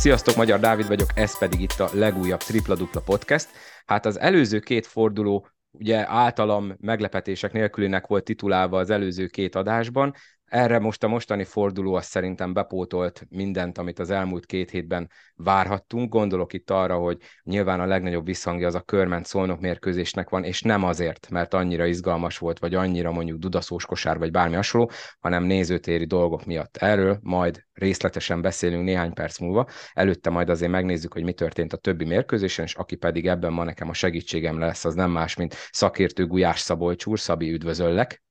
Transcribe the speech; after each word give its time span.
Sziasztok, 0.00 0.36
Magyar 0.36 0.60
Dávid 0.60 0.86
vagyok, 0.86 1.08
ez 1.14 1.38
pedig 1.38 1.60
itt 1.60 1.80
a 1.80 1.90
legújabb 1.92 2.38
Tripla 2.38 2.74
Dupla 2.74 3.00
Podcast. 3.00 3.48
Hát 3.86 4.06
az 4.06 4.20
előző 4.20 4.58
két 4.58 4.86
forduló 4.86 5.48
ugye 5.70 6.08
általam 6.08 6.74
meglepetések 6.78 7.52
nélkülinek 7.52 8.06
volt 8.06 8.24
titulálva 8.24 8.78
az 8.78 8.90
előző 8.90 9.26
két 9.26 9.54
adásban, 9.54 10.14
erre 10.50 10.78
most 10.78 11.04
a 11.04 11.08
mostani 11.08 11.44
forduló 11.44 11.94
az 11.94 12.04
szerintem 12.04 12.52
bepótolt 12.52 13.26
mindent, 13.28 13.78
amit 13.78 13.98
az 13.98 14.10
elmúlt 14.10 14.46
két 14.46 14.70
hétben 14.70 15.10
várhattunk. 15.34 16.12
Gondolok 16.12 16.52
itt 16.52 16.70
arra, 16.70 16.96
hogy 16.96 17.18
nyilván 17.42 17.80
a 17.80 17.86
legnagyobb 17.86 18.24
visszhangja 18.24 18.66
az 18.66 18.74
a 18.74 18.80
körment 18.80 19.26
szolnok 19.26 19.60
mérkőzésnek 19.60 20.28
van, 20.28 20.44
és 20.44 20.62
nem 20.62 20.84
azért, 20.84 21.30
mert 21.30 21.54
annyira 21.54 21.86
izgalmas 21.86 22.38
volt, 22.38 22.58
vagy 22.58 22.74
annyira 22.74 23.12
mondjuk 23.12 23.38
dudaszós 23.38 23.86
kosár, 23.86 24.18
vagy 24.18 24.30
bármi 24.30 24.54
hasonló, 24.54 24.90
hanem 25.20 25.44
nézőtéri 25.44 26.04
dolgok 26.04 26.44
miatt. 26.44 26.76
Erről 26.76 27.18
majd 27.22 27.64
részletesen 27.72 28.40
beszélünk 28.40 28.84
néhány 28.84 29.12
perc 29.12 29.38
múlva. 29.38 29.68
Előtte 29.92 30.30
majd 30.30 30.48
azért 30.48 30.70
megnézzük, 30.70 31.12
hogy 31.12 31.24
mi 31.24 31.32
történt 31.32 31.72
a 31.72 31.76
többi 31.76 32.04
mérkőzésen, 32.04 32.64
és 32.64 32.74
aki 32.74 32.96
pedig 32.96 33.26
ebben 33.26 33.52
ma 33.52 33.64
nekem 33.64 33.88
a 33.88 33.92
segítségem 33.94 34.58
lesz, 34.58 34.84
az 34.84 34.94
nem 34.94 35.10
más, 35.10 35.36
mint 35.36 35.54
szakértő 35.70 36.26
Gulyás 36.26 36.60
Szabolcs 36.60 37.06
úr. 37.06 37.18
Szabi, 37.18 37.52
üdvözöllek! 37.52 38.22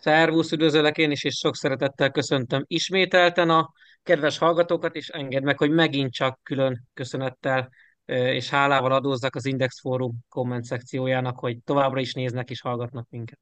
Szervusz, 0.00 0.52
üdvözöllek 0.52 0.98
én 0.98 1.10
is, 1.10 1.24
és 1.24 1.34
sok 1.34 1.56
szeretettel 1.56 2.10
köszöntöm 2.10 2.64
ismételten 2.66 3.50
a 3.50 3.72
kedves 4.02 4.38
hallgatókat, 4.38 4.94
és 4.94 5.08
engedd 5.08 5.42
meg, 5.42 5.58
hogy 5.58 5.70
megint 5.70 6.12
csak 6.12 6.40
külön 6.42 6.88
köszönettel 6.94 7.68
és 8.04 8.50
hálával 8.50 8.92
adózzak 8.92 9.34
az 9.34 9.44
Index 9.44 9.80
Forum 9.80 10.18
komment 10.28 10.64
szekciójának, 10.64 11.38
hogy 11.38 11.58
továbbra 11.64 12.00
is 12.00 12.12
néznek 12.12 12.50
és 12.50 12.60
hallgatnak 12.60 13.06
minket. 13.10 13.38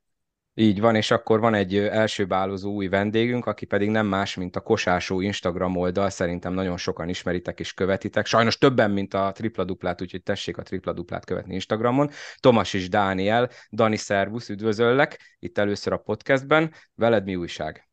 Így 0.60 0.80
van, 0.80 0.94
és 0.94 1.10
akkor 1.10 1.40
van 1.40 1.54
egy 1.54 1.76
első 1.76 2.26
bálozó 2.26 2.72
új 2.72 2.88
vendégünk, 2.88 3.46
aki 3.46 3.64
pedig 3.64 3.90
nem 3.90 4.06
más, 4.06 4.34
mint 4.34 4.56
a 4.56 4.60
Kosásó 4.60 5.20
Instagram 5.20 5.76
oldal, 5.76 6.10
szerintem 6.10 6.52
nagyon 6.52 6.76
sokan 6.76 7.08
ismeritek 7.08 7.60
és 7.60 7.72
követitek, 7.72 8.26
sajnos 8.26 8.58
többen, 8.58 8.90
mint 8.90 9.14
a 9.14 9.32
tripla 9.34 9.64
duplát, 9.64 10.02
úgyhogy 10.02 10.22
tessék 10.22 10.56
a 10.56 10.62
tripla 10.62 10.92
duplát 10.92 11.24
követni 11.24 11.54
Instagramon. 11.54 12.10
Tomas 12.36 12.74
és 12.74 12.88
Dániel, 12.88 13.50
Dani 13.72 13.96
Szervusz, 13.96 14.48
üdvözöllek 14.48 15.36
itt 15.38 15.58
először 15.58 15.92
a 15.92 15.96
podcastben, 15.96 16.72
veled 16.94 17.24
mi 17.24 17.36
újság? 17.36 17.88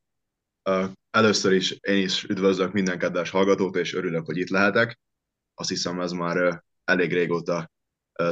Először 1.12 1.54
is 1.54 1.72
én 1.72 2.04
is 2.04 2.24
üdvözlök 2.24 2.74
minden 2.74 2.98
kedves 2.98 3.30
hallgatót, 3.30 3.76
és 3.76 3.94
örülök, 3.94 4.26
hogy 4.26 4.38
itt 4.38 4.50
lehetek. 4.50 5.00
Azt 5.54 5.70
hiszem, 5.70 6.02
ez 6.02 6.12
már 6.12 6.64
elég 6.84 7.14
régóta 7.14 7.72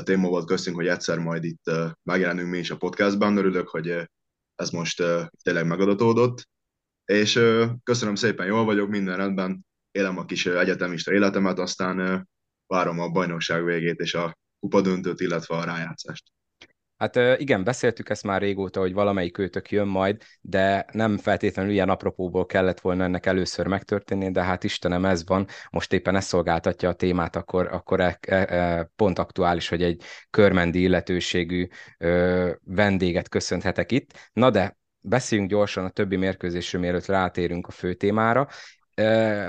téma 0.04 0.28
volt 0.28 0.46
köztünk, 0.46 0.76
hogy 0.76 0.88
egyszer 0.88 1.18
majd 1.18 1.44
itt 1.44 1.72
megjelenünk 2.04 2.50
mi 2.50 2.58
is 2.58 2.72
a 2.72 2.78
podcastban. 2.78 3.38
Örülök, 3.38 3.68
hogy 3.68 4.10
ez 4.56 4.70
most 4.70 5.02
uh, 5.02 5.22
tényleg 5.44 5.66
megadatódott, 5.66 6.50
és 7.06 7.36
uh, 7.36 7.70
köszönöm 7.84 8.16
szépen, 8.16 8.46
jól 8.46 8.66
vagyok, 8.66 8.90
minden 8.90 9.18
rendben, 9.18 9.66
élem 9.92 10.18
a 10.18 10.26
kis 10.26 10.46
uh, 10.46 10.60
egyetemista 10.60 11.14
életemet, 11.14 11.60
aztán 11.60 12.28
várom 12.68 13.00
a 13.00 13.10
bajnokság 13.10 13.64
végét 13.64 14.00
és 14.00 14.14
a 14.14 14.38
kupadöntőt, 14.60 15.20
illetve 15.20 15.56
a 15.56 15.64
rájátszást. 15.64 16.24
Hát 16.98 17.16
igen, 17.40 17.64
beszéltük 17.64 18.10
ezt 18.10 18.24
már 18.24 18.42
régóta, 18.42 18.80
hogy 18.80 18.94
valamelyik 18.94 19.38
őtök 19.38 19.72
jön 19.72 19.88
majd, 19.88 20.22
de 20.42 20.86
nem 20.92 21.18
feltétlenül 21.18 21.72
ilyen 21.72 21.90
apropóból 21.90 22.46
kellett 22.46 22.80
volna 22.80 23.04
ennek 23.04 23.26
először 23.26 23.68
megtörténni, 23.68 24.32
de 24.32 24.44
hát 24.44 24.64
Istenem, 24.64 25.06
ez 25.06 25.26
van, 25.28 25.48
most 25.70 25.94
éppen 25.94 26.16
ez 26.16 26.26
szolgáltatja 26.26 26.90
a 26.90 26.94
témát, 26.94 27.36
akkor, 27.36 27.68
akkor 27.72 28.00
e, 28.00 28.18
e, 28.22 28.36
e, 28.36 28.90
pont 28.96 29.20
aktuális, 29.20 29.70
hogy 29.70 29.84
egy 29.84 30.04
körmendi 30.30 30.82
illetőségű 30.82 31.68
ö, 31.98 32.52
vendéget 32.64 33.30
köszönhetek 33.30 33.92
itt. 33.92 34.30
Na 34.34 34.50
de 34.50 34.78
beszéljünk 35.00 35.50
gyorsan 35.50 35.86
a 35.86 35.90
többi 35.90 36.16
mérkőzésről, 36.16 36.82
mielőtt 36.82 37.06
rátérünk 37.06 37.68
a 37.68 37.72
fő 37.72 37.94
témára. 37.94 38.48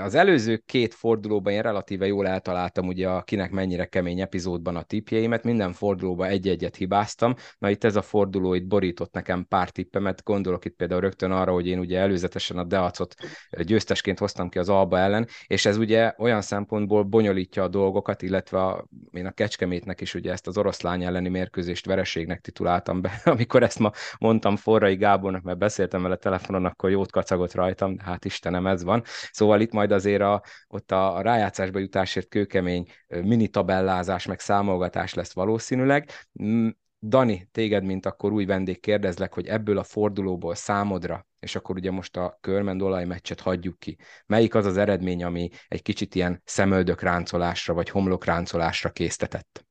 Az 0.03 0.15
előző 0.15 0.57
két 0.65 0.93
fordulóban 0.93 1.53
én 1.53 1.61
relatíve 1.61 2.05
jól 2.05 2.27
eltaláltam 2.27 2.87
ugye 2.87 3.09
a 3.09 3.21
kinek 3.21 3.51
mennyire 3.51 3.85
kemény 3.85 4.21
epizódban 4.21 4.75
a 4.75 4.81
tipjeimet, 4.81 5.43
minden 5.43 5.73
fordulóban 5.73 6.27
egy-egyet 6.27 6.75
hibáztam, 6.75 7.35
na 7.57 7.69
itt 7.69 7.83
ez 7.83 7.95
a 7.95 8.01
forduló 8.01 8.53
itt 8.53 8.67
borított 8.67 9.13
nekem 9.13 9.47
pár 9.47 9.69
tippemet, 9.69 10.23
gondolok 10.23 10.65
itt 10.65 10.75
például 10.75 11.01
rögtön 11.01 11.31
arra, 11.31 11.51
hogy 11.51 11.67
én 11.67 11.79
ugye 11.79 11.99
előzetesen 11.99 12.57
a 12.57 12.63
Deacot 12.63 13.15
győztesként 13.61 14.19
hoztam 14.19 14.49
ki 14.49 14.59
az 14.59 14.69
Alba 14.69 14.97
ellen, 14.97 15.27
és 15.47 15.65
ez 15.65 15.77
ugye 15.77 16.13
olyan 16.17 16.41
szempontból 16.41 17.03
bonyolítja 17.03 17.63
a 17.63 17.67
dolgokat, 17.67 18.21
illetve 18.21 18.63
a, 18.63 18.85
én 19.11 19.25
a 19.25 19.31
Kecskemétnek 19.31 20.01
is 20.01 20.13
ugye 20.13 20.31
ezt 20.31 20.47
az 20.47 20.57
oroszlány 20.57 21.03
elleni 21.03 21.29
mérkőzést 21.29 21.85
vereségnek 21.85 22.41
tituláltam 22.41 23.01
be, 23.01 23.21
amikor 23.35 23.63
ezt 23.63 23.79
ma 23.79 23.91
mondtam 24.19 24.55
Forrai 24.55 24.95
Gábornak, 24.95 25.41
mert 25.41 25.57
beszéltem 25.57 26.01
vele 26.01 26.15
telefonon, 26.15 26.65
akkor 26.65 26.89
jót 26.89 27.11
kacagott 27.11 27.53
rajtam, 27.53 27.99
hát 27.99 28.25
Istenem, 28.25 28.67
ez 28.67 28.83
van. 28.83 29.03
Szóval 29.35 29.61
itt 29.61 29.71
majd 29.71 29.91
azért 29.91 30.21
a, 30.21 30.41
ott 30.67 30.91
a, 30.91 31.15
a 31.15 31.21
rájátszásba 31.21 31.79
jutásért 31.79 32.27
kőkemény 32.27 32.87
mini 33.07 33.47
tabellázás, 33.47 34.25
meg 34.25 34.39
számolgatás 34.39 35.13
lesz 35.13 35.33
valószínűleg. 35.33 36.09
Mm, 36.43 36.67
Dani, 37.01 37.49
téged, 37.51 37.83
mint 37.83 38.05
akkor 38.05 38.31
új 38.31 38.45
vendég 38.45 38.79
kérdezlek, 38.79 39.33
hogy 39.33 39.47
ebből 39.47 39.77
a 39.77 39.83
fordulóból 39.83 40.55
számodra, 40.55 41.27
és 41.39 41.55
akkor 41.55 41.75
ugye 41.75 41.91
most 41.91 42.17
a 42.17 42.37
körmendolaj 42.41 43.05
meccset 43.05 43.39
hagyjuk 43.39 43.79
ki, 43.79 43.97
melyik 44.25 44.55
az 44.55 44.65
az 44.65 44.77
eredmény, 44.77 45.23
ami 45.23 45.49
egy 45.67 45.81
kicsit 45.81 46.15
ilyen 46.15 46.41
szemöldök 46.45 47.01
ráncolásra, 47.01 47.73
vagy 47.73 47.89
homlok 47.89 48.25
ráncolásra 48.25 48.89
késztetett? 48.89 49.65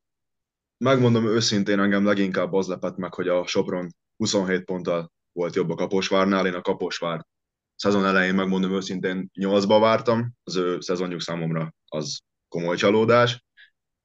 Megmondom 0.76 1.26
őszintén, 1.26 1.80
engem 1.80 2.04
leginkább 2.04 2.52
az 2.52 2.66
lepett 2.66 2.96
meg, 2.96 3.14
hogy 3.14 3.28
a 3.28 3.46
Sopron 3.46 3.94
27 4.16 4.64
ponttal 4.64 5.12
volt 5.32 5.54
jobb 5.54 5.70
a 5.70 5.74
Kaposvárnál, 5.74 6.46
én 6.46 6.54
a 6.54 6.60
Kaposvár 6.60 7.26
szezon 7.76 8.04
elején 8.04 8.34
megmondom 8.34 8.72
őszintén 8.72 9.30
8-ba 9.40 9.76
vártam, 9.80 10.32
az 10.44 10.56
ő 10.56 10.80
szezonjuk 10.80 11.20
számomra 11.20 11.74
az 11.88 12.18
komoly 12.48 12.76
csalódás, 12.76 13.44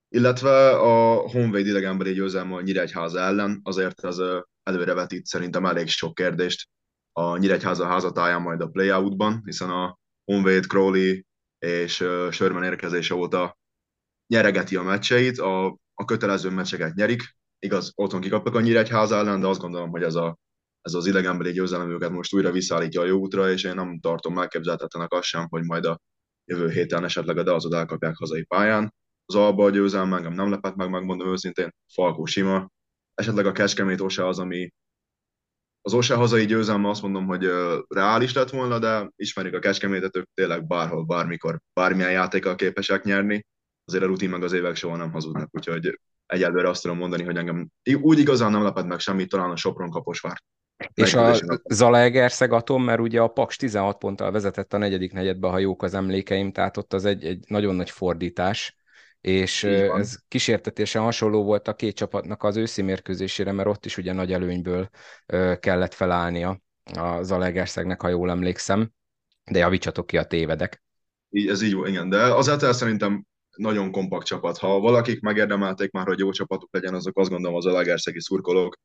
illetve 0.09 0.69
a 0.69 1.15
Honvéd 1.29 1.67
idegenbeli 1.67 2.13
győzelme 2.13 2.55
a 2.55 2.61
Nyíregyháza 2.61 3.19
ellen, 3.19 3.59
azért 3.63 4.03
ez 4.03 4.17
előrevetít 4.63 5.25
szerintem 5.25 5.65
elég 5.65 5.87
sok 5.87 6.13
kérdést 6.13 6.69
a 7.11 7.37
Nyíregyháza 7.37 7.85
házatáján 7.85 8.41
majd 8.41 8.61
a 8.61 8.67
playoutban, 8.67 9.41
hiszen 9.45 9.69
a 9.69 9.99
Honvéd, 10.23 10.65
Crowley 10.65 11.21
és 11.59 11.93
Sörmen 12.31 12.63
érkezése 12.63 13.15
óta 13.15 13.57
nyeregeti 14.27 14.75
a 14.75 14.83
meccseit, 14.83 15.39
a, 15.39 15.65
a 15.93 16.05
kötelező 16.05 16.49
meccseket 16.49 16.93
nyerik, 16.93 17.35
igaz, 17.59 17.91
otthon 17.95 18.21
kikaptak 18.21 18.55
a 18.55 18.61
Nyíregyháza 18.61 19.15
ellen, 19.15 19.39
de 19.39 19.47
azt 19.47 19.59
gondolom, 19.59 19.89
hogy 19.89 20.03
ez 20.03 20.15
a 20.15 20.37
ez 20.81 20.93
az 20.93 21.05
idegenbeli 21.05 21.51
győzelem 21.51 21.91
őket 21.91 22.09
most 22.09 22.33
újra 22.33 22.51
visszaállítja 22.51 23.01
a 23.01 23.05
jó 23.05 23.19
útra, 23.19 23.51
és 23.51 23.63
én 23.63 23.75
nem 23.75 23.99
tartom 23.99 24.33
megképzelhetetlenek 24.33 25.13
azt 25.13 25.27
sem, 25.27 25.47
hogy 25.49 25.63
majd 25.63 25.85
a 25.85 25.99
jövő 26.45 26.69
héten 26.69 27.03
esetleg 27.03 27.37
a 27.37 27.43
Deazot 27.43 27.73
elkapják 27.73 28.15
hazai 28.15 28.43
pályán. 28.43 28.93
Az 29.25 29.35
Alba 29.35 29.65
a 29.65 29.69
győzelem 29.69 30.13
engem 30.13 30.33
nem 30.33 30.49
lepett 30.49 30.75
meg, 30.75 30.89
megmondom 30.89 31.27
őszintén, 31.27 31.75
Falkó 31.93 32.25
sima. 32.25 32.69
Esetleg 33.13 33.45
a 33.45 33.51
Kecskemét 33.51 34.01
Ose 34.01 34.27
az, 34.27 34.39
ami 34.39 34.73
az 35.81 35.93
Ose 35.93 36.15
hazai 36.15 36.45
győzelme 36.45 36.89
azt 36.89 37.01
mondom, 37.01 37.25
hogy 37.25 37.49
reális 37.87 38.33
lett 38.33 38.49
volna, 38.49 38.79
de 38.79 39.11
ismerik 39.15 39.53
a 39.53 39.59
Kecskemétet, 39.59 40.17
ők 40.17 40.29
tényleg 40.33 40.67
bárhol, 40.67 41.05
bármikor, 41.05 41.59
bármilyen 41.73 42.11
játékkal 42.11 42.55
képesek 42.55 43.03
nyerni. 43.03 43.45
Azért 43.85 44.03
a 44.03 44.07
rutin 44.07 44.29
meg 44.29 44.43
az 44.43 44.53
évek 44.53 44.75
soha 44.75 44.95
nem 44.95 45.11
hazudnak, 45.11 45.49
úgyhogy 45.51 45.99
egyelőre 46.25 46.69
azt 46.69 46.81
tudom 46.81 46.97
mondani, 46.97 47.23
hogy 47.23 47.37
engem 47.37 47.69
úgy 48.01 48.19
igazán 48.19 48.51
nem 48.51 48.63
lepett 48.63 48.85
meg 48.85 48.99
semmit, 48.99 49.29
talán 49.29 49.49
a 49.49 49.55
Sopron 49.55 49.89
Kaposvár 49.89 50.41
és 50.93 51.13
a 51.13 51.35
Zalaegerszeg 51.69 52.51
Atom, 52.51 52.83
mert 52.83 52.99
ugye 52.99 53.21
a 53.21 53.27
Paks 53.27 53.55
16 53.55 53.97
ponttal 53.97 54.31
vezetett 54.31 54.73
a 54.73 54.77
negyedik 54.77 55.13
negyedbe, 55.13 55.47
ha 55.47 55.57
jók 55.57 55.83
az 55.83 55.93
emlékeim, 55.93 56.51
tehát 56.51 56.77
ott 56.77 56.93
az 56.93 57.05
egy, 57.05 57.23
egy 57.23 57.43
nagyon 57.47 57.75
nagy 57.75 57.89
fordítás, 57.89 58.77
és 59.21 59.63
ez 59.63 60.17
kísértetésen 60.27 61.01
hasonló 61.01 61.43
volt 61.43 61.67
a 61.67 61.75
két 61.75 61.95
csapatnak 61.95 62.43
az 62.43 62.57
őszi 62.57 62.81
mérkőzésére, 62.81 63.51
mert 63.51 63.67
ott 63.67 63.85
is 63.85 63.97
ugye 63.97 64.13
nagy 64.13 64.33
előnyből 64.33 64.89
kellett 65.59 65.93
felállnia 65.93 66.61
a 66.93 67.23
Zalaegerszegnek, 67.23 68.01
ha 68.01 68.07
jól 68.07 68.29
emlékszem, 68.29 68.91
de 69.51 69.59
javítsatok 69.59 70.07
ki 70.07 70.17
a 70.17 70.23
tévedek. 70.23 70.83
Így, 71.29 71.47
ez 71.47 71.61
így 71.61 71.77
igen, 71.85 72.09
de 72.09 72.17
az 72.17 72.47
Etel 72.47 72.73
szerintem 72.73 73.25
nagyon 73.55 73.91
kompakt 73.91 74.25
csapat. 74.25 74.57
Ha 74.57 74.79
valakik 74.79 75.21
megérdemelték 75.21 75.91
már, 75.91 76.07
hogy 76.07 76.19
jó 76.19 76.31
csapatuk 76.31 76.69
legyen, 76.71 76.93
azok 76.93 77.17
azt 77.17 77.29
gondolom 77.29 77.57
az 77.57 77.63
Zalaegerszegi 77.63 78.21
szurkolók, 78.21 78.77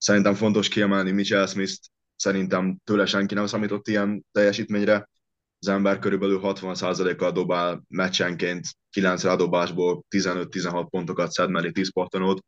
Szerintem 0.00 0.34
fontos 0.34 0.68
kiemelni 0.68 1.10
Mitchell 1.10 1.46
Smith-t, 1.46 1.80
szerintem 2.16 2.80
tőle 2.84 3.06
senki 3.06 3.34
nem 3.34 3.46
számított 3.46 3.88
ilyen 3.88 4.24
teljesítményre. 4.32 5.08
Az 5.58 5.68
ember 5.68 5.98
körülbelül 5.98 6.40
60%-kal 6.42 7.32
dobál 7.32 7.82
meccsenként, 7.88 8.66
9 8.90 9.22
rádobásból 9.22 10.04
15-16 10.10 10.86
pontokat 10.90 11.30
szed 11.30 11.50
mellé 11.50 11.70
10 11.70 11.92
pattanót. 11.92 12.44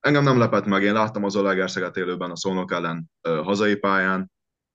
Engem 0.00 0.22
nem 0.22 0.38
lepett 0.38 0.64
meg, 0.64 0.82
én 0.82 0.92
láttam 0.92 1.24
az 1.24 1.36
Olegerszeget 1.36 1.96
élőben 1.96 2.30
a 2.30 2.36
Szolnok 2.36 2.72
ellen 2.72 3.10
ö, 3.20 3.42
hazai 3.44 3.76
pályán. 3.76 4.30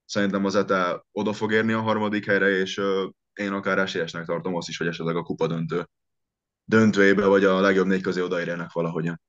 Szerintem 0.06 0.46
az 0.46 0.56
ETE 0.56 1.04
oda 1.12 1.34
fog 1.34 1.52
érni 1.52 1.74
a 1.74 1.82
harmadik 1.82 2.26
helyre, 2.26 2.50
és 2.50 2.78
ö, 2.78 3.08
én 3.34 3.52
akár 3.52 3.78
esélyesnek 3.78 4.26
tartom 4.26 4.56
azt 4.56 4.70
is, 4.70 4.78
hogy 4.78 4.88
esetleg 4.88 5.16
a 5.16 5.24
kupa 5.24 5.48
döntő 5.48 5.86
döntőjébe, 6.70 7.26
vagy 7.26 7.44
a 7.44 7.60
legjobb 7.60 7.88
négy 7.88 8.02
közé 8.02 8.22
odaérjenek 8.22 8.72
valahogyan. 8.72 9.22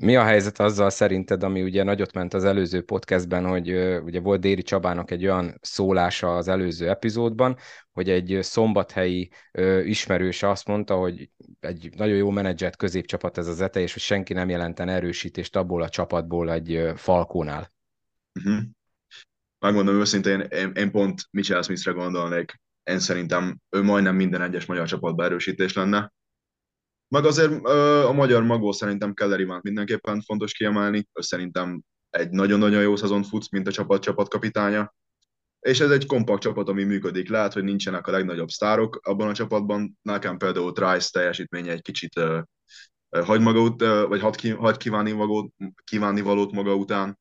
Mi 0.00 0.16
a 0.16 0.22
helyzet 0.22 0.60
azzal 0.60 0.90
szerinted, 0.90 1.42
ami 1.42 1.62
ugye 1.62 1.82
nagyot 1.82 2.12
ment 2.12 2.34
az 2.34 2.44
előző 2.44 2.82
podcastben, 2.82 3.46
hogy 3.46 3.74
ugye 4.02 4.20
volt 4.20 4.40
Déri 4.40 4.62
Csabának 4.62 5.10
egy 5.10 5.24
olyan 5.24 5.58
szólása 5.60 6.36
az 6.36 6.48
előző 6.48 6.88
epizódban, 6.88 7.56
hogy 7.92 8.10
egy 8.10 8.38
szombathelyi 8.40 9.30
ismerőse 9.84 10.48
azt 10.48 10.66
mondta, 10.66 10.94
hogy 10.96 11.30
egy 11.60 11.90
nagyon 11.96 12.16
jó 12.16 12.30
menedzsert 12.30 12.76
középcsapat 12.76 13.38
ez 13.38 13.46
az 13.46 13.60
ETE, 13.60 13.80
és 13.80 13.92
hogy 13.92 14.02
senki 14.02 14.32
nem 14.32 14.48
jelenten 14.48 14.88
erősítést 14.88 15.56
abból 15.56 15.82
a 15.82 15.88
csapatból 15.88 16.52
egy 16.52 16.90
Falkónál. 16.96 17.72
Uh-huh. 18.34 18.62
Megmondom 19.58 19.94
őszintén, 19.94 20.40
én, 20.40 20.72
én 20.74 20.90
pont 20.90 21.22
Mitchell 21.30 21.62
Smithre 21.62 21.92
gondolnék. 21.92 22.60
Én 22.82 22.98
szerintem 22.98 23.58
ő 23.70 23.82
majdnem 23.82 24.16
minden 24.16 24.42
egyes 24.42 24.66
magyar 24.66 24.86
csapatban 24.86 25.26
erősítés 25.26 25.72
lenne 25.72 26.12
meg 27.08 27.24
azért 27.24 27.66
a 28.04 28.12
magyar 28.12 28.42
magó 28.42 28.72
szerintem 28.72 29.14
Keller 29.14 29.40
Ivánt 29.40 29.62
mindenképpen 29.62 30.20
fontos 30.20 30.52
kiemelni, 30.52 31.08
ő 31.12 31.20
szerintem 31.20 31.82
egy 32.10 32.30
nagyon-nagyon 32.30 32.82
jó 32.82 32.96
szezon 32.96 33.22
futsz, 33.22 33.50
mint 33.50 33.68
a 33.68 33.72
csapat 33.72 34.02
csapatkapitánya, 34.02 34.94
és 35.60 35.80
ez 35.80 35.90
egy 35.90 36.06
kompakt 36.06 36.42
csapat, 36.42 36.68
ami 36.68 36.84
működik. 36.84 37.28
Lehet, 37.28 37.52
hogy 37.52 37.64
nincsenek 37.64 38.06
a 38.06 38.10
legnagyobb 38.10 38.48
sztárok 38.48 39.00
abban 39.02 39.28
a 39.28 39.34
csapatban, 39.34 39.98
nekem 40.02 40.36
például 40.36 40.72
Trice 40.72 41.08
teljesítménye 41.12 41.72
egy 41.72 41.82
kicsit 41.82 42.18
uh, 42.18 42.40
hagy 43.24 43.40
maga 43.40 43.60
ut, 43.60 43.80
vagy 43.82 44.20
hagy, 44.20 44.36
ki, 44.36 44.50
hagy 44.50 44.76
kívánni, 44.76 45.12
valót, 45.12 45.52
kívánni 45.84 46.20
valót 46.20 46.52
maga 46.52 46.74
után, 46.74 47.18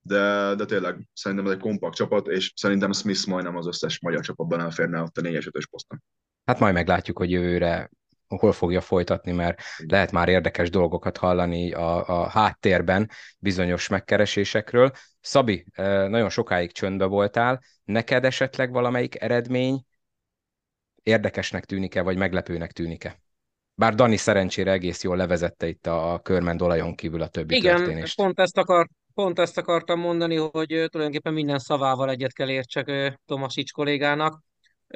de, 0.00 0.54
de 0.54 0.64
tényleg 0.64 1.08
szerintem 1.12 1.46
ez 1.46 1.52
egy 1.52 1.60
kompakt 1.60 1.94
csapat, 1.94 2.28
és 2.28 2.52
szerintem 2.56 2.92
Smith 2.92 3.26
majdnem 3.26 3.56
az 3.56 3.66
összes 3.66 4.00
magyar 4.00 4.20
csapatban 4.20 4.60
elférne 4.60 5.02
ott 5.02 5.16
a 5.16 5.20
4-5-ös 5.20 5.64
poszton. 5.70 6.02
Hát 6.44 6.58
majd 6.58 6.74
meglátjuk, 6.74 7.18
hogy 7.18 7.30
jövőre 7.30 7.90
hol 8.28 8.52
fogja 8.52 8.80
folytatni, 8.80 9.32
mert 9.32 9.60
lehet 9.86 10.12
már 10.12 10.28
érdekes 10.28 10.70
dolgokat 10.70 11.16
hallani 11.16 11.72
a, 11.72 12.08
a 12.08 12.28
háttérben 12.28 13.10
bizonyos 13.38 13.88
megkeresésekről. 13.88 14.92
Szabi, 15.20 15.64
nagyon 16.08 16.28
sokáig 16.28 16.72
csöndbe 16.72 17.04
voltál, 17.04 17.60
neked 17.84 18.24
esetleg 18.24 18.72
valamelyik 18.72 19.20
eredmény 19.20 19.84
érdekesnek 21.02 21.64
tűnik-e, 21.64 22.02
vagy 22.02 22.16
meglepőnek 22.16 22.72
tűnik-e? 22.72 23.22
Bár 23.74 23.94
Dani 23.94 24.16
szerencsére 24.16 24.72
egész 24.72 25.02
jól 25.02 25.16
levezette 25.16 25.66
itt 25.66 25.86
a 25.86 26.20
körmend 26.22 26.62
olajon 26.62 26.94
kívül 26.94 27.22
a 27.22 27.28
többi 27.28 27.54
Igen, 27.54 27.76
történést. 27.76 28.16
pont 28.16 28.40
ezt, 28.40 28.56
akar, 28.56 28.88
pont 29.14 29.38
ezt 29.38 29.58
akartam 29.58 30.00
mondani, 30.00 30.36
hogy 30.36 30.66
tulajdonképpen 30.66 31.32
minden 31.32 31.58
szavával 31.58 32.10
egyet 32.10 32.32
kell 32.32 32.50
értsek 32.50 33.18
Tomasics 33.26 33.72
kollégának. 33.72 34.42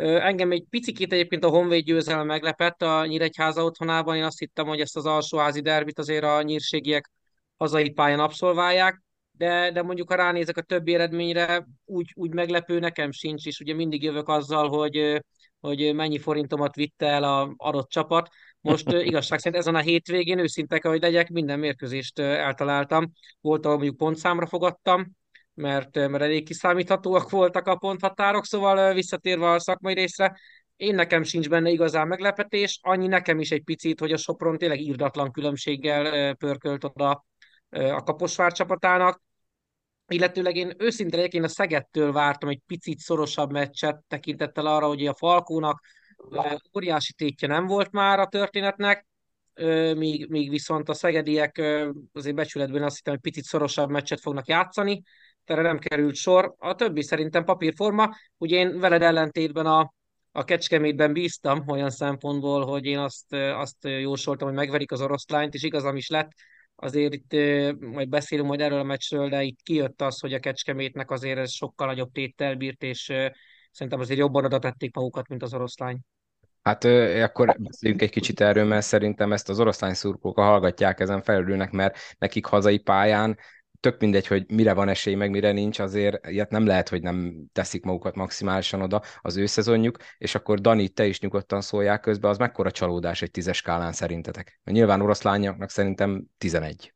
Engem 0.00 0.50
egy 0.50 0.64
picit 0.70 1.12
egyébként 1.12 1.44
a 1.44 1.48
Honvéd 1.48 1.84
győzelme 1.84 2.22
meglepett 2.22 2.82
a 2.82 3.06
Nyíregyháza 3.06 3.64
otthonában. 3.64 4.16
Én 4.16 4.24
azt 4.24 4.38
hittem, 4.38 4.66
hogy 4.66 4.80
ezt 4.80 4.96
az 4.96 5.06
alsóházi 5.06 5.60
derbit 5.60 5.98
azért 5.98 6.24
a 6.24 6.42
nyírségiek 6.42 7.10
hazai 7.56 7.90
pályán 7.90 8.20
abszolválják, 8.20 9.02
de, 9.30 9.70
de 9.70 9.82
mondjuk 9.82 10.08
ha 10.08 10.16
ránézek 10.16 10.56
a 10.56 10.62
többi 10.62 10.94
eredményre, 10.94 11.66
úgy, 11.84 12.12
úgy 12.14 12.32
meglepő 12.34 12.78
nekem 12.78 13.10
sincs, 13.10 13.46
és 13.46 13.60
ugye 13.60 13.74
mindig 13.74 14.02
jövök 14.02 14.28
azzal, 14.28 14.68
hogy, 14.68 15.22
hogy 15.60 15.94
mennyi 15.94 16.18
forintomat 16.18 16.74
vitte 16.74 17.06
el 17.06 17.24
a 17.24 17.54
adott 17.56 17.88
csapat. 17.88 18.28
Most 18.60 18.92
igazság 18.92 19.38
szerint 19.38 19.60
ezen 19.60 19.74
a 19.74 19.80
hétvégén 19.80 20.38
őszinte 20.38 20.80
hogy 20.82 21.00
legyek, 21.00 21.28
minden 21.28 21.58
mérkőzést 21.58 22.18
eltaláltam. 22.18 23.12
Volt, 23.40 23.64
ahol 23.64 23.76
mondjuk 23.76 23.96
pontszámra 23.96 24.46
fogadtam, 24.46 25.16
mert, 25.58 25.94
mert 25.94 26.22
elég 26.22 26.44
kiszámíthatóak 26.44 27.30
voltak 27.30 27.66
a 27.66 27.76
ponthatárok, 27.76 28.44
szóval 28.44 28.94
visszatérve 28.94 29.50
a 29.50 29.58
szakmai 29.58 29.94
részre, 29.94 30.38
én 30.76 30.94
nekem 30.94 31.22
sincs 31.22 31.48
benne 31.48 31.70
igazán 31.70 32.08
meglepetés, 32.08 32.78
annyi 32.82 33.06
nekem 33.06 33.40
is 33.40 33.50
egy 33.50 33.64
picit, 33.64 34.00
hogy 34.00 34.12
a 34.12 34.16
Sopron 34.16 34.58
tényleg 34.58 34.80
írdatlan 34.80 35.30
különbséggel 35.30 36.34
pörkölt 36.34 36.84
oda 36.84 37.24
a 37.70 38.02
Kaposvár 38.02 38.52
csapatának, 38.52 39.22
illetőleg 40.08 40.56
én 40.56 40.72
őszintén 40.78 41.24
én 41.30 41.44
a 41.44 41.48
Szegettől 41.48 42.12
vártam 42.12 42.48
egy 42.48 42.60
picit 42.66 42.98
szorosabb 42.98 43.52
meccset, 43.52 44.02
tekintettel 44.08 44.66
arra, 44.66 44.86
hogy 44.86 45.06
a 45.06 45.14
Falkónak 45.14 45.80
óriási 46.76 47.12
tétje 47.12 47.48
nem 47.48 47.66
volt 47.66 47.90
már 47.90 48.18
a 48.18 48.26
történetnek, 48.26 49.06
míg, 49.94 50.28
míg 50.28 50.50
viszont 50.50 50.88
a 50.88 50.94
szegediek 50.94 51.62
azért 52.12 52.34
becsületben 52.36 52.82
azt 52.82 52.96
hittem, 52.96 53.12
hogy 53.12 53.22
picit 53.22 53.44
szorosabb 53.44 53.90
meccset 53.90 54.20
fognak 54.20 54.46
játszani, 54.46 55.02
erre 55.50 55.62
nem 55.62 55.78
került 55.78 56.14
sor. 56.14 56.54
A 56.58 56.74
többi 56.74 57.02
szerintem 57.02 57.44
papírforma. 57.44 58.14
Ugye 58.36 58.56
én 58.56 58.78
veled 58.78 59.02
ellentétben 59.02 59.66
a, 59.66 59.92
a 60.32 60.44
Kecskemétben 60.44 61.12
bíztam 61.12 61.62
olyan 61.66 61.90
szempontból, 61.90 62.66
hogy 62.66 62.84
én 62.84 62.98
azt, 62.98 63.32
azt 63.34 63.76
jósoltam, 63.80 64.48
hogy 64.48 64.56
megverik 64.56 64.92
az 64.92 65.00
oroszlányt, 65.00 65.54
és 65.54 65.62
igazam 65.62 65.96
is 65.96 66.08
lett. 66.08 66.30
Azért 66.76 67.12
itt 67.12 67.32
majd 67.80 68.08
beszélünk 68.08 68.48
majd 68.48 68.60
erről 68.60 68.78
a 68.78 68.84
meccsről, 68.84 69.28
de 69.28 69.42
itt 69.42 69.62
kijött 69.62 70.02
az, 70.02 70.20
hogy 70.20 70.32
a 70.32 70.40
Kecskemétnek 70.40 71.10
azért 71.10 71.38
ez 71.38 71.52
sokkal 71.52 71.86
nagyobb 71.86 72.12
téttel 72.12 72.54
bírt, 72.54 72.82
és 72.82 73.12
szerintem 73.70 74.00
azért 74.00 74.18
jobban 74.18 74.44
oda 74.44 74.58
tették 74.58 74.94
magukat, 74.94 75.28
mint 75.28 75.42
az 75.42 75.54
oroszlány. 75.54 75.98
Hát 76.62 76.84
akkor 77.22 77.56
beszéljünk 77.58 78.02
egy 78.02 78.10
kicsit 78.10 78.40
erről, 78.40 78.64
mert 78.64 78.86
szerintem 78.86 79.32
ezt 79.32 79.48
az 79.48 79.60
oroszlány 79.60 79.94
szurkók 79.94 80.36
hallgatják, 80.36 81.00
ezen 81.00 81.22
felülnek, 81.22 81.70
mert 81.70 81.98
nekik 82.18 82.46
hazai 82.46 82.78
pályán 82.78 83.38
tök 83.80 84.00
mindegy, 84.00 84.26
hogy 84.26 84.44
mire 84.48 84.72
van 84.72 84.88
esély, 84.88 85.14
meg 85.14 85.30
mire 85.30 85.52
nincs, 85.52 85.78
azért 85.78 86.26
ilyet 86.26 86.50
nem 86.50 86.66
lehet, 86.66 86.88
hogy 86.88 87.02
nem 87.02 87.46
teszik 87.52 87.84
magukat 87.84 88.14
maximálisan 88.14 88.82
oda 88.82 89.02
az 89.20 89.36
ő 89.36 89.46
szezonjuk, 89.46 89.96
és 90.18 90.34
akkor 90.34 90.60
Dani, 90.60 90.88
te 90.88 91.06
is 91.06 91.20
nyugodtan 91.20 91.60
szólják 91.60 92.00
közben, 92.00 92.30
az 92.30 92.38
mekkora 92.38 92.70
csalódás 92.70 93.22
egy 93.22 93.30
tízes 93.30 93.56
skálán 93.56 93.92
szerintetek? 93.92 94.60
Nyilván 94.64 95.00
oroszlányoknak 95.00 95.70
szerintem 95.70 96.24
11. 96.38 96.92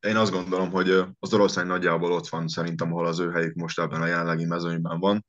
Én 0.00 0.16
azt 0.16 0.32
gondolom, 0.32 0.70
hogy 0.70 0.90
az 1.18 1.34
oroszlány 1.34 1.66
nagyjából 1.66 2.12
ott 2.12 2.28
van 2.28 2.48
szerintem, 2.48 2.92
ahol 2.92 3.06
az 3.06 3.20
ő 3.20 3.30
helyük 3.30 3.54
most 3.54 3.80
ebben 3.80 4.02
a 4.02 4.06
jelenlegi 4.06 4.44
mezőnyben 4.44 5.00
van. 5.00 5.24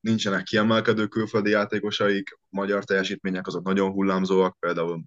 Nincsenek 0.00 0.42
kiemelkedő 0.42 1.06
külföldi 1.06 1.50
játékosaik, 1.50 2.38
magyar 2.48 2.84
teljesítmények 2.84 3.46
azok 3.46 3.64
nagyon 3.64 3.90
hullámzóak, 3.90 4.56
például 4.58 5.04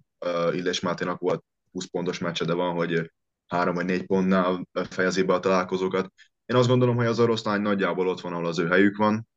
Illés 0.52 0.80
Máténak 0.80 1.20
volt 1.20 1.44
20 1.72 1.86
pontos 1.86 2.18
meccse, 2.18 2.44
de 2.44 2.54
van, 2.54 2.74
hogy 2.74 3.12
három 3.46 3.74
vagy 3.74 3.84
négy 3.84 4.06
pontnál 4.06 4.66
fejezi 4.72 5.22
be 5.22 5.34
a 5.34 5.40
találkozókat. 5.40 6.12
Én 6.46 6.56
azt 6.56 6.68
gondolom, 6.68 6.96
hogy 6.96 7.06
az 7.06 7.20
oroszlány 7.20 7.60
nagyjából 7.60 8.08
ott 8.08 8.20
van, 8.20 8.32
ahol 8.32 8.46
az 8.46 8.58
ő 8.58 8.66
helyük 8.66 8.96
van, 8.96 9.28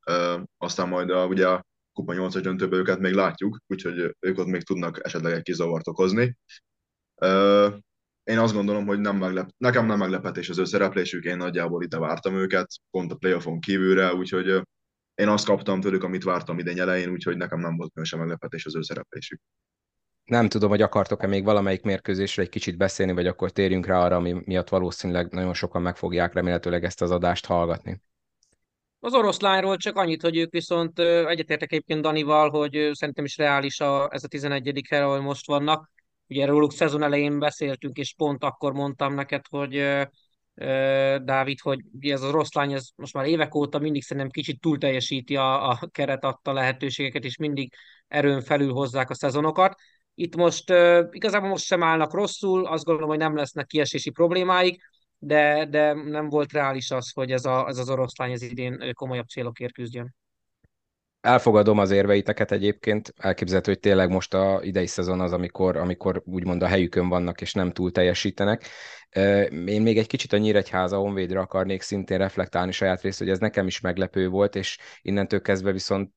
aztán 0.56 0.88
majd 0.88 1.10
a, 1.10 1.26
ugye 1.26 1.48
a 1.48 1.66
Kupa 1.92 2.14
8 2.14 2.40
döntőbe 2.40 2.76
őket 2.76 2.98
még 2.98 3.12
látjuk, 3.12 3.58
úgyhogy 3.66 4.16
ők 4.20 4.38
ott 4.38 4.46
még 4.46 4.62
tudnak 4.62 5.04
esetleg 5.04 5.32
egy 5.32 5.42
kizavart 5.42 5.88
okozni. 5.88 6.36
Én 8.22 8.38
azt 8.38 8.54
gondolom, 8.54 8.86
hogy 8.86 9.00
nem 9.00 9.16
meglep, 9.16 9.48
nekem 9.56 9.86
nem 9.86 9.98
meglepetés 9.98 10.48
az 10.48 10.58
ő 10.58 10.64
szereplésük, 10.64 11.24
én 11.24 11.36
nagyjából 11.36 11.82
ide 11.82 11.98
vártam 11.98 12.34
őket, 12.34 12.66
pont 12.90 13.12
a 13.12 13.16
playoffon 13.16 13.60
kívülre, 13.60 14.14
úgyhogy 14.14 14.62
én 15.14 15.28
azt 15.28 15.44
kaptam 15.44 15.80
tőlük, 15.80 16.02
amit 16.02 16.24
vártam 16.24 16.58
idén 16.58 16.80
elején, 16.80 17.10
úgyhogy 17.10 17.36
nekem 17.36 17.60
nem 17.60 17.76
volt 17.76 17.90
különösen 17.90 18.18
meglepetés 18.18 18.66
az 18.66 18.76
ő 18.76 18.82
szereplésük 18.82 19.40
nem 20.28 20.48
tudom, 20.48 20.68
hogy 20.68 20.82
akartok-e 20.82 21.26
még 21.26 21.44
valamelyik 21.44 21.82
mérkőzésre 21.82 22.42
egy 22.42 22.48
kicsit 22.48 22.76
beszélni, 22.76 23.12
vagy 23.12 23.26
akkor 23.26 23.50
térjünk 23.50 23.86
rá 23.86 24.00
arra, 24.00 24.16
ami 24.16 24.34
miatt 24.44 24.68
valószínűleg 24.68 25.32
nagyon 25.32 25.54
sokan 25.54 25.82
meg 25.82 25.96
fogják 25.96 26.32
remélhetőleg 26.32 26.84
ezt 26.84 27.02
az 27.02 27.10
adást 27.10 27.46
hallgatni. 27.46 28.00
Az 29.00 29.14
oroszlányról 29.14 29.76
csak 29.76 29.96
annyit, 29.96 30.22
hogy 30.22 30.36
ők 30.36 30.52
viszont 30.52 30.98
egyetértek 30.98 31.72
egyébként 31.72 32.02
Danival, 32.02 32.50
hogy 32.50 32.90
szerintem 32.92 33.24
is 33.24 33.36
reális 33.36 33.80
a, 33.80 34.08
ez 34.12 34.24
a 34.24 34.28
11. 34.28 34.80
hely, 34.88 35.00
ahol 35.00 35.20
most 35.20 35.46
vannak. 35.46 35.90
Ugye 36.28 36.46
róluk 36.46 36.72
szezon 36.72 37.02
elején 37.02 37.38
beszéltünk, 37.38 37.96
és 37.96 38.14
pont 38.16 38.44
akkor 38.44 38.72
mondtam 38.72 39.14
neked, 39.14 39.44
hogy 39.50 39.84
Dávid, 41.22 41.60
hogy 41.60 41.80
ez 42.00 42.22
az 42.22 42.28
oroszlány 42.28 42.72
ez 42.72 42.88
most 42.96 43.14
már 43.14 43.26
évek 43.26 43.54
óta 43.54 43.78
mindig 43.78 44.02
szerintem 44.02 44.30
kicsit 44.30 44.60
túl 44.60 44.78
teljesíti 44.78 45.36
a, 45.36 45.68
a 45.70 45.88
keret 45.90 46.24
adta 46.24 46.52
lehetőségeket, 46.52 47.24
és 47.24 47.36
mindig 47.36 47.72
erőn 48.08 48.40
felül 48.40 48.72
hozzák 48.72 49.10
a 49.10 49.14
szezonokat. 49.14 49.74
Itt 50.20 50.36
most 50.36 50.70
igazából 51.10 51.48
most 51.48 51.64
sem 51.64 51.82
állnak 51.82 52.12
rosszul, 52.12 52.66
azt 52.66 52.84
gondolom, 52.84 53.08
hogy 53.08 53.18
nem 53.18 53.36
lesznek 53.36 53.66
kiesési 53.66 54.10
problémáik, 54.10 54.82
de, 55.18 55.66
de 55.66 55.92
nem 55.92 56.28
volt 56.28 56.52
reális 56.52 56.90
az, 56.90 57.12
hogy 57.12 57.30
ez, 57.30 57.44
a, 57.44 57.68
ez 57.68 57.78
az 57.78 57.90
oroszlány 57.90 58.32
ez 58.32 58.42
idén 58.42 58.92
komolyabb 58.92 59.26
célokért 59.26 59.72
küzdjön. 59.72 60.14
Elfogadom 61.20 61.78
az 61.78 61.90
érveiteket 61.90 62.52
egyébként, 62.52 63.12
elképzelhető, 63.16 63.70
hogy 63.70 63.80
tényleg 63.80 64.10
most 64.10 64.34
a 64.34 64.60
idei 64.62 64.86
szezon 64.86 65.20
az, 65.20 65.32
amikor, 65.32 65.76
amikor 65.76 66.22
úgymond 66.24 66.62
a 66.62 66.66
helyükön 66.66 67.08
vannak, 67.08 67.40
és 67.40 67.52
nem 67.52 67.72
túl 67.72 67.90
teljesítenek. 67.90 68.68
Én 69.66 69.82
még 69.82 69.98
egy 69.98 70.06
kicsit 70.06 70.32
a 70.32 70.36
Nyíregyháza 70.36 70.96
Honvédre 70.96 71.40
akarnék 71.40 71.82
szintén 71.82 72.18
reflektálni 72.18 72.72
saját 72.72 73.00
részt, 73.00 73.18
hogy 73.18 73.28
ez 73.28 73.38
nekem 73.38 73.66
is 73.66 73.80
meglepő 73.80 74.28
volt, 74.28 74.56
és 74.56 74.78
innentől 75.02 75.40
kezdve 75.40 75.72
viszont 75.72 76.12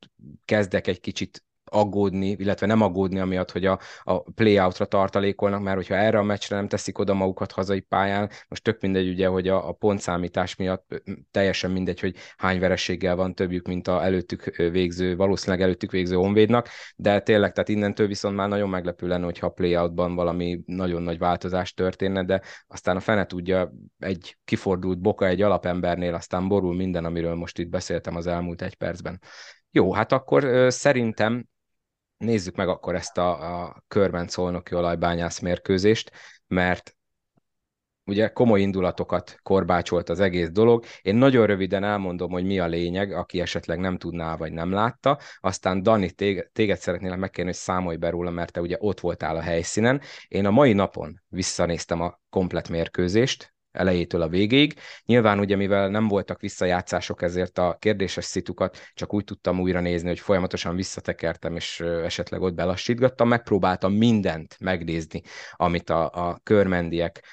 kezdek 0.46 0.88
egy 0.88 1.00
kicsit 1.00 1.44
aggódni, 1.74 2.28
illetve 2.30 2.66
nem 2.66 2.82
aggódni 2.82 3.20
amiatt, 3.20 3.52
hogy 3.52 3.66
a, 3.66 3.80
a 4.04 4.22
play-outra 4.32 4.86
tartalékolnak, 4.86 5.62
mert 5.62 5.76
hogyha 5.76 5.96
erre 5.96 6.18
a 6.18 6.24
meccsre 6.24 6.56
nem 6.56 6.68
teszik 6.68 6.98
oda 6.98 7.14
magukat 7.14 7.52
hazai 7.52 7.80
pályán, 7.80 8.30
most 8.48 8.64
tök 8.64 8.82
mindegy 8.82 9.10
ugye, 9.10 9.28
hogy 9.28 9.48
a, 9.48 9.68
a 9.68 9.72
pontszámítás 9.72 10.56
miatt 10.56 11.02
teljesen 11.32 11.72
mindegy, 11.72 12.00
hogy 12.00 12.16
hány 12.38 12.60
verességgel 12.60 13.16
van 13.16 13.36
többjük, 13.36 13.68
mint 13.68 13.88
a 13.88 14.04
előttük 14.04 14.56
végző, 14.56 15.16
valószínűleg 15.16 15.62
előttük 15.62 15.92
végző 15.92 16.16
honvédnak, 16.16 16.68
de 16.96 17.20
tényleg, 17.20 17.52
tehát 17.52 17.70
innentől 17.70 18.08
viszont 18.08 18.36
már 18.36 18.48
nagyon 18.48 18.70
meglepő 18.70 19.08
lenne, 19.08 19.26
hogyha 19.26 19.46
a 19.46 19.50
play-outban 19.50 20.16
valami 20.16 20.62
nagyon 20.66 21.02
nagy 21.02 21.18
változás 21.18 21.74
történne, 21.74 22.24
de 22.24 22.42
aztán 22.68 22.96
a 22.96 23.00
fene 23.00 23.26
tudja, 23.26 23.72
egy 24.00 24.38
kifordult 24.46 25.00
boka 25.00 25.28
egy 25.28 25.42
alapembernél, 25.42 26.14
aztán 26.14 26.48
borul 26.48 26.76
minden, 26.76 27.06
amiről 27.06 27.36
most 27.36 27.60
itt 27.60 27.70
beszéltem 27.70 28.16
az 28.16 28.28
elmúlt 28.28 28.62
egy 28.62 28.76
percben. 28.76 29.22
Jó, 29.72 29.94
hát 29.94 30.12
akkor 30.12 30.72
szerintem 30.74 31.46
nézzük 32.22 32.56
meg 32.56 32.68
akkor 32.68 32.96
ezt 32.96 33.18
a, 33.18 33.64
a 33.64 33.84
körben 33.88 34.28
szolnoki 34.28 34.76
olajbányász 34.76 35.40
mérkőzést, 35.40 36.12
mert 36.48 36.96
ugye 38.06 38.28
komoly 38.28 38.62
indulatokat 38.62 39.40
korbácsolt 39.44 40.10
az 40.10 40.20
egész 40.20 40.50
dolog. 40.50 40.86
Én 41.02 41.16
nagyon 41.16 41.46
röviden 41.46 41.84
elmondom, 41.84 42.32
hogy 42.32 42.44
mi 42.44 42.60
a 42.60 42.68
lényeg, 42.68 43.12
aki 43.12 43.42
esetleg 43.42 43.80
nem 43.80 43.98
tudná, 43.98 44.36
vagy 44.36 44.52
nem 44.52 44.72
látta. 44.72 45.20
Aztán 45.40 45.84
Dani, 45.84 46.12
téged 46.52 46.78
szeretnélek 46.78 47.20
megkérni, 47.20 47.52
hogy 47.52 47.60
számolj 47.60 47.98
be 47.98 48.10
róla, 48.10 48.30
mert 48.30 48.52
te 48.52 48.62
ugye 48.62 48.76
ott 48.80 49.00
voltál 49.00 49.36
a 49.36 49.42
helyszínen. 49.42 50.02
Én 50.28 50.46
a 50.46 50.52
mai 50.52 50.74
napon 50.74 51.22
visszanéztem 51.28 52.02
a 52.02 52.20
komplet 52.30 52.70
mérkőzést, 52.70 53.54
elejétől 53.72 54.22
a 54.22 54.28
végéig. 54.28 54.74
Nyilván 55.06 55.40
ugye, 55.40 55.56
mivel 55.56 55.90
nem 55.90 56.08
voltak 56.08 56.42
visszajátszások, 56.42 57.22
ezért 57.22 57.58
a 57.58 57.76
kérdéses 57.80 58.26
szitukat 58.26 58.78
csak 58.94 59.14
úgy 59.14 59.24
tudtam 59.24 59.60
újra 59.60 59.80
nézni, 59.80 60.08
hogy 60.08 60.20
folyamatosan 60.20 60.76
visszatekertem, 60.76 61.56
és 61.56 61.80
esetleg 61.80 62.42
ott 62.42 62.54
belassítgattam. 62.54 63.28
Megpróbáltam 63.28 63.94
mindent 63.94 64.56
megnézni, 64.60 65.22
amit 65.52 65.90
a, 65.90 66.10
a 66.30 66.40
körmendiek 66.44 67.24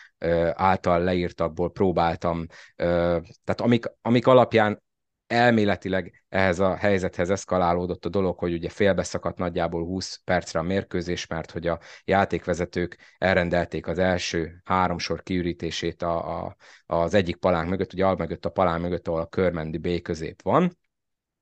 által 0.53 1.01
leírtakból 1.01 1.71
próbáltam, 1.71 2.47
tehát 2.77 3.61
amik, 3.61 3.85
amik 4.03 4.27
alapján 4.27 4.83
elméletileg 5.29 6.25
ehhez 6.29 6.59
a 6.59 6.77
helyzethez 6.77 7.31
eszkalálódott 7.31 8.05
a 8.05 8.09
dolog, 8.09 8.39
hogy 8.39 8.53
ugye 8.53 8.69
félbeszakadt 8.69 9.39
nagyjából 9.39 9.85
20 9.85 10.21
percre 10.25 10.59
a 10.59 10.63
mérkőzés, 10.63 11.27
mert 11.27 11.51
hogy 11.51 11.67
a 11.67 11.79
játékvezetők 12.05 12.99
elrendelték 13.19 13.87
az 13.87 13.99
első 13.99 14.61
három 14.65 14.99
sor 14.99 15.23
kiürítését 15.23 16.03
a, 16.03 16.47
a, 16.47 16.57
az 16.87 17.15
egyik 17.15 17.37
palánk 17.37 17.69
mögött, 17.69 17.93
ugye 17.93 18.05
al 18.07 18.17
mögött 18.17 18.45
a 18.45 18.51
palánk 18.51 18.83
mögött, 18.83 19.09
ahol 19.09 19.21
a 19.21 19.27
körmendi 19.27 19.79
B 19.79 20.03
közép 20.03 20.43
van, 20.43 20.79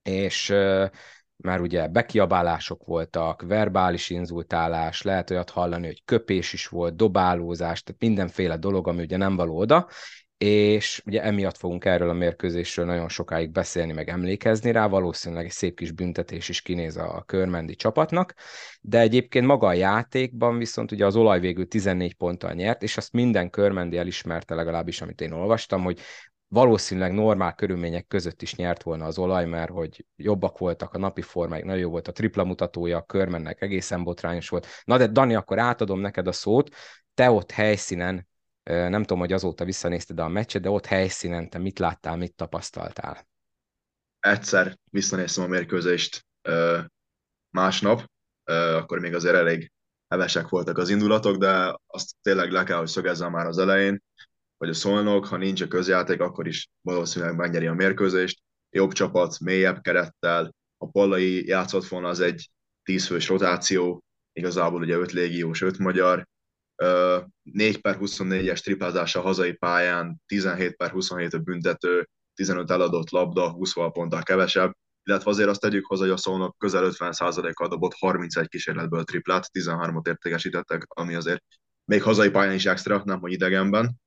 és 0.02 0.54
már 1.36 1.60
ugye 1.60 1.88
bekiabálások 1.88 2.84
voltak, 2.84 3.42
verbális 3.42 4.10
inzultálás, 4.10 5.02
lehet 5.02 5.30
olyat 5.30 5.50
hallani, 5.50 5.86
hogy 5.86 6.02
köpés 6.04 6.52
is 6.52 6.68
volt, 6.68 6.96
dobálózás, 6.96 7.82
tehát 7.82 8.00
mindenféle 8.00 8.56
dolog, 8.56 8.88
ami 8.88 9.02
ugye 9.02 9.16
nem 9.16 9.36
való 9.36 9.58
oda, 9.58 9.88
és 10.38 11.02
ugye 11.06 11.22
emiatt 11.22 11.56
fogunk 11.56 11.84
erről 11.84 12.08
a 12.08 12.12
mérkőzésről 12.12 12.86
nagyon 12.86 13.08
sokáig 13.08 13.50
beszélni, 13.50 13.92
meg 13.92 14.08
emlékezni 14.08 14.72
rá, 14.72 14.86
valószínűleg 14.86 15.44
egy 15.44 15.50
szép 15.50 15.76
kis 15.76 15.92
büntetés 15.92 16.48
is 16.48 16.62
kinéz 16.62 16.96
a 16.96 17.22
körmendi 17.26 17.74
csapatnak, 17.74 18.34
de 18.80 18.98
egyébként 18.98 19.46
maga 19.46 19.66
a 19.66 19.72
játékban 19.72 20.58
viszont 20.58 20.92
ugye 20.92 21.06
az 21.06 21.16
olaj 21.16 21.40
végül 21.40 21.68
14 21.68 22.14
ponttal 22.14 22.52
nyert, 22.52 22.82
és 22.82 22.96
azt 22.96 23.12
minden 23.12 23.50
körmendi 23.50 23.96
elismerte 23.96 24.54
legalábbis, 24.54 25.00
amit 25.00 25.20
én 25.20 25.32
olvastam, 25.32 25.82
hogy 25.82 26.00
valószínűleg 26.48 27.12
normál 27.12 27.54
körülmények 27.54 28.06
között 28.06 28.42
is 28.42 28.54
nyert 28.54 28.82
volna 28.82 29.04
az 29.04 29.18
olaj, 29.18 29.46
mert 29.46 29.70
hogy 29.70 30.04
jobbak 30.16 30.58
voltak 30.58 30.94
a 30.94 30.98
napi 30.98 31.22
formáik, 31.22 31.64
nagyon 31.64 31.80
jó 31.80 31.90
volt 31.90 32.08
a 32.08 32.12
tripla 32.12 32.44
mutatója, 32.44 32.96
a 32.96 33.02
körmennek 33.02 33.62
egészen 33.62 34.04
botrányos 34.04 34.48
volt. 34.48 34.66
Na 34.84 34.96
de 34.96 35.06
Dani, 35.06 35.34
akkor 35.34 35.58
átadom 35.58 36.00
neked 36.00 36.26
a 36.26 36.32
szót, 36.32 36.74
te 37.14 37.30
ott 37.30 37.50
helyszínen, 37.50 38.26
nem 38.66 39.00
tudom, 39.00 39.18
hogy 39.18 39.32
azóta 39.32 39.64
visszanézted 39.64 40.18
a 40.18 40.28
meccset, 40.28 40.62
de 40.62 40.70
ott 40.70 40.86
helyszínen 40.86 41.50
te 41.50 41.58
mit 41.58 41.78
láttál, 41.78 42.16
mit 42.16 42.34
tapasztaltál? 42.34 43.28
Egyszer 44.20 44.78
visszanéztem 44.90 45.44
a 45.44 45.46
mérkőzést 45.46 46.26
másnap, 47.50 48.10
akkor 48.44 48.98
még 48.98 49.14
azért 49.14 49.34
elég 49.34 49.72
hevesek 50.08 50.48
voltak 50.48 50.78
az 50.78 50.88
indulatok, 50.88 51.36
de 51.36 51.78
azt 51.86 52.14
tényleg 52.22 52.50
le 52.50 52.64
kell, 52.64 52.78
hogy 52.78 52.86
szögezzem 52.86 53.30
már 53.32 53.46
az 53.46 53.58
elején, 53.58 54.02
hogy 54.56 54.68
a 54.68 54.74
szolnok, 54.74 55.26
ha 55.26 55.36
nincs 55.36 55.60
a 55.60 55.68
közjáték, 55.68 56.20
akkor 56.20 56.46
is 56.46 56.68
valószínűleg 56.80 57.36
megnyeri 57.36 57.66
a 57.66 57.74
mérkőzést. 57.74 58.42
Jobb 58.70 58.92
csapat, 58.92 59.40
mélyebb 59.40 59.80
kerettel, 59.80 60.54
a 60.76 60.90
Pallai 60.90 61.46
játszott 61.46 61.86
volna 61.86 62.08
az 62.08 62.20
egy 62.20 62.50
tízfős 62.82 63.28
rotáció, 63.28 64.04
igazából 64.32 64.80
ugye 64.80 64.96
5 64.96 65.12
légiós, 65.12 65.62
5 65.62 65.78
magyar, 65.78 66.26
4 66.76 67.80
per 67.80 67.96
24-es 68.00 68.60
triplázása 68.60 69.20
hazai 69.20 69.52
pályán, 69.52 70.22
17 70.26 70.76
per 70.76 70.90
27 70.90 71.34
a 71.34 71.38
büntető, 71.38 72.08
15 72.34 72.70
eladott 72.70 73.10
labda, 73.10 73.50
20 73.50 73.72
ponttal 73.72 74.22
kevesebb, 74.22 74.72
illetve 75.02 75.30
azért 75.30 75.48
azt 75.48 75.60
tegyük 75.60 75.86
hozzá, 75.86 76.02
hogy 76.02 76.12
a 76.12 76.16
szónok 76.16 76.58
közel 76.58 76.90
50%-kal 76.92 77.68
dobott 77.68 77.94
31 77.94 78.48
kísérletből 78.48 79.04
triplát, 79.04 79.50
13-ot 79.52 80.08
értékesítettek, 80.08 80.84
ami 80.88 81.14
azért 81.14 81.42
még 81.84 82.02
hazai 82.02 82.30
pályán 82.30 82.54
is 82.54 82.66
extra, 82.66 83.02
nem 83.04 83.20
hogy 83.20 83.32
idegenben. 83.32 84.00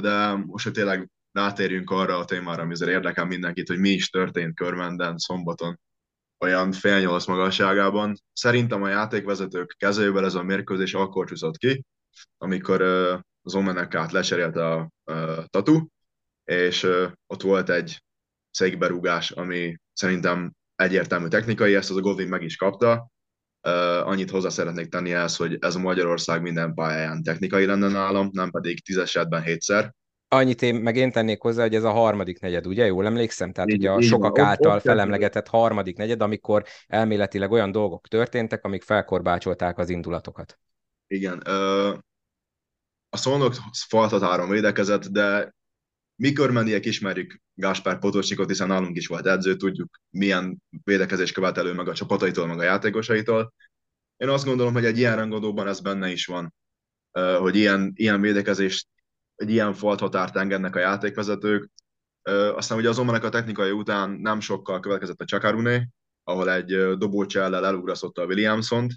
De 0.00 0.34
most, 0.34 0.64
hogy 0.64 0.72
tényleg 0.72 1.10
rátérjünk 1.32 1.90
arra 1.90 2.18
a 2.18 2.24
témára, 2.24 2.62
ami 2.62 2.72
azért 2.72 2.90
érdekel 2.90 3.24
mindenkit, 3.24 3.68
hogy 3.68 3.78
mi 3.78 3.88
is 3.90 4.10
történt 4.10 4.54
Körmenden 4.54 5.18
szombaton, 5.18 5.80
olyan 6.38 6.72
fél 6.72 7.00
nyolc 7.00 7.26
magasságában. 7.26 8.16
Szerintem 8.32 8.82
a 8.82 8.88
játékvezetők 8.88 9.74
kezével 9.78 10.24
ez 10.24 10.34
a 10.34 10.42
mérkőzés 10.42 10.94
akkor 10.94 11.26
csúszott 11.26 11.56
ki, 11.56 11.84
amikor 12.38 12.82
az 13.42 13.54
Omenekát 13.54 14.12
lecserélte 14.12 14.66
a 14.66 14.90
Tatu, 15.50 15.86
és 16.44 16.88
ott 17.26 17.42
volt 17.42 17.70
egy 17.70 18.02
székberúgás, 18.50 19.30
ami 19.30 19.76
szerintem 19.92 20.52
egyértelmű 20.76 21.28
technikai, 21.28 21.74
ezt 21.74 21.90
az 21.90 21.96
a 21.96 22.00
Godwin 22.00 22.28
meg 22.28 22.42
is 22.42 22.56
kapta, 22.56 23.10
Uh, 23.66 24.06
annyit 24.06 24.30
hozzá 24.30 24.48
szeretnék 24.48 24.88
tenni 24.88 25.12
ehhez, 25.12 25.36
hogy 25.36 25.56
ez 25.60 25.74
a 25.74 25.78
Magyarország 25.78 26.42
minden 26.42 26.74
pályáján 26.74 27.22
technikai 27.22 27.66
lenne 27.66 27.88
nálam, 27.88 28.28
nem 28.32 28.50
pedig 28.50 28.84
tízesetben 28.84 29.42
hétszer. 29.42 29.94
Annyit 30.28 30.62
én, 30.62 30.74
meg 30.74 30.96
én 30.96 31.12
tennék 31.12 31.40
hozzá, 31.40 31.62
hogy 31.62 31.74
ez 31.74 31.84
a 31.84 31.90
harmadik 31.90 32.40
negyed, 32.40 32.66
ugye? 32.66 32.86
Jól 32.86 33.06
emlékszem? 33.06 33.52
Tehát 33.52 33.70
így, 33.70 33.76
ugye 33.76 33.90
a 33.90 34.00
sokak 34.00 34.36
van, 34.36 34.46
által 34.46 34.76
ott, 34.76 34.82
felemlegetett 34.82 35.46
harmadik 35.46 35.96
negyed, 35.96 36.20
amikor 36.20 36.64
elméletileg 36.86 37.50
olyan 37.50 37.72
dolgok 37.72 38.08
történtek, 38.08 38.64
amik 38.64 38.82
felkorbácsolták 38.82 39.78
az 39.78 39.88
indulatokat. 39.88 40.58
Igen. 41.06 41.42
Uh, 41.46 41.98
a 43.08 43.16
szolnok 43.16 43.54
faltatáron 43.88 44.48
védekezett, 44.48 45.06
de 45.06 45.54
mi 46.16 46.32
körmendiek 46.32 46.84
ismerjük 46.84 47.40
Gáspár 47.54 47.98
Potocsnikot, 47.98 48.48
hiszen 48.48 48.68
nálunk 48.68 48.96
is 48.96 49.06
volt 49.06 49.26
edző, 49.26 49.56
tudjuk 49.56 50.00
milyen 50.10 50.62
védekezés 50.84 51.32
követelő 51.32 51.72
meg 51.72 51.88
a 51.88 51.94
csapataitól, 51.94 52.46
meg 52.46 52.58
a 52.58 52.62
játékosaitól. 52.62 53.54
Én 54.16 54.28
azt 54.28 54.44
gondolom, 54.44 54.72
hogy 54.72 54.84
egy 54.84 54.98
ilyen 54.98 55.16
rangadóban 55.16 55.68
ez 55.68 55.80
benne 55.80 56.10
is 56.10 56.26
van, 56.26 56.54
hogy 57.38 57.56
ilyen, 57.56 57.92
ilyen 57.94 58.20
védekezést, 58.20 58.88
egy 59.36 59.50
ilyen 59.50 59.74
falt 59.74 60.36
engednek 60.36 60.76
a 60.76 60.78
játékvezetők. 60.78 61.70
Aztán 62.54 62.78
ugye 62.78 62.88
azonban 62.88 63.14
a 63.14 63.28
technikai 63.28 63.70
után 63.70 64.10
nem 64.10 64.40
sokkal 64.40 64.80
következett 64.80 65.20
a 65.20 65.24
Csakaruné, 65.24 65.88
ahol 66.24 66.50
egy 66.50 66.96
dobócsellel 66.98 67.66
elugrasztotta 67.66 68.22
a 68.22 68.26
Williamson-t, 68.26 68.92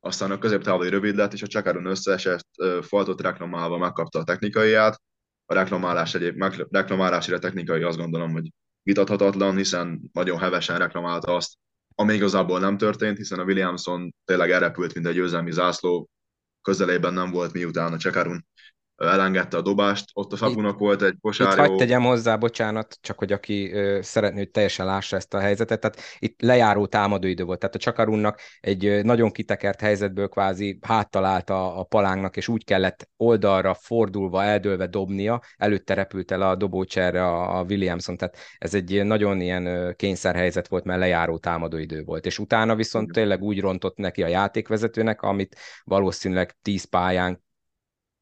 aztán 0.00 0.30
a 0.30 0.38
középtávoli 0.38 0.88
rövid 0.88 1.16
lett, 1.16 1.32
és 1.32 1.42
a 1.42 1.46
Csakarun 1.46 1.86
összeesett, 1.86 2.48
faltot 2.80 3.20
reklamálva 3.20 3.78
megkapta 3.78 4.18
a 4.18 4.24
technikaiát, 4.24 5.02
a 5.46 5.54
reklamálás 5.54 6.14
egyéb, 6.14 6.44
reklamálásra 6.70 7.38
technikai 7.38 7.82
azt 7.82 7.98
gondolom, 7.98 8.32
hogy 8.32 8.52
vitathatatlan, 8.82 9.56
hiszen 9.56 10.10
nagyon 10.12 10.38
hevesen 10.38 10.78
reklamálta 10.78 11.34
azt, 11.34 11.54
ami 11.94 12.14
igazából 12.14 12.60
nem 12.60 12.76
történt, 12.76 13.16
hiszen 13.16 13.38
a 13.38 13.44
Williamson 13.44 14.14
tényleg 14.24 14.50
elrepült, 14.50 14.94
mint 14.94 15.06
egy 15.06 15.14
győzelmi 15.14 15.52
zászló, 15.52 16.08
közelében 16.62 17.14
nem 17.14 17.30
volt 17.30 17.52
miután 17.52 17.92
a 17.92 17.98
Csekarun 17.98 18.46
elengedte 18.98 19.56
a 19.56 19.62
dobást, 19.62 20.10
ott 20.12 20.32
a 20.32 20.36
Fabunak 20.36 20.78
volt 20.78 21.02
egy 21.02 21.16
kosárjó. 21.20 21.52
Itt 21.52 21.58
hagyd 21.58 21.78
tegyem 21.78 22.02
hozzá, 22.02 22.36
bocsánat, 22.36 22.98
csak 23.00 23.18
hogy 23.18 23.32
aki 23.32 23.72
ö, 23.72 23.98
szeretné, 24.02 24.38
hogy 24.38 24.50
teljesen 24.50 24.86
lássa 24.86 25.16
ezt 25.16 25.34
a 25.34 25.38
helyzetet, 25.38 25.80
tehát 25.80 26.00
itt 26.18 26.40
lejáró 26.42 26.86
támadóidő 26.86 27.44
volt, 27.44 27.58
tehát 27.58 27.74
a 27.74 27.78
Csakarunnak 27.78 28.40
egy 28.60 29.04
nagyon 29.04 29.30
kitekert 29.30 29.80
helyzetből 29.80 30.28
kvázi 30.28 30.78
háttalálta 30.82 31.74
a, 31.74 31.78
a 31.80 31.84
palánknak, 31.84 32.36
és 32.36 32.48
úgy 32.48 32.64
kellett 32.64 33.08
oldalra 33.16 33.74
fordulva, 33.74 34.42
eldőlve 34.42 34.86
dobnia, 34.86 35.42
előtte 35.56 35.94
repült 35.94 36.30
el 36.30 36.42
a 36.42 36.54
dobócserre 36.54 37.24
a, 37.24 37.58
a 37.58 37.62
Williamson, 37.62 38.16
tehát 38.16 38.36
ez 38.58 38.74
egy 38.74 39.04
nagyon 39.04 39.40
ilyen 39.40 39.94
kényszerhelyzet 39.96 40.68
volt, 40.68 40.84
mert 40.84 41.00
lejáró 41.00 41.38
támadóidő 41.38 42.02
volt, 42.02 42.26
és 42.26 42.38
utána 42.38 42.74
viszont 42.74 43.12
tényleg 43.12 43.42
úgy 43.42 43.60
rontott 43.60 43.96
neki 43.96 44.22
a 44.22 44.28
játékvezetőnek, 44.28 45.22
amit 45.22 45.56
valószínűleg 45.84 46.56
tíz 46.62 46.84
pályán 46.84 47.46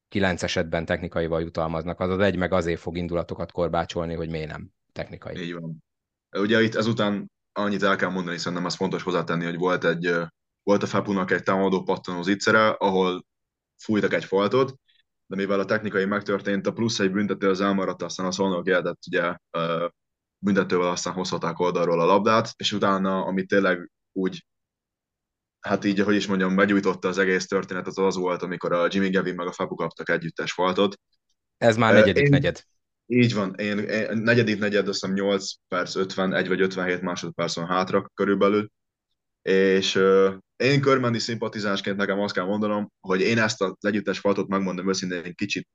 kilenc 0.07 0.43
esetben 0.43 0.85
technikaival 0.85 1.41
jutalmaznak, 1.41 1.99
az 1.99 2.09
az 2.09 2.19
egy 2.19 2.35
meg 2.35 2.53
azért 2.53 2.79
fog 2.79 2.97
indulatokat 2.97 3.51
korbácsolni, 3.51 4.13
hogy 4.13 4.29
miért 4.29 4.51
nem 4.51 4.71
technikai. 4.91 5.37
Így 5.37 5.53
van. 5.53 5.83
Ugye 6.37 6.61
itt 6.61 6.75
ezután 6.75 7.31
annyit 7.51 7.83
el 7.83 7.95
kell 7.95 8.09
mondani, 8.09 8.37
szerintem 8.37 8.65
ez 8.65 8.75
fontos 8.75 9.03
hozzátenni, 9.03 9.45
hogy 9.45 9.57
volt 9.57 9.83
egy 9.83 10.15
volt 10.63 10.83
a 10.83 10.85
Fepunak 10.85 11.31
egy 11.31 11.43
támadó 11.43 11.83
pattanó 11.83 12.21
zicsere, 12.21 12.67
ahol 12.69 13.25
fújtak 13.77 14.13
egy 14.13 14.25
faltot, 14.25 14.75
de 15.25 15.35
mivel 15.35 15.59
a 15.59 15.65
technikai 15.65 16.05
megtörtént, 16.05 16.67
a 16.67 16.73
plusz 16.73 16.99
egy 16.99 17.11
büntető 17.11 17.49
az 17.49 17.61
elmaradt, 17.61 18.01
aztán 18.01 18.25
a 18.25 18.31
szolnok 18.31 18.67
életett 18.67 18.99
ugye 19.07 19.35
büntetővel 20.37 20.89
aztán 20.89 21.13
hozhaták 21.13 21.59
oldalról 21.59 22.01
a 22.01 22.05
labdát, 22.05 22.53
és 22.57 22.71
utána, 22.71 23.25
ami 23.25 23.45
tényleg 23.45 23.91
úgy 24.11 24.45
hát 25.59 25.85
így, 25.85 25.99
hogy 25.99 26.15
is 26.15 26.27
mondjam, 26.27 26.55
begyújtotta 26.55 27.07
az 27.07 27.17
egész 27.17 27.45
történetet, 27.45 27.97
az 27.97 28.15
volt, 28.15 28.41
amikor 28.41 28.71
a 28.71 28.87
Jimmy 28.89 29.09
Gavin 29.09 29.35
meg 29.35 29.47
a 29.47 29.51
Fabu 29.51 29.75
kaptak 29.75 30.09
együttes 30.09 30.51
faltot. 30.51 30.99
Ez 31.57 31.77
már 31.77 31.93
negyedik 31.93 32.23
én, 32.23 32.29
negyed. 32.29 32.63
Így 33.05 33.33
van, 33.33 33.55
én, 33.55 33.77
én 33.77 34.17
negyedik 34.17 34.59
negyed, 34.59 34.87
azt 34.87 34.99
hiszem 34.99 35.15
8 35.15 35.51
perc 35.67 35.95
51 35.95 36.47
vagy 36.47 36.61
57 36.61 37.01
másodpercon 37.01 37.67
hátra 37.67 38.09
körülbelül, 38.13 38.71
és 39.41 39.95
uh, 39.95 40.33
én 40.55 40.81
körmendi 40.81 41.19
szimpatizánsként 41.19 41.97
nekem 41.97 42.19
azt 42.19 42.33
kell 42.33 42.45
mondanom, 42.45 42.91
hogy 42.99 43.21
én 43.21 43.37
ezt 43.37 43.61
az 43.61 43.75
együttes 43.79 44.19
faltot 44.19 44.47
megmondom 44.47 44.89
őszintén 44.89 45.23
egy 45.23 45.35
kicsit 45.35 45.67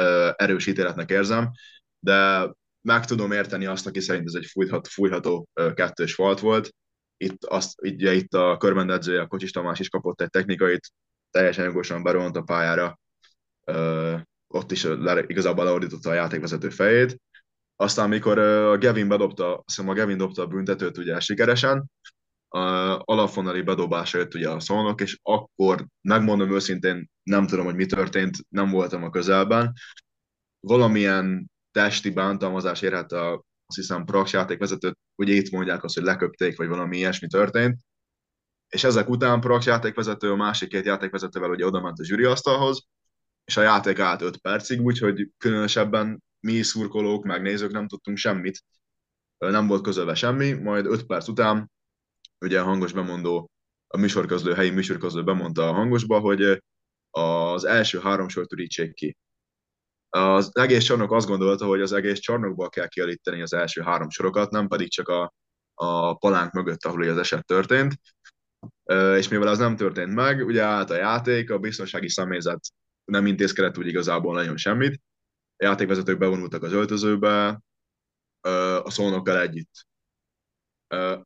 uh, 0.00 0.30
erős 0.36 0.66
ítéletnek 0.66 1.10
érzem, 1.10 1.50
de 1.98 2.50
meg 2.80 3.04
tudom 3.04 3.32
érteni 3.32 3.66
azt, 3.66 3.86
aki 3.86 4.00
szerint 4.00 4.26
ez 4.26 4.34
egy 4.34 4.46
fújhat, 4.46 4.88
fújható 4.88 5.48
uh, 5.60 5.74
kettős 5.74 6.14
falt 6.14 6.40
volt. 6.40 6.70
Itt, 7.16 7.44
azt, 7.44 7.80
ugye, 7.82 8.12
itt 8.12 8.34
a 8.34 8.56
körmendedzője, 8.56 9.20
a 9.20 9.26
Kocsis 9.26 9.50
Tamás 9.50 9.80
is 9.80 9.88
kapott 9.88 10.20
egy 10.20 10.30
technikait, 10.30 10.92
teljesen 11.30 11.64
jogosan 11.64 12.02
berohant 12.02 12.36
a 12.36 12.42
pályára, 12.42 12.98
uh, 13.66 14.20
ott 14.46 14.70
is 14.70 14.84
le, 14.84 15.24
igazából 15.26 15.64
leordította 15.64 16.10
a 16.10 16.14
játékvezető 16.14 16.68
fejét. 16.68 17.20
Aztán, 17.76 18.04
amikor 18.04 18.38
a 18.38 18.78
Gavin 18.78 19.08
bedobta, 19.08 19.62
azt 19.66 19.78
a 19.78 19.92
Gavin 19.92 20.16
dobta 20.16 20.42
a 20.42 20.46
büntetőt 20.46 20.98
ugye 20.98 21.20
sikeresen, 21.20 21.90
alapfonali 22.98 23.62
bedobása 23.62 24.18
jött 24.18 24.34
ugye 24.34 24.50
a 24.50 24.60
szolnok, 24.60 25.00
és 25.00 25.18
akkor 25.22 25.86
megmondom 26.00 26.54
őszintén, 26.54 27.10
nem 27.22 27.46
tudom, 27.46 27.64
hogy 27.64 27.74
mi 27.74 27.86
történt, 27.86 28.36
nem 28.48 28.70
voltam 28.70 29.04
a 29.04 29.10
közelben. 29.10 29.72
Valamilyen 30.60 31.50
testi 31.70 32.10
bántalmazás 32.10 32.82
érhette 32.82 33.20
a, 33.20 33.44
azt 33.66 33.76
hiszem, 33.76 34.04
Prax 34.04 34.32
játékvezetőt, 34.32 34.98
ugye 35.14 35.32
itt 35.32 35.50
mondják 35.50 35.84
azt, 35.84 35.94
hogy 35.94 36.04
leköpték, 36.04 36.56
vagy 36.56 36.68
valami 36.68 36.96
ilyesmi 36.96 37.28
történt. 37.28 37.78
És 38.68 38.84
ezek 38.84 39.08
után 39.08 39.40
Prax 39.40 39.66
játékvezető, 39.66 40.30
a 40.30 40.36
másik 40.36 40.68
két 40.68 40.84
játékvezetővel 40.84 41.50
ugye 41.50 41.66
oda 41.66 41.80
ment 41.80 41.98
a 41.98 42.04
zsűriasztalhoz, 42.04 42.86
és 43.44 43.56
a 43.56 43.62
játék 43.62 43.98
állt 43.98 44.22
5 44.22 44.36
percig, 44.36 44.80
úgyhogy 44.80 45.30
különösebben 45.38 46.22
mi 46.40 46.62
szurkolók, 46.62 47.24
meg 47.24 47.42
nézők 47.42 47.72
nem 47.72 47.88
tudtunk 47.88 48.16
semmit, 48.16 48.64
nem 49.38 49.66
volt 49.66 49.82
közölve 49.82 50.14
semmi, 50.14 50.52
majd 50.52 50.86
5 50.86 51.06
perc 51.06 51.28
után 51.28 51.70
ugye 52.40 52.60
a 52.60 52.64
hangos 52.64 52.92
bemondó, 52.92 53.50
a 53.86 53.96
műsorközlő, 53.96 54.54
helyi 54.54 54.70
műsorközlő 54.70 55.22
bemondta 55.22 55.68
a 55.68 55.72
hangosba, 55.72 56.18
hogy 56.18 56.62
az 57.10 57.64
első 57.64 57.98
három 57.98 58.28
sort 58.28 58.52
ürítsék 58.52 58.94
ki. 58.94 59.16
Az 60.08 60.50
egész 60.52 60.84
csarnok 60.84 61.12
azt 61.12 61.26
gondolta, 61.26 61.66
hogy 61.66 61.80
az 61.80 61.92
egész 61.92 62.18
csarnokból 62.18 62.68
kell 62.68 62.88
kialítani 62.88 63.42
az 63.42 63.52
első 63.52 63.82
három 63.82 64.10
sorokat, 64.10 64.50
nem 64.50 64.68
pedig 64.68 64.90
csak 64.90 65.08
a, 65.08 65.32
a 65.74 66.14
palánk 66.14 66.52
mögött, 66.52 66.84
ahol 66.84 67.08
az 67.08 67.18
eset 67.18 67.46
történt. 67.46 67.94
És 69.16 69.28
mivel 69.28 69.48
az 69.48 69.58
nem 69.58 69.76
történt 69.76 70.14
meg, 70.14 70.46
ugye 70.46 70.62
állt 70.62 70.90
a 70.90 70.96
játék, 70.96 71.50
a 71.50 71.58
biztonsági 71.58 72.08
személyzet 72.08 72.60
nem 73.04 73.26
intézkedett 73.26 73.78
úgy 73.78 73.86
igazából 73.86 74.34
nagyon 74.34 74.56
semmit. 74.56 75.00
A 75.56 75.64
játékvezetők 75.64 76.18
bevonultak 76.18 76.62
az 76.62 76.72
öltözőbe, 76.72 77.60
a 78.82 78.90
szónokkal 78.90 79.40
együtt 79.40 79.86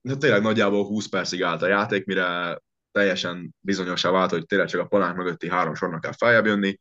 de 0.02 0.16
tényleg 0.18 0.42
nagyjából 0.42 0.86
20 0.86 1.08
percig 1.08 1.42
állt 1.42 1.62
a 1.62 1.66
játék, 1.66 2.04
mire 2.04 2.58
teljesen 2.90 3.54
bizonyosá 3.60 4.10
vált, 4.10 4.30
hogy 4.30 4.46
tényleg 4.46 4.68
csak 4.68 4.80
a 4.80 4.86
palánk 4.86 5.16
mögötti 5.16 5.48
három 5.48 5.74
sornak 5.74 6.00
kell 6.00 6.12
feljebb 6.12 6.46
jönni, 6.46 6.80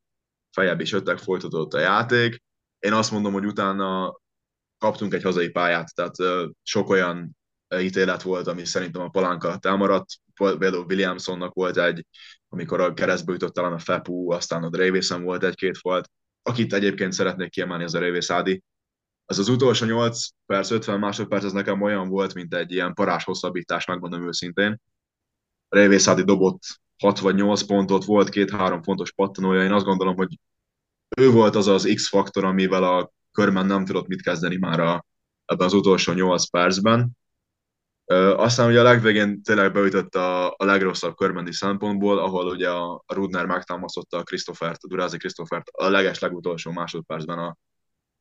feljebb 0.51 0.79
is 0.79 0.91
jöttek, 0.91 1.18
folytatódott 1.18 1.74
a 1.74 1.79
játék. 1.79 2.44
Én 2.79 2.94
azt 2.94 3.12
mondom, 3.12 3.34
hogy 3.34 3.46
utána 3.46 4.20
kaptunk 4.77 5.13
egy 5.13 5.24
hazai 5.24 5.50
pályát, 5.50 5.94
tehát 5.96 6.15
sok 6.63 6.89
olyan 6.89 7.38
ítélet 7.79 8.22
volt, 8.22 8.48
ami 8.48 8.65
szerintem 8.65 9.01
a 9.01 9.10
palánk 9.10 9.44
alatt 9.44 9.65
elmaradt. 9.65 10.12
Például 10.34 10.86
Williamsonnak 10.89 11.53
volt 11.53 11.77
egy, 11.77 12.06
amikor 12.50 12.82
a 12.82 12.94
keresztbe 12.94 13.32
jutott 13.32 13.53
talán 13.53 13.74
a 13.74 13.79
Fepu, 13.79 14.32
aztán 14.32 14.63
a 14.63 14.70
Dravesen 14.70 15.24
volt 15.24 15.44
egy-két 15.44 15.77
volt. 15.81 16.09
Akit 16.42 16.74
egyébként 16.74 17.14
szeretnék 17.14 17.50
kiemelni, 17.50 17.83
az 17.83 17.94
a 17.94 18.00
Révész 18.00 18.29
Ádi, 18.29 18.64
az 19.25 19.40
az 19.40 19.48
utolsó 19.48 19.85
8 19.85 20.27
perc, 20.46 20.72
50 20.72 21.00
másodperc, 21.00 21.44
ez 21.44 21.51
nekem 21.51 21.81
olyan 21.81 22.09
volt, 22.09 22.33
mint 22.33 22.53
egy 22.53 22.72
ilyen 22.72 22.94
parás 22.94 23.24
hosszabbítás, 23.24 23.85
megmondom 23.85 24.27
őszintén. 24.27 24.81
Révészádi 25.70 26.24
dobott 26.24 26.62
6 27.00 27.20
vagy 27.20 27.35
8 27.35 27.62
pontot, 27.62 28.05
volt 28.05 28.29
két-három 28.29 28.83
fontos 28.83 29.12
pattanója, 29.12 29.64
én 29.64 29.72
azt 29.72 29.85
gondolom, 29.85 30.16
hogy 30.16 30.40
ő 31.18 31.31
volt 31.31 31.55
az 31.55 31.68
az 31.68 31.92
X-faktor, 31.94 32.44
amivel 32.44 32.83
a 32.83 33.12
körben 33.31 33.66
nem 33.66 33.85
tudott 33.85 34.07
mit 34.07 34.22
kezdeni 34.22 34.57
már 34.57 34.79
a, 34.79 35.05
ebben 35.46 35.68
az 35.68 35.74
utolsó 35.74 36.14
8 36.14 36.50
percben. 36.50 37.18
Aztán 38.35 38.70
ugye 38.70 38.79
a 38.79 38.83
legvégén 38.83 39.42
tényleg 39.44 39.74
beütött 39.74 40.16
a, 40.16 40.48
a 40.48 40.66
legrosszabb 40.66 41.16
körmendi 41.16 41.53
szempontból, 41.53 42.20
ahol 42.20 42.48
ugye 42.48 42.70
a, 42.70 43.03
Rudner 43.07 43.46
megtámasztotta 43.46 44.18
a 44.18 44.24
Christophert, 44.24 44.83
a 44.83 44.88
Durázi 44.88 45.18
Christophert 45.18 45.70
a 45.70 45.90
leges 45.90 46.20
legutolsó 46.20 46.72
másodpercben 46.72 47.38
a, 47.38 47.57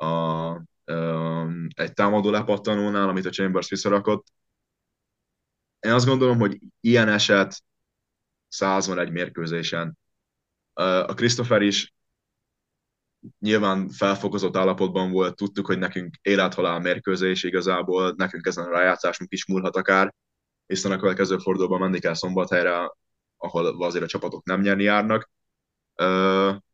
a 0.06 0.62
egy 1.74 1.92
támadó 1.92 2.30
lepattanónál, 2.30 3.08
amit 3.08 3.26
a 3.26 3.30
Chambers 3.30 3.68
visszarakott. 3.68 4.26
Én 5.80 5.92
azt 5.92 6.06
gondolom, 6.06 6.38
hogy 6.38 6.58
ilyen 6.80 7.08
eset 7.08 7.62
százon 8.48 8.98
egy 8.98 9.10
mérkőzésen. 9.10 9.98
A 10.72 11.14
Christopher 11.14 11.62
is 11.62 11.94
nyilván 13.38 13.88
felfokozott 13.88 14.56
állapotban 14.56 15.10
volt, 15.10 15.36
tudtuk, 15.36 15.66
hogy 15.66 15.78
nekünk 15.78 16.14
élethalál 16.22 16.80
mérkőzés 16.80 17.42
igazából, 17.42 18.14
nekünk 18.16 18.46
ezen 18.46 18.64
a 18.64 18.70
rájátszásunk 18.70 19.32
is 19.32 19.46
múlhat 19.46 19.76
akár, 19.76 20.14
hiszen 20.66 20.92
a 20.92 20.98
következő 20.98 21.38
fordulóban 21.38 21.80
menni 21.80 21.98
kell 21.98 22.14
Szombathelyre, 22.14 22.92
ahol 23.36 23.82
azért 23.82 24.04
a 24.04 24.08
csapatok 24.08 24.44
nem 24.44 24.60
nyerni 24.60 24.82
járnak. 24.82 25.30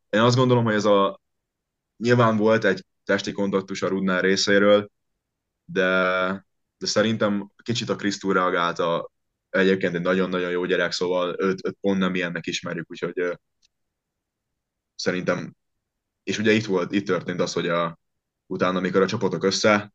Én 0.09 0.21
azt 0.21 0.35
gondolom, 0.35 0.63
hogy 0.63 0.73
ez 0.73 0.85
a 0.85 1.21
nyilván 1.97 2.37
volt 2.37 2.63
egy 2.63 2.85
testi 3.03 3.31
kontaktus 3.31 3.81
a 3.81 3.87
Rudnál 3.87 4.21
részéről, 4.21 4.89
de, 5.65 5.83
de 6.77 6.85
szerintem 6.85 7.51
kicsit 7.63 7.89
a 7.89 7.95
Krisztú 7.95 8.31
reagálta, 8.31 9.11
egyébként 9.55 9.95
egy 9.95 10.01
nagyon-nagyon 10.01 10.51
jó 10.51 10.65
gyerek, 10.65 10.91
szóval 10.91 11.35
őt, 11.39 11.67
őt 11.67 11.77
pont 11.81 11.99
nem 11.99 12.15
ilyennek 12.15 12.45
ismerjük, 12.47 12.91
úgyhogy 12.91 13.21
uh, 13.21 13.33
szerintem, 14.95 15.55
és 16.23 16.37
ugye 16.37 16.51
itt 16.51 16.65
volt, 16.65 16.91
itt 16.91 17.05
történt 17.05 17.41
az, 17.41 17.53
hogy 17.53 17.67
a, 17.67 17.99
utána, 18.45 18.77
amikor 18.77 19.01
a 19.01 19.07
csapatok 19.07 19.43
össze 19.43 19.93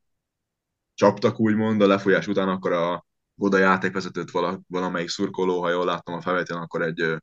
csaptak 0.94 1.40
úgymond 1.40 1.82
a 1.82 1.86
lefolyás 1.86 2.26
után, 2.26 2.48
akkor 2.48 2.72
a 2.72 3.06
Goda 3.34 3.58
játékvezetőt 3.58 4.30
vala, 4.30 4.60
valamelyik 4.66 5.08
szurkoló, 5.08 5.62
ha 5.62 5.70
jól 5.70 5.84
láttam 5.84 6.14
a 6.14 6.20
felvételen, 6.20 6.62
akkor 6.62 6.82
egy 6.82 7.16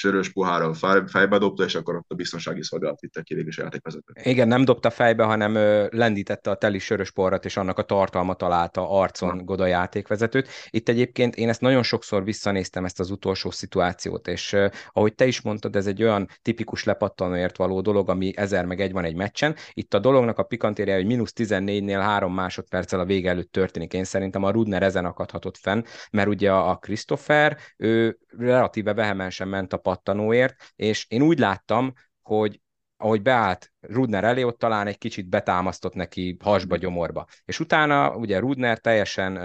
sörös 0.00 0.32
pohárral 0.32 0.74
fejbe 1.06 1.38
dobta, 1.38 1.64
és 1.64 1.74
akkor 1.74 1.96
ott 1.96 2.10
a 2.10 2.14
biztonsági 2.14 2.62
szolgálat 2.62 3.00
vitte 3.00 3.22
ki 3.22 3.34
végül 3.34 3.52
játékvezető. 3.56 4.12
Igen, 4.22 4.48
nem 4.48 4.64
dobta 4.64 4.90
fejbe, 4.90 5.24
hanem 5.24 5.52
lendítette 5.90 6.50
a 6.50 6.54
teli 6.54 6.78
sörös 6.78 7.10
porrat, 7.10 7.44
és 7.44 7.56
annak 7.56 7.78
a 7.78 7.82
tartalma 7.82 8.34
találta 8.34 8.90
arcon 8.90 9.30
ha. 9.30 9.44
Goda 9.44 9.66
játékvezetőt. 9.66 10.48
Itt 10.70 10.88
egyébként 10.88 11.36
én 11.36 11.48
ezt 11.48 11.60
nagyon 11.60 11.82
sokszor 11.82 12.24
visszanéztem, 12.24 12.84
ezt 12.84 13.00
az 13.00 13.10
utolsó 13.10 13.50
szituációt, 13.50 14.28
és 14.28 14.56
ahogy 14.92 15.14
te 15.14 15.26
is 15.26 15.40
mondtad, 15.40 15.76
ez 15.76 15.86
egy 15.86 16.02
olyan 16.02 16.28
tipikus 16.42 16.84
lepattanóért 16.84 17.56
való 17.56 17.80
dolog, 17.80 18.08
ami 18.08 18.32
ezer 18.36 18.64
meg 18.64 18.80
egy 18.80 18.92
van 18.92 19.04
egy 19.04 19.16
meccsen. 19.16 19.54
Itt 19.72 19.94
a 19.94 19.98
dolognak 19.98 20.38
a 20.38 20.42
pikantériája, 20.42 20.98
hogy 20.98 21.08
mínusz 21.08 21.32
14-nél 21.36 22.00
három 22.00 22.34
másodperccel 22.34 23.00
a 23.00 23.04
vége 23.04 23.30
előtt 23.30 23.52
történik. 23.52 23.92
Én 23.92 24.04
szerintem 24.04 24.44
a 24.44 24.50
Rudner 24.50 24.82
ezen 24.82 25.04
akadhatott 25.04 25.56
fenn, 25.56 25.82
mert 26.10 26.28
ugye 26.28 26.52
a 26.52 26.76
Christopher, 26.76 27.56
ő 27.76 28.18
relatíve 28.38 28.94
vehemensen 28.94 29.48
ment 29.48 29.72
a 29.72 29.76
pattanóért, 29.90 30.72
és 30.76 31.06
én 31.08 31.22
úgy 31.22 31.38
láttam, 31.38 31.92
hogy 32.22 32.60
ahogy 32.96 33.22
beállt 33.22 33.72
Rudner 33.80 34.24
elé, 34.24 34.42
ott 34.42 34.58
talán 34.58 34.86
egy 34.86 34.98
kicsit 34.98 35.28
betámasztott 35.28 35.94
neki 35.94 36.36
hasba, 36.40 36.76
gyomorba. 36.76 37.26
És 37.44 37.60
utána 37.60 38.16
ugye 38.16 38.38
Rudner 38.38 38.78
teljesen 38.78 39.38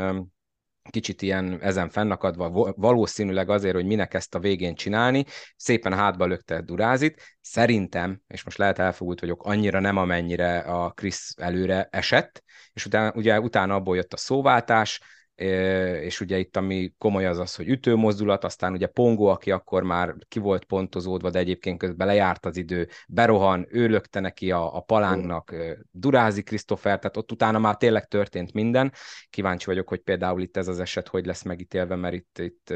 kicsit 0.89 1.21
ilyen 1.21 1.59
ezen 1.61 1.89
fennakadva, 1.89 2.73
valószínűleg 2.77 3.49
azért, 3.49 3.75
hogy 3.75 3.85
minek 3.85 4.13
ezt 4.13 4.35
a 4.35 4.39
végén 4.39 4.75
csinálni, 4.75 5.25
szépen 5.55 5.93
hátba 5.93 6.25
lökte 6.25 6.61
Durázit. 6.61 7.21
Szerintem, 7.41 8.21
és 8.27 8.43
most 8.43 8.57
lehet 8.57 8.79
elfogult 8.79 9.19
vagyok, 9.19 9.43
annyira 9.43 9.79
nem, 9.79 9.97
amennyire 9.97 10.59
a 10.59 10.91
Krisz 10.91 11.33
előre 11.37 11.87
esett, 11.91 12.43
és 12.73 12.85
utána, 12.85 13.11
ugye 13.15 13.39
utána 13.39 13.75
abból 13.75 13.95
jött 13.95 14.13
a 14.13 14.17
szóváltás, 14.17 15.01
és 15.35 16.21
ugye 16.21 16.37
itt 16.37 16.57
ami 16.57 16.93
komoly 16.97 17.25
az 17.25 17.39
az, 17.39 17.55
hogy 17.55 17.67
ütőmozdulat, 17.67 18.43
aztán 18.43 18.73
ugye 18.73 18.87
Pongo, 18.87 19.25
aki 19.25 19.51
akkor 19.51 19.83
már 19.83 20.15
ki 20.27 20.39
volt 20.39 20.65
pontozódva, 20.65 21.29
de 21.29 21.39
egyébként 21.39 21.77
közben 21.77 22.07
lejárt 22.07 22.45
az 22.45 22.57
idő, 22.57 22.87
berohan, 23.07 23.67
ő 23.69 23.87
lökte 23.87 24.19
neki 24.19 24.51
a, 24.51 24.75
a 24.75 24.79
palánknak, 24.79 25.55
Durázi 25.91 26.43
Krisztofer, 26.43 26.99
tehát 26.99 27.17
ott 27.17 27.31
utána 27.31 27.59
már 27.59 27.77
tényleg 27.77 28.07
történt 28.07 28.53
minden. 28.53 28.91
Kíváncsi 29.29 29.65
vagyok, 29.65 29.87
hogy 29.87 29.99
például 29.99 30.41
itt 30.41 30.57
ez 30.57 30.67
az 30.67 30.79
eset 30.79 31.07
hogy 31.07 31.25
lesz 31.25 31.43
megítélve, 31.43 31.95
mert 31.95 32.15
itt, 32.15 32.39
itt, 32.39 32.73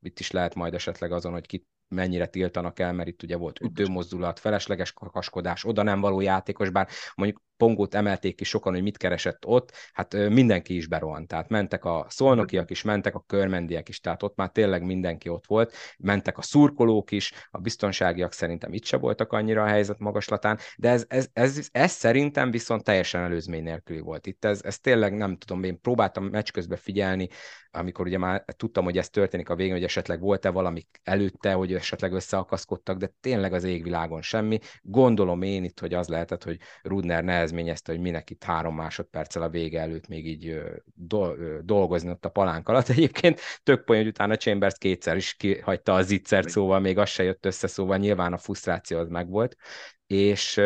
itt 0.00 0.20
is 0.20 0.30
lehet 0.30 0.54
majd 0.54 0.74
esetleg 0.74 1.12
azon, 1.12 1.32
hogy 1.32 1.46
kit 1.46 1.66
mennyire 1.92 2.26
tiltanak 2.26 2.78
el, 2.78 2.92
mert 2.92 3.08
itt 3.08 3.22
ugye 3.22 3.36
volt 3.36 3.60
ütőmozdulat, 3.60 4.38
felesleges 4.38 4.92
kakaskodás, 4.92 5.64
oda 5.64 5.82
nem 5.82 6.00
való 6.00 6.20
játékos, 6.20 6.70
bár 6.70 6.88
mondjuk 7.14 7.42
Pongót 7.62 7.94
emelték 7.94 8.36
ki 8.36 8.44
sokan, 8.44 8.72
hogy 8.72 8.82
mit 8.82 8.96
keresett 8.96 9.46
ott, 9.46 9.72
hát 9.92 10.28
mindenki 10.28 10.76
is 10.76 10.86
berohant, 10.86 11.28
tehát 11.28 11.48
mentek 11.48 11.84
a 11.84 12.06
szolnokiak 12.08 12.70
is, 12.70 12.82
mentek 12.82 13.14
a 13.14 13.24
körmendiek 13.26 13.88
is, 13.88 14.00
tehát 14.00 14.22
ott 14.22 14.36
már 14.36 14.50
tényleg 14.50 14.82
mindenki 14.82 15.28
ott 15.28 15.46
volt, 15.46 15.74
mentek 15.98 16.38
a 16.38 16.42
szurkolók 16.42 17.10
is, 17.10 17.32
a 17.50 17.58
biztonságiak 17.58 18.32
szerintem 18.32 18.72
itt 18.72 18.84
se 18.84 18.96
voltak 18.96 19.32
annyira 19.32 19.62
a 19.62 19.66
helyzet 19.66 19.98
magaslatán, 19.98 20.58
de 20.76 20.88
ez, 20.88 21.04
ez, 21.08 21.28
ez, 21.32 21.68
ez, 21.72 21.90
szerintem 21.90 22.50
viszont 22.50 22.84
teljesen 22.84 23.22
előzmény 23.22 23.62
nélküli 23.62 24.00
volt. 24.00 24.26
Itt 24.26 24.44
ez, 24.44 24.60
ez 24.64 24.78
tényleg 24.78 25.16
nem 25.16 25.36
tudom, 25.36 25.62
én 25.62 25.80
próbáltam 25.80 26.24
meccs 26.24 26.50
közben 26.50 26.78
figyelni, 26.78 27.28
amikor 27.74 28.06
ugye 28.06 28.18
már 28.18 28.44
tudtam, 28.56 28.84
hogy 28.84 28.98
ez 28.98 29.08
történik 29.08 29.48
a 29.48 29.54
végén, 29.54 29.72
hogy 29.72 29.84
esetleg 29.84 30.20
volt-e 30.20 30.50
valami 30.50 30.86
előtte, 31.02 31.52
hogy 31.52 31.74
esetleg 31.74 32.12
összeakaszkodtak, 32.12 32.98
de 32.98 33.12
tényleg 33.20 33.52
az 33.52 33.64
égvilágon 33.64 34.22
semmi. 34.22 34.58
Gondolom 34.82 35.42
én 35.42 35.64
itt, 35.64 35.80
hogy 35.80 35.94
az 35.94 36.08
lehetett, 36.08 36.44
hogy 36.44 36.58
Rudner 36.82 37.24
nehezményezte, 37.52 37.92
hogy 37.92 38.00
minek 38.00 38.30
itt 38.30 38.44
három 38.44 38.74
másodperccel 38.74 39.42
a 39.42 39.48
vége 39.48 39.80
előtt 39.80 40.08
még 40.08 40.26
így 40.26 40.60
dolgozni 41.62 42.10
ott 42.10 42.24
a 42.24 42.28
palánk 42.28 42.68
alatt. 42.68 42.88
Egyébként 42.96 43.40
tök 43.62 43.84
poén, 43.84 44.00
hogy 44.00 44.10
utána 44.10 44.36
Chambers 44.36 44.78
kétszer 44.78 45.16
is 45.16 45.34
kihagyta 45.34 45.94
a 45.94 46.02
zicsert, 46.02 46.48
szóval 46.48 46.80
még 46.80 46.98
az 46.98 47.08
se 47.08 47.22
jött 47.22 47.46
össze, 47.46 47.66
szóval 47.66 47.98
nyilván 47.98 48.32
a 48.32 48.38
frusztráció 48.38 48.98
az 48.98 49.08
megvolt. 49.08 49.56
És 50.06 50.60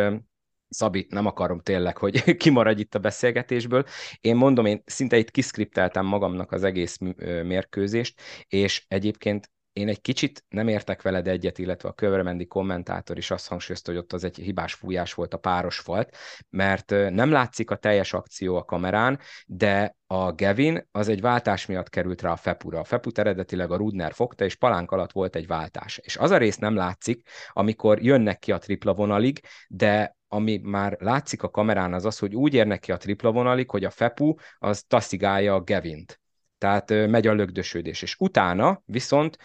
Szabi, 0.68 1.06
nem 1.08 1.26
akarom 1.26 1.60
tényleg, 1.60 1.96
hogy 1.96 2.22
kimaradj 2.42 2.80
itt 2.80 2.94
a 2.94 2.98
beszélgetésből. 2.98 3.84
Én 4.20 4.36
mondom, 4.36 4.66
én 4.66 4.82
szinte 4.86 5.16
itt 5.16 5.30
kiszkripteltem 5.30 6.06
magamnak 6.06 6.52
az 6.52 6.64
egész 6.64 6.98
mérkőzést, 7.42 8.20
és 8.48 8.84
egyébként 8.88 9.50
én 9.76 9.88
egy 9.88 10.00
kicsit 10.00 10.44
nem 10.48 10.68
értek 10.68 11.02
veled 11.02 11.28
egyet, 11.28 11.58
illetve 11.58 11.88
a 11.88 11.92
Köveremendi 11.92 12.46
kommentátor 12.46 13.16
is 13.16 13.30
azt 13.30 13.48
hangsúlyozta, 13.48 13.90
hogy 13.90 14.00
ott 14.00 14.12
az 14.12 14.24
egy 14.24 14.36
hibás 14.36 14.74
fújás 14.74 15.14
volt 15.14 15.34
a 15.34 15.38
páros 15.38 15.78
falt, 15.78 16.16
mert 16.50 16.90
nem 16.90 17.30
látszik 17.30 17.70
a 17.70 17.76
teljes 17.76 18.12
akció 18.12 18.56
a 18.56 18.64
kamerán, 18.64 19.18
de 19.46 19.96
a 20.06 20.32
Gevin 20.32 20.88
az 20.90 21.08
egy 21.08 21.20
váltás 21.20 21.66
miatt 21.66 21.88
került 21.88 22.22
rá 22.22 22.30
a 22.30 22.36
Fepura. 22.36 22.78
A 22.78 22.84
Feput 22.84 23.18
eredetileg 23.18 23.70
a 23.70 23.76
Rudner 23.76 24.12
fogta, 24.12 24.44
és 24.44 24.54
palánk 24.54 24.90
alatt 24.90 25.12
volt 25.12 25.36
egy 25.36 25.46
váltás. 25.46 25.98
És 25.98 26.16
az 26.16 26.30
a 26.30 26.36
rész 26.36 26.56
nem 26.56 26.74
látszik, 26.74 27.28
amikor 27.52 28.02
jönnek 28.02 28.38
ki 28.38 28.52
a 28.52 28.58
tripla 28.58 28.94
vonalig, 28.94 29.40
de 29.68 30.16
ami 30.28 30.60
már 30.62 30.96
látszik 31.00 31.42
a 31.42 31.50
kamerán, 31.50 31.92
az 31.92 32.04
az, 32.04 32.18
hogy 32.18 32.34
úgy 32.34 32.54
érnek 32.54 32.80
ki 32.80 32.92
a 32.92 32.96
tripla 32.96 33.32
vonalig, 33.32 33.70
hogy 33.70 33.84
a 33.84 33.90
Fepu 33.90 34.34
az 34.58 34.84
taszigálja 34.88 35.54
a 35.54 35.60
Gevint 35.60 36.20
tehát 36.58 36.90
megy 36.90 37.26
a 37.26 37.32
lögdösödés. 37.32 38.02
És 38.02 38.16
utána 38.18 38.82
viszont 38.84 39.36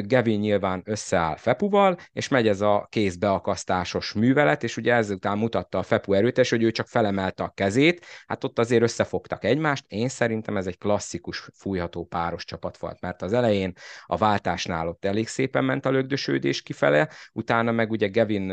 Gavin 0.00 0.40
nyilván 0.40 0.82
összeáll 0.84 1.36
Fepuval, 1.36 1.96
és 2.12 2.28
megy 2.28 2.48
ez 2.48 2.60
a 2.60 2.86
kézbeakasztásos 2.90 4.12
művelet, 4.12 4.62
és 4.62 4.76
ugye 4.76 4.94
ezután 4.94 5.38
mutatta 5.38 5.78
a 5.78 5.82
Fepu 5.82 6.12
erőtes, 6.12 6.50
hogy 6.50 6.62
ő 6.62 6.70
csak 6.70 6.88
felemelte 6.88 7.42
a 7.42 7.52
kezét, 7.54 8.06
hát 8.26 8.44
ott 8.44 8.58
azért 8.58 8.82
összefogtak 8.82 9.44
egymást. 9.44 9.84
Én 9.88 10.08
szerintem 10.08 10.56
ez 10.56 10.66
egy 10.66 10.78
klasszikus 10.78 11.48
fújható 11.54 12.04
páros 12.04 12.44
csapat 12.44 12.76
volt, 12.76 13.00
mert 13.00 13.22
az 13.22 13.32
elején 13.32 13.72
a 14.06 14.16
váltásnál 14.16 14.88
ott 14.88 15.04
elég 15.04 15.28
szépen 15.28 15.64
ment 15.64 15.86
a 15.86 15.90
lögdösödés 15.90 16.62
kifele, 16.62 17.08
utána 17.32 17.72
meg 17.72 17.90
ugye 17.90 18.08
Gavin 18.08 18.52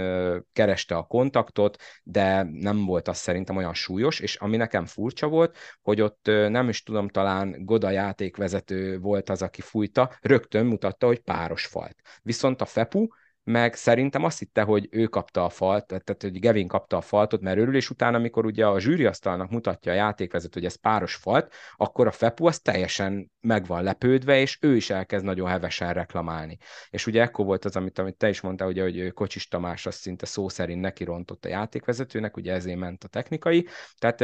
kereste 0.53 0.95
a 0.95 1.03
kontaktot, 1.03 1.81
de 2.03 2.47
nem 2.51 2.85
volt 2.85 3.07
az 3.07 3.17
szerintem 3.17 3.57
olyan 3.57 3.73
súlyos, 3.73 4.19
és 4.19 4.35
ami 4.35 4.57
nekem 4.57 4.85
furcsa 4.85 5.27
volt, 5.27 5.57
hogy 5.81 6.01
ott 6.01 6.25
nem 6.25 6.69
is 6.69 6.83
tudom, 6.83 7.07
talán 7.07 7.65
Goda 7.65 7.91
játékvezető 7.93 8.99
volt 8.99 9.29
az, 9.29 9.41
aki 9.41 9.61
fújta, 9.61 10.11
rögtön 10.21 10.65
mutatta, 10.65 11.07
hogy 11.07 11.19
páros 11.19 11.65
falt. 11.65 11.95
Viszont 12.21 12.61
a 12.61 12.65
Fepu 12.65 13.07
meg 13.43 13.75
szerintem 13.75 14.23
azt 14.23 14.39
hitte, 14.39 14.61
hogy 14.61 14.87
ő 14.91 15.05
kapta 15.05 15.45
a 15.45 15.49
falt, 15.49 15.85
tehát 15.85 16.21
hogy 16.21 16.39
Gevin 16.39 16.67
kapta 16.67 16.97
a 16.97 17.01
faltot, 17.01 17.41
mert 17.41 17.57
örül, 17.57 17.75
és 17.75 17.89
utána, 17.89 18.17
amikor 18.17 18.45
ugye 18.45 18.65
a 18.65 18.79
zsűriasztalnak 18.79 19.49
mutatja 19.49 19.91
a 19.91 19.95
játékvezető, 19.95 20.59
hogy 20.59 20.65
ez 20.65 20.75
páros 20.75 21.15
falt, 21.15 21.53
akkor 21.75 22.07
a 22.07 22.11
Fepu 22.11 22.45
az 22.45 22.59
teljesen 22.59 23.31
meg 23.41 23.65
van 23.65 23.83
lepődve, 23.83 24.39
és 24.39 24.57
ő 24.61 24.75
is 24.75 24.89
elkezd 24.89 25.25
nagyon 25.25 25.49
hevesen 25.49 25.93
reklamálni. 25.93 26.57
És 26.89 27.07
ugye 27.07 27.21
ekkor 27.21 27.45
volt 27.45 27.65
az, 27.65 27.75
amit, 27.75 27.99
amit 27.99 28.17
te 28.17 28.29
is 28.29 28.41
mondtál, 28.41 28.67
ugye, 28.67 28.81
hogy 28.81 29.13
Kocsis 29.13 29.47
Tamás 29.47 29.85
azt 29.85 29.99
szinte 29.99 30.25
szó 30.25 30.49
szerint 30.49 30.81
neki 30.81 31.03
rontott 31.03 31.45
a 31.45 31.49
játékvezetőnek, 31.49 32.37
ugye 32.37 32.53
ezért 32.53 32.79
ment 32.79 33.03
a 33.03 33.07
technikai. 33.07 33.67
Tehát 33.97 34.21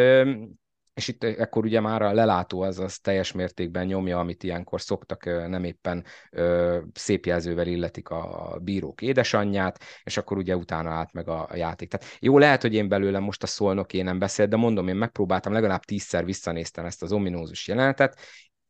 és 0.99 1.07
itt 1.07 1.23
ekkor 1.23 1.65
ugye 1.65 1.79
már 1.79 2.01
a 2.01 2.13
lelátó 2.13 2.61
az, 2.61 2.79
az 2.79 2.99
teljes 2.99 3.31
mértékben 3.31 3.85
nyomja, 3.85 4.19
amit 4.19 4.43
ilyenkor 4.43 4.81
szoktak, 4.81 5.25
nem 5.25 5.63
éppen 5.63 6.05
ö, 6.31 6.77
szép 6.93 7.25
jelzővel 7.25 7.67
illetik 7.67 8.09
a 8.09 8.57
bírók 8.61 9.01
édesanyját, 9.01 9.83
és 10.03 10.17
akkor 10.17 10.37
ugye 10.37 10.55
utána 10.55 10.89
állt 10.89 11.13
meg 11.13 11.27
a, 11.27 11.47
a 11.49 11.55
játék. 11.55 11.89
Tehát 11.89 12.17
jó, 12.19 12.37
lehet, 12.37 12.61
hogy 12.61 12.73
én 12.73 12.87
belőlem 12.87 13.23
most 13.23 13.43
a 13.43 13.47
szolnok 13.47 13.93
én 13.93 14.03
nem 14.03 14.19
beszélt, 14.19 14.49
de 14.49 14.55
mondom, 14.55 14.87
én 14.87 14.95
megpróbáltam, 14.95 15.53
legalább 15.53 15.83
tízszer 15.83 16.25
visszanéztem 16.25 16.85
ezt 16.85 17.03
az 17.03 17.11
ominózus 17.11 17.67
jelenetet, 17.67 18.19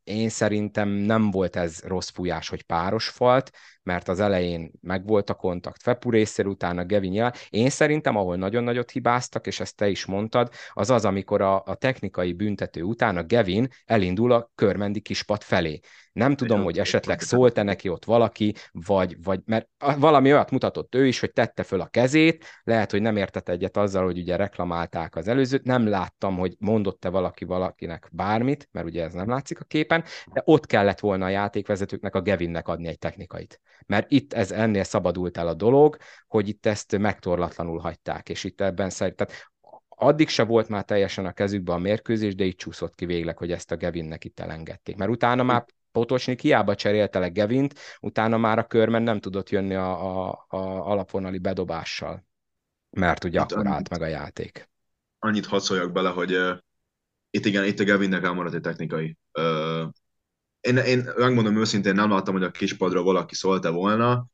én 0.04 0.28
szerintem 0.28 0.88
nem 0.88 1.30
volt 1.30 1.56
ez 1.56 1.80
rossz 1.82 2.10
fújás, 2.10 2.48
hogy 2.48 2.62
páros 2.62 3.08
falt, 3.08 3.50
mert 3.90 4.08
az 4.08 4.20
elején 4.20 4.70
megvolt 4.80 5.30
a 5.30 5.34
kontakt 5.34 5.82
Fepu 5.82 6.10
részéről, 6.10 6.52
utána 6.52 6.84
Gevin 6.84 7.12
jel. 7.12 7.32
Én 7.48 7.70
szerintem, 7.70 8.16
ahol 8.16 8.36
nagyon 8.36 8.64
nagyot 8.64 8.90
hibáztak, 8.90 9.46
és 9.46 9.60
ezt 9.60 9.76
te 9.76 9.88
is 9.88 10.04
mondtad, 10.04 10.50
az 10.72 10.90
az, 10.90 11.04
amikor 11.04 11.40
a, 11.40 11.62
a 11.66 11.74
technikai 11.74 12.32
büntető 12.32 12.82
után 12.82 13.16
a 13.16 13.22
Gevin 13.22 13.68
elindul 13.84 14.32
a 14.32 14.50
körmendi 14.54 15.00
kispat 15.00 15.44
felé. 15.44 15.80
Nem 16.12 16.36
tudom, 16.36 16.62
hogy 16.62 16.78
esetleg 16.78 17.20
szólt-e 17.20 17.62
neki 17.62 17.88
ott 17.88 18.04
valaki, 18.04 18.54
vagy, 18.72 19.22
vagy 19.22 19.40
mert 19.44 19.68
valami 19.98 20.32
olyat 20.32 20.50
mutatott 20.50 20.94
ő 20.94 21.06
is, 21.06 21.20
hogy 21.20 21.32
tette 21.32 21.62
föl 21.62 21.80
a 21.80 21.86
kezét, 21.86 22.44
lehet, 22.62 22.90
hogy 22.90 23.02
nem 23.02 23.16
értett 23.16 23.48
egyet 23.48 23.76
azzal, 23.76 24.04
hogy 24.04 24.18
ugye 24.18 24.36
reklamálták 24.36 25.16
az 25.16 25.28
előzőt, 25.28 25.64
nem 25.64 25.86
láttam, 25.86 26.36
hogy 26.36 26.54
mondott-e 26.58 27.08
valaki 27.08 27.44
valakinek 27.44 28.08
bármit, 28.12 28.68
mert 28.72 28.86
ugye 28.86 29.04
ez 29.04 29.12
nem 29.12 29.28
látszik 29.28 29.60
a 29.60 29.64
képen, 29.64 30.04
de 30.32 30.42
ott 30.44 30.66
kellett 30.66 31.00
volna 31.00 31.24
a 31.24 31.28
játékvezetőknek 31.28 32.14
a 32.14 32.20
Gevinnek 32.20 32.68
adni 32.68 32.88
egy 32.88 32.98
technikait 32.98 33.60
mert 33.86 34.10
itt 34.10 34.32
ez 34.32 34.50
ennél 34.50 34.84
szabadult 34.84 35.36
el 35.36 35.48
a 35.48 35.54
dolog, 35.54 35.96
hogy 36.28 36.48
itt 36.48 36.66
ezt 36.66 36.98
megtorlatlanul 36.98 37.78
hagyták, 37.78 38.28
és 38.28 38.44
itt 38.44 38.60
ebben 38.60 38.90
szerintem, 38.90 39.26
addig 39.88 40.28
se 40.28 40.44
volt 40.44 40.68
már 40.68 40.84
teljesen 40.84 41.26
a 41.26 41.32
kezükben 41.32 41.76
a 41.76 41.78
mérkőzés, 41.78 42.34
de 42.34 42.44
így 42.44 42.56
csúszott 42.56 42.94
ki 42.94 43.06
végleg, 43.06 43.38
hogy 43.38 43.52
ezt 43.52 43.70
a 43.70 43.76
Gevinnek 43.76 44.24
itt 44.24 44.40
elengedték. 44.40 44.96
Mert 44.96 45.10
utána 45.10 45.42
már 45.42 45.64
Potosnik 45.92 46.40
hiába 46.40 46.74
cserélte 46.74 47.18
le 47.18 47.28
Gevint, 47.28 47.74
utána 48.00 48.36
már 48.36 48.58
a 48.58 48.66
körben 48.66 49.02
nem 49.02 49.20
tudott 49.20 49.50
jönni 49.50 49.74
a, 49.74 50.28
a, 50.28 50.44
a 50.48 50.56
alapvonali 50.90 51.38
bedobással, 51.38 52.26
mert 52.90 53.24
ugye 53.24 53.40
itt 53.40 53.44
akkor 53.44 53.56
annyit, 53.56 53.72
állt 53.72 53.88
meg 53.88 54.02
a 54.02 54.06
játék. 54.06 54.70
Annyit 55.18 55.46
hadd 55.46 55.60
szóljak 55.60 55.92
bele, 55.92 56.08
hogy 56.08 56.32
uh, 56.32 56.58
itt 57.30 57.44
igen, 57.44 57.64
itt 57.64 57.80
a 57.80 57.84
Gevinnek 57.84 58.24
elmaradt 58.24 58.54
egy 58.54 58.60
technikai. 58.60 59.16
Uh, 59.38 59.88
én, 60.60 60.76
én 60.76 61.08
megmondom 61.16 61.56
őszintén, 61.56 61.94
nem 61.94 62.10
láttam, 62.10 62.34
hogy 62.34 62.42
a 62.42 62.50
kispadra 62.50 63.02
valaki 63.02 63.34
szólta 63.34 63.72
volna, 63.72 64.26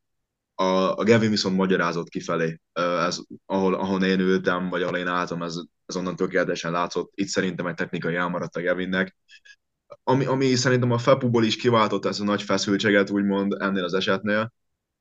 a, 0.54 0.64
a 0.98 1.04
Gavin 1.04 1.30
viszont 1.30 1.56
magyarázott 1.56 2.08
kifelé, 2.08 2.60
ez, 2.72 3.18
ahol, 3.46 3.74
ahol 3.74 4.04
én 4.04 4.20
ültem, 4.20 4.68
vagy 4.68 4.82
ahol 4.82 4.96
én 4.96 5.06
álltam, 5.06 5.42
ez, 5.42 5.56
ez 5.86 5.96
onnan 5.96 6.16
tökéletesen 6.16 6.72
látszott. 6.72 7.12
Itt 7.14 7.28
szerintem 7.28 7.66
egy 7.66 7.74
technikai 7.74 8.14
elmaradt 8.14 8.56
a 8.56 8.62
Gavinnek. 8.62 9.16
Ami, 10.02 10.24
ami 10.24 10.54
szerintem 10.54 10.90
a 10.90 10.98
Fepuból 10.98 11.44
is 11.44 11.56
kiváltott 11.56 12.04
ezt 12.04 12.20
a 12.20 12.24
nagy 12.24 12.42
feszültséget, 12.42 13.10
úgymond 13.10 13.52
ennél 13.58 13.84
az 13.84 13.94
esetnél, 13.94 14.52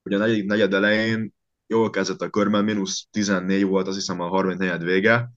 hogy 0.04 0.14
a 0.14 0.18
negyedik 0.18 0.46
negyed 0.46 0.74
elején 0.74 1.34
jól 1.68 1.90
kezdett 1.90 2.22
a 2.22 2.30
körben, 2.30 2.64
mínusz 2.64 3.08
14 3.12 3.64
volt, 3.64 3.88
azt 3.88 3.98
hiszem 3.98 4.20
a 4.20 4.28
34 4.28 4.84
vége, 4.84 5.32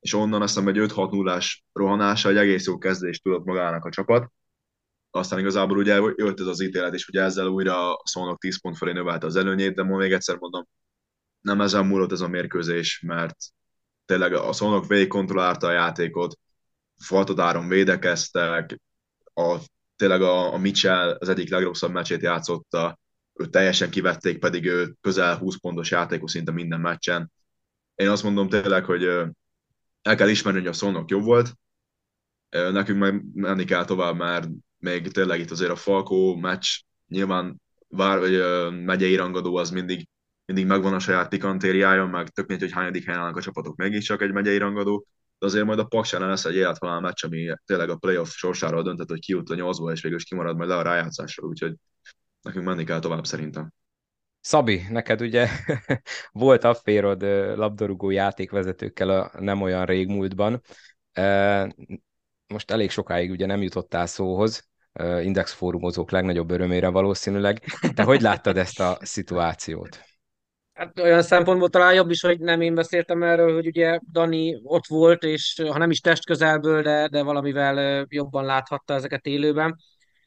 és 0.00 0.14
onnan 0.14 0.42
azt 0.42 0.54
hiszem 0.54 0.68
egy 0.68 0.90
5-6 0.90 1.10
0 1.10 1.40
rohanása, 1.72 2.28
egy 2.28 2.36
egész 2.36 2.66
jó 2.66 2.78
kezdést 2.78 3.22
tudott 3.22 3.44
magának 3.44 3.84
a 3.84 3.90
csapat 3.90 4.32
aztán 5.10 5.38
igazából 5.38 5.78
ugye 5.78 5.94
jött 6.16 6.40
ez 6.40 6.46
az 6.46 6.60
ítélet, 6.62 6.94
és 6.94 7.08
ugye 7.08 7.22
ezzel 7.22 7.46
újra 7.46 7.94
a 7.94 8.02
szónok 8.04 8.38
10 8.38 8.60
pont 8.60 8.76
felé 8.76 8.92
növelte 8.92 9.26
az 9.26 9.36
előnyét, 9.36 9.74
de 9.74 9.82
ma 9.82 9.96
még 9.96 10.12
egyszer 10.12 10.36
mondom, 10.36 10.68
nem 11.40 11.60
ezen 11.60 11.86
múlott 11.86 12.12
ez 12.12 12.20
a 12.20 12.28
mérkőzés, 12.28 13.00
mert 13.06 13.36
tényleg 14.04 14.32
a 14.32 14.52
szónok 14.52 14.86
végig 14.86 15.08
kontrollálta 15.08 15.66
a 15.66 15.72
játékot, 15.72 16.38
faltodáron 16.96 17.68
védekeztek, 17.68 18.80
a, 19.34 19.56
tényleg 19.96 20.22
a, 20.22 20.52
a 20.52 20.58
Mitchell 20.58 21.16
az 21.18 21.28
egyik 21.28 21.50
legrosszabb 21.50 21.92
meccsét 21.92 22.22
játszotta, 22.22 22.98
őt 23.34 23.50
teljesen 23.50 23.90
kivették, 23.90 24.38
pedig 24.38 24.66
ő 24.66 24.94
közel 25.00 25.36
20 25.36 25.56
pontos 25.60 25.90
játékos 25.90 26.30
szinte 26.30 26.52
minden 26.52 26.80
meccsen. 26.80 27.32
Én 27.94 28.08
azt 28.08 28.22
mondom 28.22 28.48
tényleg, 28.48 28.84
hogy 28.84 29.04
el 30.02 30.16
kell 30.16 30.28
ismerni, 30.28 30.58
hogy 30.58 30.68
a 30.68 30.72
szónok 30.72 31.10
jobb 31.10 31.24
volt, 31.24 31.52
nekünk 32.50 32.98
meg 32.98 33.24
menni 33.34 33.64
kell 33.64 33.84
tovább, 33.84 34.16
mert 34.16 34.48
még 34.80 35.12
tényleg 35.12 35.40
itt 35.40 35.50
azért 35.50 35.70
a 35.70 35.76
Falkó 35.76 36.36
meccs 36.36 36.66
nyilván 37.08 37.60
vár, 37.88 38.18
vagy, 38.18 38.42
megyei 38.84 39.16
rangadó 39.16 39.56
az 39.56 39.70
mindig, 39.70 40.08
mindig 40.44 40.66
megvan 40.66 40.94
a 40.94 40.98
saját 40.98 41.28
pikantériája, 41.28 42.06
meg 42.06 42.28
tök 42.28 42.46
mindegy, 42.46 42.68
hogy 42.68 42.78
hányadik 42.78 43.04
helyen 43.04 43.20
állnak 43.20 43.36
a 43.36 43.40
csapatok, 43.40 43.76
mégiscsak 43.76 44.22
egy 44.22 44.32
megyei 44.32 44.58
rangadó, 44.58 45.06
de 45.38 45.46
azért 45.46 45.64
majd 45.64 45.78
a 45.78 45.84
Paks 45.84 46.12
ellen 46.12 46.28
lesz 46.28 46.44
egy 46.44 46.54
élethalál 46.54 47.00
meccs, 47.00 47.24
ami 47.24 47.54
tényleg 47.64 47.90
a 47.90 47.96
playoff 47.96 48.30
sorsáról 48.30 48.82
döntött, 48.82 49.08
hogy 49.08 49.20
ki 49.20 49.32
jut 49.32 49.50
a 49.50 49.54
nyolcból, 49.54 49.92
és 49.92 50.02
végül 50.02 50.18
is 50.18 50.24
kimarad 50.24 50.56
majd 50.56 50.68
le 50.68 50.76
a 50.76 50.82
rájátszásról, 50.82 51.48
úgyhogy 51.48 51.74
nekünk 52.42 52.64
menni 52.64 52.84
kell 52.84 52.98
tovább 52.98 53.26
szerintem. 53.26 53.72
Szabi, 54.40 54.82
neked 54.90 55.20
ugye 55.20 55.48
volt 56.32 56.64
afférod 56.64 57.22
labdarúgó 57.56 58.10
játékvezetőkkel 58.10 59.10
a 59.10 59.40
nem 59.40 59.62
olyan 59.62 59.86
régmúltban. 59.86 60.60
Most 62.46 62.70
elég 62.70 62.90
sokáig 62.90 63.30
ugye 63.30 63.46
nem 63.46 63.62
jutottál 63.62 64.06
szóhoz, 64.06 64.69
Index 65.22 65.52
fórumozók 65.52 66.10
legnagyobb 66.10 66.50
örömére 66.50 66.88
valószínűleg. 66.88 67.62
Te 67.94 68.02
hogy 68.02 68.20
láttad 68.20 68.56
ezt 68.56 68.80
a 68.80 68.98
szituációt? 69.00 70.00
Hát 70.72 70.98
olyan 70.98 71.22
szempontból 71.22 71.68
talán 71.68 71.94
jobb 71.94 72.10
is, 72.10 72.20
hogy 72.20 72.38
nem 72.38 72.60
én 72.60 72.74
beszéltem 72.74 73.22
erről, 73.22 73.54
hogy 73.54 73.66
ugye 73.66 73.98
Dani 74.12 74.60
ott 74.62 74.86
volt, 74.86 75.22
és 75.22 75.62
ha 75.68 75.78
nem 75.78 75.90
is 75.90 76.00
testközelből, 76.00 76.82
de, 76.82 77.08
de 77.08 77.22
valamivel 77.22 78.06
jobban 78.08 78.44
láthatta 78.44 78.94
ezeket 78.94 79.26
élőben. 79.26 79.76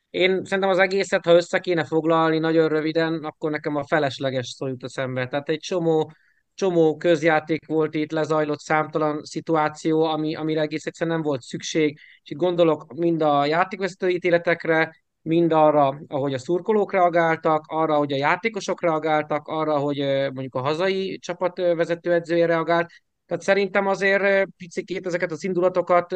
Én 0.10 0.44
szerintem 0.44 0.70
az 0.70 0.80
egészet, 0.80 1.26
ha 1.26 1.34
össze 1.34 1.60
kéne 1.60 1.84
foglalni 1.84 2.40
nagyon 2.40 2.70
röviden, 2.70 3.24
akkor 3.24 3.52
nekem 3.52 3.76
a 3.76 3.86
felesleges 3.88 4.48
szó 4.48 4.68
jut 4.68 4.84
eszembe. 4.84 5.28
Tehát 5.28 5.50
egy 5.50 5.60
csomó, 5.60 6.12
csomó 6.56 6.98
közjáték 6.98 7.68
volt 7.68 7.96
itt, 7.96 8.12
lezajlott 8.12 8.60
számtalan 8.60 9.24
szituáció, 9.24 10.04
ami, 10.04 10.36
amire 10.36 10.62
egész 10.62 10.86
egyszerűen 10.86 11.16
nem 11.16 11.26
volt 11.26 11.42
szükség. 11.42 12.00
És 12.24 12.30
itt 12.30 12.38
gondolok 12.38 12.94
mind 12.94 13.22
a 13.22 13.46
játékvezető 13.46 14.10
ítéletekre, 14.10 15.04
mind 15.22 15.52
arra, 15.52 16.02
ahogy 16.08 16.34
a 16.34 16.38
szurkolók 16.38 16.92
reagáltak, 16.92 17.64
arra, 17.68 17.96
hogy 17.96 18.12
a 18.12 18.18
játékosok 18.18 18.82
reagáltak, 18.82 19.48
arra, 19.48 19.78
hogy 19.78 19.98
mondjuk 20.34 20.56
a 20.56 20.62
hazai 20.62 21.18
csapat 21.20 21.58
vezetőedzője 21.58 22.46
reagált. 22.46 22.90
Tehát 23.26 23.44
szerintem 23.44 23.88
azért 23.88 24.48
picikét 24.58 25.06
ezeket 25.06 25.32
az 25.32 25.44
indulatokat 25.44 26.16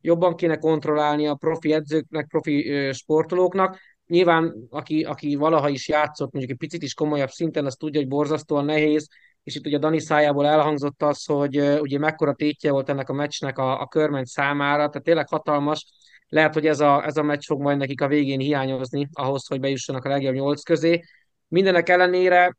jobban 0.00 0.34
kéne 0.34 0.56
kontrollálni 0.56 1.26
a 1.26 1.34
profi 1.34 1.72
edzőknek, 1.72 2.26
profi 2.26 2.90
sportolóknak. 2.92 3.78
Nyilván, 4.06 4.66
aki, 4.70 5.04
aki 5.04 5.34
valaha 5.34 5.68
is 5.68 5.88
játszott, 5.88 6.32
mondjuk 6.32 6.52
egy 6.52 6.68
picit 6.68 6.82
is 6.82 6.94
komolyabb 6.94 7.30
szinten, 7.30 7.66
az 7.66 7.74
tudja, 7.74 8.00
hogy 8.00 8.08
borzasztóan 8.08 8.64
nehéz, 8.64 9.08
és 9.42 9.54
itt 9.54 9.66
ugye 9.66 9.78
Dani 9.78 10.00
szájából 10.00 10.46
elhangzott 10.46 11.02
az, 11.02 11.24
hogy 11.24 11.58
ugye 11.80 11.98
mekkora 11.98 12.34
tétje 12.34 12.70
volt 12.70 12.88
ennek 12.88 13.08
a 13.08 13.12
meccsnek 13.12 13.58
a, 13.58 13.80
a 13.80 13.86
körment 13.86 14.26
számára, 14.26 14.88
tehát 14.88 15.02
tényleg 15.02 15.28
hatalmas. 15.28 15.86
Lehet, 16.28 16.54
hogy 16.54 16.66
ez 16.66 16.80
a, 16.80 17.04
ez 17.06 17.16
a 17.16 17.22
meccs 17.22 17.44
fog 17.44 17.60
majd 17.60 17.78
nekik 17.78 18.00
a 18.00 18.08
végén 18.08 18.40
hiányozni 18.40 19.08
ahhoz, 19.12 19.46
hogy 19.46 19.60
bejussanak 19.60 20.04
a 20.04 20.08
legjobb 20.08 20.34
nyolc 20.34 20.62
közé. 20.62 21.02
Mindenek 21.48 21.88
ellenére 21.88 22.56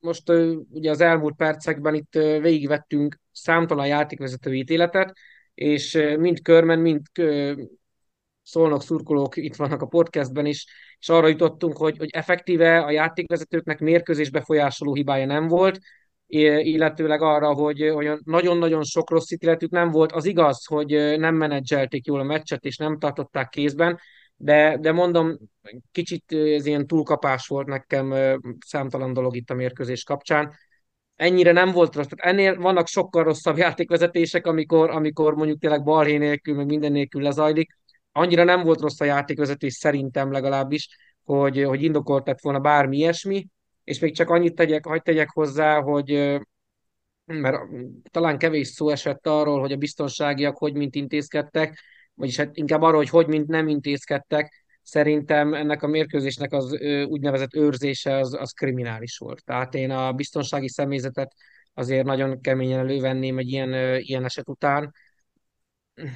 most 0.00 0.32
ugye 0.70 0.90
az 0.90 1.00
elmúlt 1.00 1.36
percekben 1.36 1.94
itt 1.94 2.12
végigvettünk 2.40 3.20
számtalan 3.32 3.86
játékvezető 3.86 4.54
ítéletet, 4.54 5.12
és 5.54 5.98
mind 6.18 6.42
körmen, 6.42 6.78
mind 6.78 7.00
szólnak 8.44 8.82
szurkolók 8.82 9.36
itt 9.36 9.56
vannak 9.56 9.82
a 9.82 9.86
podcastben 9.86 10.46
is, 10.46 10.66
és 10.98 11.08
arra 11.08 11.28
jutottunk, 11.28 11.76
hogy, 11.76 11.96
hogy 11.96 12.10
effektíve 12.12 12.80
a 12.80 12.90
játékvezetőknek 12.90 13.78
mérkőzés 13.78 14.30
befolyásoló 14.30 14.94
hibája 14.94 15.26
nem 15.26 15.48
volt, 15.48 15.78
illetőleg 16.26 17.22
arra, 17.22 17.52
hogy, 17.52 17.90
hogy 17.92 18.10
nagyon-nagyon 18.24 18.82
sok 18.82 19.10
rossz 19.10 19.30
ítéletük 19.30 19.70
nem 19.70 19.90
volt. 19.90 20.12
Az 20.12 20.24
igaz, 20.24 20.66
hogy 20.66 21.18
nem 21.18 21.34
menedzselték 21.34 22.06
jól 22.06 22.20
a 22.20 22.24
meccset, 22.24 22.64
és 22.64 22.76
nem 22.76 22.98
tartották 22.98 23.48
kézben, 23.48 23.98
de, 24.36 24.76
de 24.80 24.92
mondom, 24.92 25.38
kicsit 25.92 26.32
ez 26.32 26.66
ilyen 26.66 26.86
túlkapás 26.86 27.46
volt 27.46 27.66
nekem 27.66 28.14
számtalan 28.66 29.12
dolog 29.12 29.36
itt 29.36 29.50
a 29.50 29.54
mérkőzés 29.54 30.04
kapcsán 30.04 30.54
ennyire 31.16 31.52
nem 31.52 31.70
volt 31.70 31.94
rossz. 31.94 32.06
Tehát 32.06 32.34
ennél 32.34 32.60
vannak 32.60 32.86
sokkal 32.86 33.24
rosszabb 33.24 33.56
játékvezetések, 33.66 34.46
amikor, 34.46 34.90
amikor 34.90 35.34
mondjuk 35.34 35.58
tényleg 35.58 35.82
balhé 35.82 36.16
nélkül, 36.16 36.54
meg 36.54 36.66
minden 36.66 36.92
nélkül 36.92 37.22
lezajlik. 37.22 37.78
Annyira 38.16 38.44
nem 38.44 38.62
volt 38.62 38.80
rossz 38.80 39.00
a 39.00 39.04
játékvezetés, 39.04 39.74
szerintem 39.74 40.32
legalábbis, 40.32 40.88
hogy, 41.24 41.62
hogy 41.62 41.82
indokolt 41.82 42.26
lett 42.26 42.40
volna 42.40 42.60
bármi 42.60 42.96
ilyesmi, 42.96 43.46
és 43.84 43.98
még 43.98 44.14
csak 44.14 44.30
annyit 44.30 44.54
tegyek, 44.54 44.86
hagyd 44.86 45.02
tegyek 45.02 45.30
hozzá, 45.30 45.80
hogy 45.80 46.40
mert 47.24 47.58
talán 48.10 48.38
kevés 48.38 48.68
szó 48.68 48.88
esett 48.88 49.26
arról, 49.26 49.60
hogy 49.60 49.72
a 49.72 49.76
biztonságiak 49.76 50.56
hogy 50.56 50.74
mint 50.74 50.94
intézkedtek, 50.94 51.80
vagyis 52.14 52.36
hát 52.36 52.56
inkább 52.56 52.82
arról, 52.82 52.96
hogy 52.96 53.08
hogy 53.08 53.26
mint 53.26 53.46
nem 53.46 53.68
intézkedtek, 53.68 54.64
szerintem 54.82 55.54
ennek 55.54 55.82
a 55.82 55.86
mérkőzésnek 55.86 56.52
az 56.52 56.72
úgynevezett 57.08 57.54
őrzése 57.54 58.16
az, 58.16 58.34
az 58.34 58.52
kriminális 58.52 59.18
volt. 59.18 59.44
Tehát 59.44 59.74
én 59.74 59.90
a 59.90 60.12
biztonsági 60.12 60.68
személyzetet 60.68 61.34
azért 61.74 62.04
nagyon 62.04 62.40
keményen 62.40 62.78
elővenném 62.78 63.38
egy 63.38 63.48
ilyen, 63.48 64.00
ilyen 64.00 64.24
eset 64.24 64.48
után. 64.48 64.92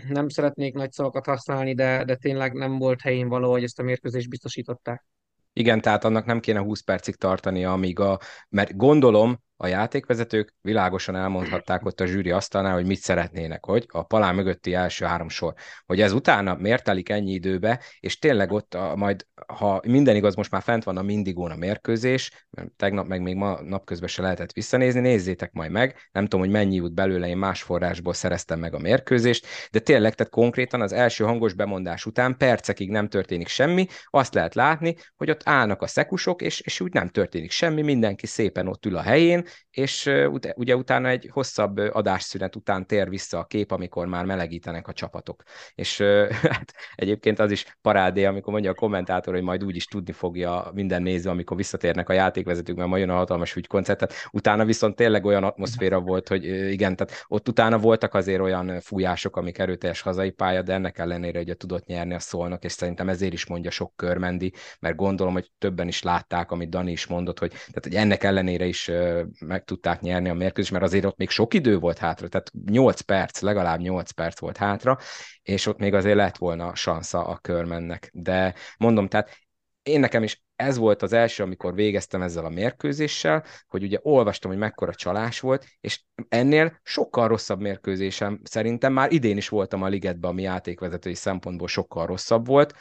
Nem 0.09 0.29
szeretnék 0.29 0.75
nagy 0.75 0.93
szavakat 0.93 1.27
használni, 1.27 1.75
de, 1.75 2.05
de 2.05 2.17
tényleg 2.17 2.53
nem 2.53 2.79
volt 2.79 3.01
helyén 3.01 3.29
való, 3.29 3.51
hogy 3.51 3.63
ezt 3.63 3.79
a 3.79 3.83
mérkőzést 3.83 4.29
biztosították. 4.29 5.05
Igen, 5.53 5.81
tehát 5.81 6.05
annak 6.05 6.25
nem 6.25 6.41
kéne 6.41 6.61
20 6.61 6.81
percig 6.81 7.17
tartani, 7.17 7.65
amíg 7.65 7.99
a, 8.01 8.19
mert 8.49 8.77
gondolom, 8.77 9.43
a 9.61 9.67
játékvezetők 9.67 10.55
világosan 10.61 11.17
elmondhatták 11.17 11.85
ott 11.85 12.01
a 12.01 12.07
zsűri 12.07 12.31
asztalnál, 12.31 12.75
hogy 12.75 12.87
mit 12.87 12.99
szeretnének, 12.99 13.65
hogy 13.65 13.87
a 13.89 14.03
palán 14.03 14.35
mögötti 14.35 14.75
első 14.75 15.05
három 15.05 15.29
sor. 15.29 15.55
Hogy 15.87 16.01
ez 16.01 16.13
utána 16.13 16.55
miért 16.55 16.85
telik 16.85 17.09
ennyi 17.09 17.33
időbe, 17.33 17.81
és 18.01 18.19
tényleg 18.19 18.53
ott 18.53 18.75
a, 18.75 18.97
majd, 18.97 19.27
ha 19.47 19.81
minden 19.87 20.17
igaz, 20.17 20.35
most 20.35 20.51
már 20.51 20.63
fent 20.63 20.85
van 20.85 20.97
a 20.97 21.03
Mindigón 21.03 21.51
a 21.51 21.57
mérkőzés, 21.57 22.47
mert 22.51 22.73
tegnap 22.73 23.07
meg 23.07 23.23
még 23.23 23.35
ma 23.35 23.61
napközben 23.63 24.09
se 24.09 24.23
lehetett 24.23 24.53
visszanézni, 24.53 25.01
nézzétek 25.01 25.53
majd 25.53 25.71
meg, 25.71 25.97
nem 26.13 26.23
tudom, 26.23 26.41
hogy 26.41 26.51
mennyi 26.51 26.75
jut 26.75 26.95
belőle, 26.95 27.29
én 27.29 27.37
más 27.37 27.63
forrásból 27.63 28.15
szereztem 28.15 28.59
meg 28.59 28.75
a 28.75 28.79
mérkőzést, 28.79 29.47
de 29.71 29.79
tényleg, 29.79 30.15
tehát 30.15 30.33
konkrétan 30.33 30.81
az 30.81 30.93
első 30.93 31.25
hangos 31.25 31.53
bemondás 31.53 32.07
után 32.07 32.37
percekig 32.37 32.91
nem 32.91 33.09
történik 33.09 33.49
semmi, 33.49 33.87
azt 34.05 34.35
lehet 34.35 34.55
látni, 34.55 34.97
hogy 35.17 35.31
ott 35.31 35.41
állnak 35.45 35.83
a 35.83 35.87
szekusok, 35.87 36.43
és, 36.43 36.61
és 36.61 36.81
úgy 36.81 36.93
nem 36.93 37.09
történik 37.09 37.51
semmi, 37.51 37.83
mindenki 37.83 38.27
szépen 38.27 38.69
ott 38.69 38.87
ül 38.87 38.97
a 38.97 39.03
helyén, 39.03 39.47
és 39.71 40.11
ugye 40.55 40.77
utána 40.77 41.09
egy 41.09 41.29
hosszabb 41.33 41.77
adásszünet 41.77 42.57
után 42.57 42.87
tér 42.87 43.09
vissza 43.09 43.39
a 43.39 43.45
kép, 43.45 43.71
amikor 43.71 44.07
már 44.07 44.25
melegítenek 44.25 44.89
a 44.89 44.93
csapatok. 44.93 45.43
És 45.75 45.99
hát 46.43 46.75
egyébként 46.95 47.39
az 47.39 47.51
is 47.51 47.79
parádé, 47.83 48.25
amikor 48.25 48.53
mondja 48.53 48.71
a 48.71 48.75
kommentátor, 48.75 49.35
hogy 49.35 49.43
majd 49.43 49.65
úgy 49.65 49.77
is 49.77 49.85
tudni 49.85 50.13
fogja 50.13 50.71
minden 50.75 51.03
néző, 51.03 51.31
amikor 51.31 51.57
visszatérnek 51.57 52.09
a 52.09 52.13
játékvezetők, 52.13 52.77
mert 52.77 52.89
majd 52.89 53.01
jön 53.01 53.11
a 53.11 53.17
hatalmas 53.17 53.57
ügykoncert. 53.57 53.99
Tehát 53.99 54.15
utána 54.31 54.65
viszont 54.65 54.97
tényleg 54.97 55.25
olyan 55.25 55.45
atmoszféra 55.45 56.01
volt, 56.01 56.29
hogy 56.29 56.45
igen, 56.45 56.97
tehát 56.97 57.25
ott 57.29 57.49
utána 57.49 57.79
voltak 57.79 58.15
azért 58.15 58.41
olyan 58.41 58.81
fújások, 58.81 59.37
amik 59.37 59.59
erőteljes 59.59 60.01
hazai 60.01 60.31
pálya, 60.31 60.63
de 60.63 60.73
ennek 60.73 60.99
ellenére 60.99 61.41
ugye 61.41 61.55
tudott 61.55 61.87
nyerni 61.87 62.15
a 62.15 62.19
szolnak, 62.19 62.65
és 62.65 62.73
szerintem 62.73 63.09
ezért 63.09 63.33
is 63.33 63.47
mondja 63.47 63.71
sok 63.71 63.97
körmendi, 63.97 64.53
mert 64.81 64.97
gondolom, 64.97 65.33
hogy 65.33 65.51
többen 65.59 65.89
is 65.89 66.03
látták, 66.03 66.51
amit 66.51 66.69
Dani 66.69 66.91
is 66.91 67.07
mondott, 67.07 67.39
hogy, 67.39 67.51
tehát, 67.51 67.83
hogy 67.83 67.95
ennek 67.95 68.25
ellenére 68.25 68.65
is 68.65 68.91
meg 69.41 69.65
tudták 69.65 70.01
nyerni 70.01 70.29
a 70.29 70.35
mérkőzést, 70.35 70.73
mert 70.73 70.85
azért 70.85 71.05
ott 71.05 71.17
még 71.17 71.31
sok 71.31 71.55
idő 71.55 71.79
volt 71.79 71.99
hátra, 71.99 72.29
tehát 72.29 72.51
8 72.65 73.01
perc, 73.01 73.41
legalább 73.41 73.81
8 73.81 74.11
perc 74.11 74.41
volt 74.41 74.57
hátra, 74.57 74.99
és 75.43 75.67
ott 75.67 75.79
még 75.79 75.95
azért 75.95 76.17
lett 76.17 76.37
volna 76.37 76.75
sansza 76.75 77.27
a 77.27 77.39
körmennek. 77.39 78.11
De 78.13 78.55
mondom, 78.79 79.09
tehát 79.09 79.37
én 79.83 80.01
nekem 80.01 80.23
is 80.23 80.43
ez 80.57 80.77
volt 80.77 81.03
az 81.03 81.13
első, 81.13 81.43
amikor 81.43 81.75
végeztem 81.75 82.23
ezzel 82.23 82.45
a 82.45 82.49
mérkőzéssel, 82.49 83.45
hogy 83.69 83.83
ugye 83.83 83.99
olvastam, 84.03 84.51
hogy 84.51 84.61
mekkora 84.61 84.95
csalás 84.95 85.41
volt, 85.41 85.67
és 85.81 86.03
ennél 86.29 86.81
sokkal 86.83 87.29
rosszabb 87.29 87.61
mérkőzésem 87.61 88.41
szerintem 88.45 88.93
már 88.93 89.13
idén 89.13 89.37
is 89.37 89.49
voltam 89.49 89.83
a 89.83 89.89
ligetben, 89.89 90.31
ami 90.31 90.43
játékvezetői 90.43 91.15
szempontból 91.15 91.69
sokkal 91.69 92.07
rosszabb 92.07 92.47
volt, 92.47 92.75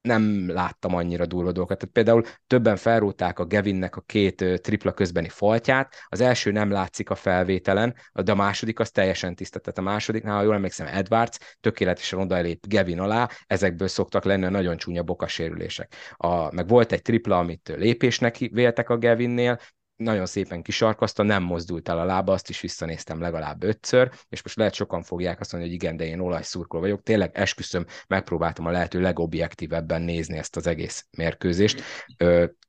nem 0.00 0.50
láttam 0.52 0.94
annyira 0.94 1.26
durva 1.26 1.52
dolgokat. 1.52 1.78
Tehát 1.78 1.94
például 1.94 2.22
többen 2.46 2.76
felrúgták 2.76 3.38
a 3.38 3.44
Gevinnek 3.44 3.96
a 3.96 4.00
két 4.00 4.60
tripla 4.62 4.92
közbeni 4.92 5.28
faltját, 5.28 5.94
az 6.08 6.20
első 6.20 6.50
nem 6.50 6.70
látszik 6.70 7.10
a 7.10 7.14
felvételen, 7.14 7.94
de 8.12 8.32
a 8.32 8.34
második 8.34 8.78
az 8.78 8.90
teljesen 8.90 9.34
tiszta. 9.34 9.58
Tehát 9.58 9.78
a 9.78 9.82
másodiknál, 9.82 10.36
ha 10.36 10.42
jól 10.42 10.54
emlékszem, 10.54 10.86
Edwards 10.86 11.38
tökéletesen 11.60 12.18
odaelép 12.18 12.66
Gevin 12.66 13.00
alá, 13.00 13.28
ezekből 13.46 13.88
szoktak 13.88 14.24
lenni 14.24 14.44
a 14.44 14.50
nagyon 14.50 14.76
csúnya 14.76 15.02
bokasérülések. 15.02 15.94
A, 16.16 16.54
meg 16.54 16.68
volt 16.68 16.92
egy 16.92 17.02
tripla, 17.02 17.38
amit 17.38 17.72
lépésnek 17.76 18.36
véltek 18.36 18.88
a 18.88 18.96
Gevinnél, 18.96 19.58
nagyon 20.00 20.26
szépen 20.26 20.62
kisarkaszta, 20.62 21.22
nem 21.22 21.42
mozdult 21.42 21.88
el 21.88 21.98
a 21.98 22.04
lába, 22.04 22.32
azt 22.32 22.48
is 22.48 22.60
visszanéztem 22.60 23.20
legalább 23.20 23.62
ötször, 23.62 24.10
és 24.28 24.42
most 24.42 24.56
lehet 24.56 24.74
sokan 24.74 25.02
fogják 25.02 25.40
azt 25.40 25.52
mondani, 25.52 25.72
hogy 25.72 25.82
igen, 25.82 25.96
de 25.96 26.04
én 26.04 26.20
olajszurkoló 26.20 26.82
vagyok. 26.82 27.02
Tényleg 27.02 27.30
esküszöm, 27.34 27.86
megpróbáltam 28.08 28.66
a 28.66 28.70
lehető 28.70 29.00
legobjektívebben 29.00 30.02
nézni 30.02 30.38
ezt 30.38 30.56
az 30.56 30.66
egész 30.66 31.06
mérkőzést. 31.16 31.82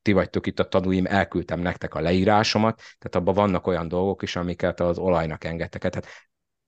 Ti 0.02 0.12
vagytok 0.12 0.48
itt 0.48 0.60
a 0.60 0.68
tanúim, 0.68 1.06
elküldtem 1.06 1.60
nektek 1.60 1.94
a 1.94 2.00
leírásomat, 2.00 2.76
tehát 2.76 3.16
abban 3.16 3.34
vannak 3.34 3.68
olyan 3.68 3.88
dolgok 3.88 4.22
is, 4.22 4.36
amiket 4.36 4.80
az 4.80 4.98
olajnak 4.98 5.44
engedtek. 5.44 5.82
Tehát 5.82 6.08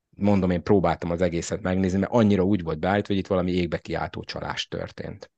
mondom, 0.09 0.49
én 0.49 0.63
próbáltam 0.63 1.11
az 1.11 1.21
egészet 1.21 1.61
megnézni, 1.61 1.99
mert 1.99 2.11
annyira 2.11 2.43
úgy 2.43 2.63
volt 2.63 2.79
beállítva, 2.79 3.13
hogy 3.13 3.21
itt 3.23 3.29
valami 3.29 3.51
égbe 3.51 3.77
kiáltó 3.77 4.23
csalás 4.23 4.67
történt. 4.67 5.31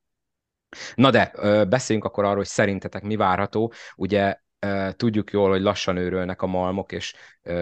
Na 0.96 1.10
de, 1.10 1.32
beszéljünk 1.66 2.08
akkor 2.08 2.24
arról, 2.24 2.36
hogy 2.36 2.46
szerintetek 2.46 3.04
mi 3.04 3.16
várható. 3.16 3.74
Ugye 3.96 4.44
tudjuk 4.95 5.32
jól, 5.32 5.49
hogy 5.49 5.62
lassan 5.62 5.97
őrölnek 5.97 6.41
a 6.41 6.47
malmok, 6.47 6.91
és 6.91 7.13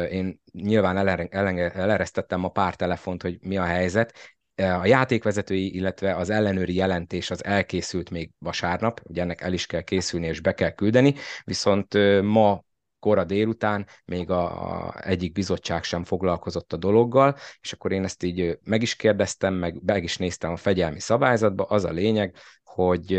én 0.09 0.41
nyilván 0.51 0.97
eleresztettem 1.31 2.43
a 2.43 2.49
pár 2.49 2.75
telefont, 2.75 3.21
hogy 3.21 3.37
mi 3.41 3.57
a 3.57 3.63
helyzet. 3.63 4.13
A 4.55 4.85
játékvezetői, 4.85 5.75
illetve 5.75 6.15
az 6.15 6.29
ellenőri 6.29 6.75
jelentés 6.75 7.31
az 7.31 7.43
elkészült 7.43 8.09
még 8.09 8.31
vasárnap, 8.37 9.01
ugye 9.03 9.21
ennek 9.21 9.41
el 9.41 9.53
is 9.53 9.65
kell 9.65 9.81
készülni 9.81 10.27
és 10.27 10.39
be 10.39 10.53
kell 10.53 10.71
küldeni, 10.71 11.15
viszont 11.43 11.93
ma 12.21 12.63
kora 13.03 13.23
délután 13.23 13.87
még 14.05 14.29
a, 14.29 14.85
a 14.85 14.93
egyik 15.07 15.31
bizottság 15.31 15.83
sem 15.83 16.03
foglalkozott 16.03 16.73
a 16.73 16.77
dologgal, 16.77 17.35
és 17.61 17.73
akkor 17.73 17.91
én 17.91 18.03
ezt 18.03 18.23
így 18.23 18.59
meg 18.63 18.81
is 18.81 18.95
kérdeztem, 18.95 19.53
meg 19.53 19.81
meg 19.85 20.03
is 20.03 20.17
néztem 20.17 20.51
a 20.51 20.55
fegyelmi 20.55 20.99
szabályzatba, 20.99 21.63
az 21.63 21.85
a 21.85 21.91
lényeg, 21.91 22.35
hogy 22.73 23.13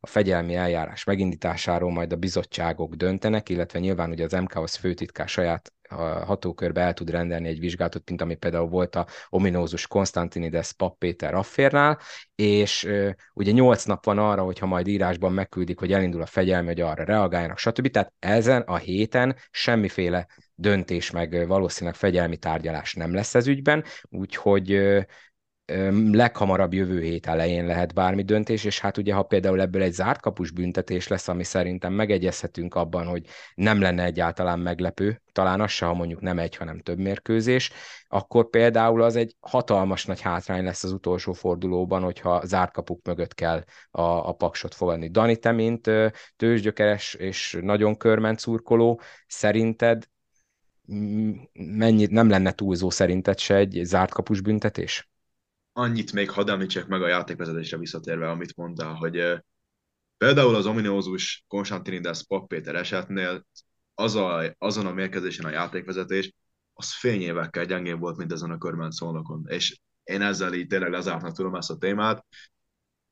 a 0.00 0.06
fegyelmi 0.06 0.54
eljárás 0.54 1.04
megindításáról 1.04 1.90
majd 1.90 2.12
a 2.12 2.16
bizottságok 2.16 2.94
döntenek, 2.94 3.48
illetve 3.48 3.78
nyilván 3.78 4.10
ugye 4.10 4.24
az 4.24 4.32
MKOS 4.32 4.76
főtitkár 4.76 5.28
saját 5.28 5.72
hatókörbe 6.24 6.80
el 6.80 6.94
tud 6.94 7.10
rendelni 7.10 7.48
egy 7.48 7.58
vizsgálatot, 7.58 8.08
mint 8.08 8.20
ami 8.20 8.34
például 8.34 8.68
volt 8.68 8.96
a 8.96 9.06
ominózus 9.28 9.86
Konstantinides 9.86 10.72
Pap 10.72 10.98
Péter 10.98 11.34
Afférnál, 11.34 11.98
és 12.34 12.88
ugye 13.34 13.52
nyolc 13.52 13.84
nap 13.84 14.04
van 14.04 14.18
arra, 14.18 14.42
hogyha 14.42 14.66
majd 14.66 14.86
írásban 14.86 15.32
megküldik, 15.32 15.78
hogy 15.78 15.92
elindul 15.92 16.22
a 16.22 16.26
fegyelmi, 16.26 16.66
hogy 16.66 16.80
arra 16.80 17.04
reagáljanak, 17.04 17.58
stb. 17.58 17.90
Tehát 17.90 18.12
ezen 18.18 18.60
a 18.60 18.76
héten 18.76 19.36
semmiféle 19.50 20.26
döntés, 20.54 21.10
meg 21.10 21.46
valószínűleg 21.46 21.98
fegyelmi 21.98 22.36
tárgyalás 22.36 22.94
nem 22.94 23.14
lesz 23.14 23.34
ez 23.34 23.46
ügyben, 23.46 23.84
úgyhogy 24.02 24.80
leghamarabb 26.12 26.72
jövő 26.72 27.00
hét 27.00 27.26
elején 27.26 27.66
lehet 27.66 27.94
bármi 27.94 28.22
döntés, 28.22 28.64
és 28.64 28.80
hát 28.80 28.96
ugye, 28.96 29.14
ha 29.14 29.22
például 29.22 29.60
ebből 29.60 29.82
egy 29.82 29.92
zárt 29.92 30.20
kapus 30.20 30.50
büntetés 30.50 31.08
lesz, 31.08 31.28
ami 31.28 31.44
szerintem 31.44 31.92
megegyezhetünk 31.92 32.74
abban, 32.74 33.06
hogy 33.06 33.26
nem 33.54 33.80
lenne 33.80 34.04
egyáltalán 34.04 34.58
meglepő, 34.58 35.22
talán 35.32 35.60
az 35.60 35.70
se, 35.70 35.86
ha 35.86 35.94
mondjuk 35.94 36.20
nem 36.20 36.38
egy, 36.38 36.56
hanem 36.56 36.80
több 36.80 36.98
mérkőzés, 36.98 37.70
akkor 38.08 38.50
például 38.50 39.02
az 39.02 39.16
egy 39.16 39.36
hatalmas 39.40 40.04
nagy 40.04 40.20
hátrány 40.20 40.64
lesz 40.64 40.84
az 40.84 40.92
utolsó 40.92 41.32
fordulóban, 41.32 42.02
hogyha 42.02 42.46
zárt 42.46 42.72
kapuk 42.72 43.06
mögött 43.06 43.34
kell 43.34 43.64
a, 43.90 44.02
a 44.02 44.32
paksot 44.32 44.74
fogadni. 44.74 45.08
Dani, 45.08 45.36
te 45.36 45.52
mint 45.52 45.90
tőzsgyökeres 46.36 47.14
és 47.14 47.58
nagyon 47.60 47.96
körment 47.96 48.38
szurkoló, 48.38 49.00
szerinted 49.26 50.08
mennyit 51.52 52.10
nem 52.10 52.28
lenne 52.28 52.52
túlzó 52.52 52.90
szerinted 52.90 53.38
se 53.38 53.54
egy 53.54 53.80
zárt 53.82 54.12
kapus 54.12 54.40
büntetés? 54.40 55.08
Annyit 55.78 56.12
még 56.12 56.30
hadd 56.30 56.50
említsek 56.50 56.86
meg 56.86 57.02
a 57.02 57.08
játékvezetésre 57.08 57.78
visszatérve, 57.78 58.30
amit 58.30 58.56
mondtál, 58.56 58.94
hogy 58.94 59.42
például 60.16 60.54
az 60.54 60.66
ominózus 60.66 61.44
Konstantinides 61.48 62.24
Pap 62.26 62.48
Péter 62.48 62.74
esetnél 62.74 63.46
az 63.94 64.14
a, 64.14 64.54
azon 64.58 64.86
a 64.86 64.92
mérkőzésen 64.92 65.44
a 65.44 65.50
játékvezetés, 65.50 66.34
az 66.72 66.94
fényévekkel 66.94 67.64
gyengébb 67.64 67.98
volt, 67.98 68.16
mint 68.16 68.32
ezen 68.32 68.50
a 68.50 68.58
körben 68.58 68.90
szólnokon. 68.90 69.44
És 69.48 69.80
én 70.04 70.22
ezzel 70.22 70.52
így 70.54 70.66
tényleg 70.66 70.90
lezártnak 70.90 71.32
tudom 71.32 71.54
ezt 71.54 71.70
a 71.70 71.78
témát. 71.78 72.26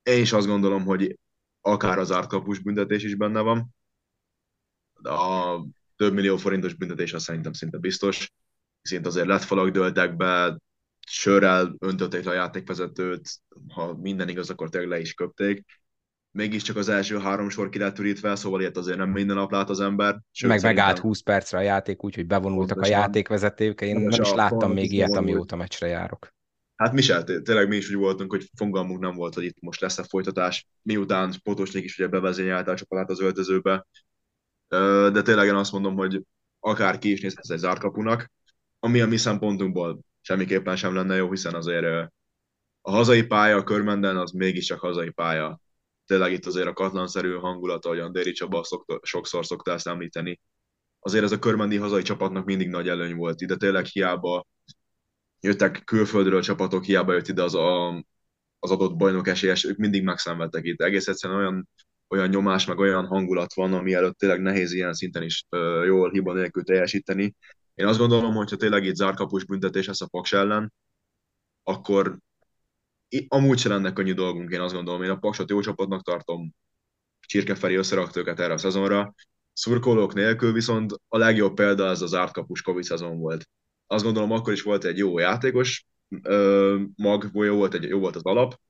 Én 0.02 0.20
is 0.20 0.32
azt 0.32 0.46
gondolom, 0.46 0.84
hogy 0.84 1.18
akár 1.60 1.98
az 1.98 2.12
ártkapus 2.12 2.58
büntetés 2.58 3.02
is 3.02 3.14
benne 3.14 3.40
van, 3.40 3.74
de 5.00 5.10
a 5.10 5.64
több 5.96 6.12
millió 6.12 6.36
forintos 6.36 6.74
büntetés 6.74 7.12
az 7.12 7.22
szerintem 7.22 7.52
szinte 7.52 7.78
biztos, 7.78 8.32
hiszen 8.82 9.04
azért 9.04 9.26
lett 9.26 9.42
falak 9.42 9.68
dőltek 9.70 10.16
be, 10.16 10.58
sörrel 11.08 11.76
öntötték 11.78 12.26
a 12.26 12.32
játékvezetőt, 12.32 13.28
ha 13.74 13.96
minden 13.96 14.28
igaz, 14.28 14.50
akkor 14.50 14.68
tényleg 14.68 14.90
le 14.90 15.00
is 15.00 15.14
köpték. 15.14 15.64
Mégiscsak 16.30 16.76
az 16.76 16.88
első 16.88 17.18
három 17.18 17.48
sor 17.48 17.68
ki 17.68 17.78
lett 17.78 17.98
ürítve, 17.98 18.36
szóval 18.36 18.60
ilyet 18.60 18.76
azért 18.76 18.98
nem 18.98 19.10
minden 19.10 19.36
nap 19.36 19.50
lát 19.50 19.70
az 19.70 19.80
ember. 19.80 20.20
Sőt, 20.30 20.50
meg 20.50 20.58
szerintem... 20.58 20.84
megállt 20.84 21.02
20 21.02 21.20
percre 21.20 21.58
a 21.58 21.62
játék, 21.62 22.04
úgyhogy 22.04 22.26
bevonultak 22.26 22.76
Pontosan. 22.76 22.94
a 22.94 23.00
játékvezetők. 23.00 23.80
Én 23.80 23.96
nem 23.96 24.20
is 24.20 24.32
láttam 24.32 24.72
még 24.72 24.92
ilyet, 24.92 25.16
amióta 25.16 25.56
meccsre 25.56 25.86
járok. 25.86 26.34
Hát 26.76 26.92
mi 26.92 27.00
se, 27.00 27.22
tényleg 27.22 27.68
mi 27.68 27.76
is 27.76 27.90
úgy 27.90 27.96
voltunk, 27.96 28.30
hogy 28.30 28.50
fogalmunk 28.56 29.00
nem 29.00 29.14
volt, 29.14 29.34
hogy 29.34 29.44
itt 29.44 29.60
most 29.60 29.80
lesz 29.80 29.98
a 29.98 30.04
folytatás, 30.04 30.66
miután 30.82 31.34
Potosnik 31.42 31.84
is 31.84 31.98
ugye 31.98 32.08
bevezényelte 32.08 32.70
a 32.70 32.76
csapatát 32.76 33.10
az 33.10 33.20
öltözőbe. 33.20 33.86
De 35.12 35.22
tényleg 35.22 35.46
én 35.46 35.54
azt 35.54 35.72
mondom, 35.72 35.96
hogy 35.96 36.22
akár 36.60 36.98
ki 36.98 37.12
is 37.12 37.20
nézhet 37.20 37.50
egy 37.50 37.58
zárkapunak, 37.58 38.30
ami 38.78 39.00
a 39.00 39.06
mi 39.06 39.16
szempontunkból 39.16 40.00
semmiképpen 40.26 40.76
sem 40.76 40.94
lenne 40.94 41.16
jó, 41.16 41.30
hiszen 41.30 41.54
azért 41.54 42.10
a 42.80 42.90
hazai 42.90 43.22
pálya 43.22 43.56
a 43.56 43.64
körmenden 43.64 44.16
az 44.16 44.30
mégiscsak 44.30 44.80
hazai 44.80 45.10
pálya. 45.10 45.60
Tényleg 46.06 46.32
itt 46.32 46.46
azért 46.46 46.66
a 46.66 46.72
katlanszerű 46.72 47.34
hangulat, 47.34 47.84
ahogyan 47.84 48.12
Déri 48.12 48.32
Csaba 48.32 48.64
szokta, 48.64 49.00
sokszor 49.02 49.46
szokta 49.46 49.72
ezt 49.72 49.86
említeni. 49.86 50.40
Azért 51.00 51.24
ez 51.24 51.32
a 51.32 51.38
körmendi 51.38 51.76
hazai 51.76 52.02
csapatnak 52.02 52.44
mindig 52.44 52.68
nagy 52.68 52.88
előny 52.88 53.14
volt. 53.14 53.40
Ide 53.40 53.56
tényleg 53.56 53.84
hiába 53.84 54.46
jöttek 55.40 55.82
külföldről 55.84 56.42
csapatok, 56.42 56.84
hiába 56.84 57.12
jött 57.12 57.28
ide 57.28 57.42
az, 57.42 57.54
a, 57.54 57.88
az 58.58 58.70
adott 58.70 58.96
bajnok 58.96 59.28
esélyes, 59.28 59.64
ők 59.64 59.76
mindig 59.76 60.02
megszenvedtek 60.02 60.64
itt. 60.64 60.80
Egész 60.80 61.06
egyszerűen 61.08 61.38
olyan, 61.38 61.68
olyan 62.08 62.28
nyomás, 62.28 62.66
meg 62.66 62.78
olyan 62.78 63.06
hangulat 63.06 63.54
van, 63.54 63.72
ami 63.72 63.94
előtt 63.94 64.18
tényleg 64.18 64.40
nehéz 64.40 64.72
ilyen 64.72 64.92
szinten 64.92 65.22
is 65.22 65.46
jól 65.84 66.10
hiba 66.10 66.32
nélkül 66.32 66.62
teljesíteni. 66.62 67.34
Én 67.76 67.86
azt 67.86 67.98
gondolom, 67.98 68.34
hogy 68.34 68.50
ha 68.50 68.56
tényleg 68.56 68.84
itt 68.84 68.94
zárkapus 68.94 69.44
büntetés 69.44 69.86
lesz 69.86 70.00
a 70.00 70.06
Paks 70.06 70.32
ellen, 70.32 70.72
akkor 71.62 72.18
amúgy 73.28 73.58
se 73.58 73.68
lenne 73.68 73.92
könnyű 73.92 74.14
dolgunk, 74.14 74.50
én 74.50 74.60
azt 74.60 74.74
gondolom. 74.74 75.02
Én 75.02 75.10
a 75.10 75.16
Paksot 75.16 75.50
jó 75.50 75.60
csapatnak 75.60 76.02
tartom, 76.02 76.54
Csirkeferi 77.20 77.74
összerakt 77.74 78.16
őket 78.16 78.40
erre 78.40 78.52
a 78.52 78.58
szezonra. 78.58 79.14
Szurkolók 79.52 80.14
nélkül 80.14 80.52
viszont 80.52 80.92
a 81.08 81.18
legjobb 81.18 81.54
példa 81.54 81.86
ez 81.86 82.02
az 82.02 82.10
zárt 82.10 82.32
kapus 82.32 82.62
Covid 82.62 82.84
szezon 82.84 83.18
volt. 83.18 83.48
Azt 83.86 84.04
gondolom, 84.04 84.30
akkor 84.30 84.52
is 84.52 84.62
volt 84.62 84.84
egy 84.84 84.98
jó 84.98 85.18
játékos 85.18 85.86
mag, 86.96 87.30
jó 87.32 87.56
volt, 87.56 87.74
egy, 87.74 87.82
jó 87.82 87.98
volt 87.98 88.16
az 88.16 88.24
alap, 88.24 88.60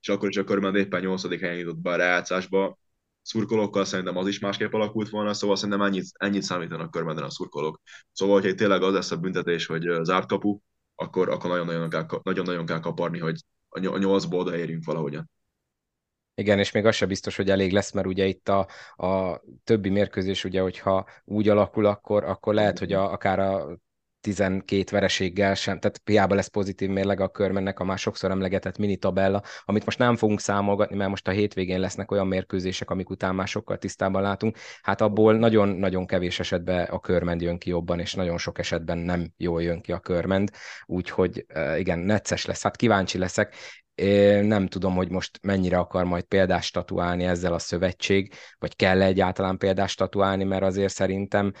és 0.00 0.08
akkor 0.08 0.28
is 0.28 0.36
a 0.36 0.44
körben 0.44 0.76
éppen 0.76 1.00
8. 1.00 1.40
helyen 1.40 1.56
jutott 1.56 1.78
be 1.78 1.90
a 1.90 1.96
rájátszásba 1.96 2.78
szurkolókkal 3.24 3.84
szerintem 3.84 4.16
az 4.16 4.26
is 4.26 4.38
másképp 4.38 4.72
alakult 4.72 5.08
volna, 5.08 5.34
szóval 5.34 5.56
szerintem 5.56 5.82
ennyit, 5.82 6.06
ennyit 6.12 6.42
számítanak 6.42 6.90
körben 6.90 7.18
a 7.18 7.30
szurkolók. 7.30 7.80
Szóval, 8.12 8.40
hogyha 8.40 8.54
tényleg 8.54 8.82
az 8.82 8.92
lesz 8.92 9.10
a 9.10 9.16
büntetés, 9.16 9.66
hogy 9.66 9.88
zárt 10.02 10.28
kapu, 10.28 10.58
akkor, 10.94 11.28
akkor 11.28 11.50
nagyon-nagyon, 11.50 11.90
kell, 11.90 12.06
nagyon-nagyon 12.22 12.66
kell 12.66 12.80
kaparni, 12.80 13.18
hogy 13.18 13.40
a 13.68 13.98
nyolcból 13.98 14.40
odaérjünk 14.40 14.84
valahogyan. 14.84 15.30
Igen, 16.34 16.58
és 16.58 16.72
még 16.72 16.84
az 16.84 16.94
sem 16.94 17.08
biztos, 17.08 17.36
hogy 17.36 17.50
elég 17.50 17.72
lesz, 17.72 17.92
mert 17.92 18.06
ugye 18.06 18.26
itt 18.26 18.48
a, 18.48 18.68
a 18.96 19.40
többi 19.64 19.88
mérkőzés, 19.88 20.44
ugye, 20.44 20.60
hogyha 20.60 21.06
úgy 21.24 21.48
alakul, 21.48 21.86
akkor, 21.86 22.24
akkor 22.24 22.54
lehet, 22.54 22.78
hogy 22.78 22.92
a, 22.92 23.12
akár 23.12 23.38
a 23.38 23.78
12 24.24 24.84
vereséggel 24.90 25.54
sem, 25.54 25.78
tehát 25.78 26.00
hiába 26.04 26.34
lesz 26.34 26.46
pozitív 26.46 26.88
mérleg 26.88 27.20
a 27.20 27.28
körmennek 27.28 27.80
a 27.80 27.84
már 27.84 27.98
sokszor 27.98 28.30
emlegetett 28.30 28.78
mini 28.78 28.96
tabella, 28.96 29.42
amit 29.64 29.84
most 29.84 29.98
nem 29.98 30.16
fogunk 30.16 30.40
számolgatni, 30.40 30.96
mert 30.96 31.10
most 31.10 31.28
a 31.28 31.30
hétvégén 31.30 31.80
lesznek 31.80 32.10
olyan 32.10 32.26
mérkőzések, 32.26 32.90
amik 32.90 33.10
után 33.10 33.34
már 33.34 33.48
sokkal 33.48 33.78
tisztában 33.78 34.22
látunk, 34.22 34.56
hát 34.82 35.00
abból 35.00 35.34
nagyon-nagyon 35.34 36.06
kevés 36.06 36.40
esetben 36.40 36.84
a 36.84 37.00
körmend 37.00 37.40
jön 37.40 37.58
ki 37.58 37.68
jobban, 37.68 38.00
és 38.00 38.14
nagyon 38.14 38.38
sok 38.38 38.58
esetben 38.58 38.98
nem 38.98 39.32
jól 39.36 39.62
jön 39.62 39.80
ki 39.80 39.92
a 39.92 39.98
körmend, 39.98 40.50
úgyhogy 40.86 41.46
igen, 41.78 41.98
necces 41.98 42.44
lesz, 42.44 42.62
hát 42.62 42.76
kíváncsi 42.76 43.18
leszek, 43.18 43.54
nem 44.42 44.66
tudom, 44.66 44.94
hogy 44.94 45.10
most 45.10 45.38
mennyire 45.42 45.78
akar 45.78 46.04
majd 46.04 46.24
példást 46.24 46.68
statuálni 46.68 47.24
ezzel 47.24 47.52
a 47.52 47.58
szövetség, 47.58 48.32
vagy 48.58 48.76
kell 48.76 49.02
-e 49.02 49.06
egyáltalán 49.06 49.58
példást 49.58 49.92
statuálni, 49.92 50.44
mert 50.44 50.62
azért 50.62 50.92
szerintem 50.92 51.52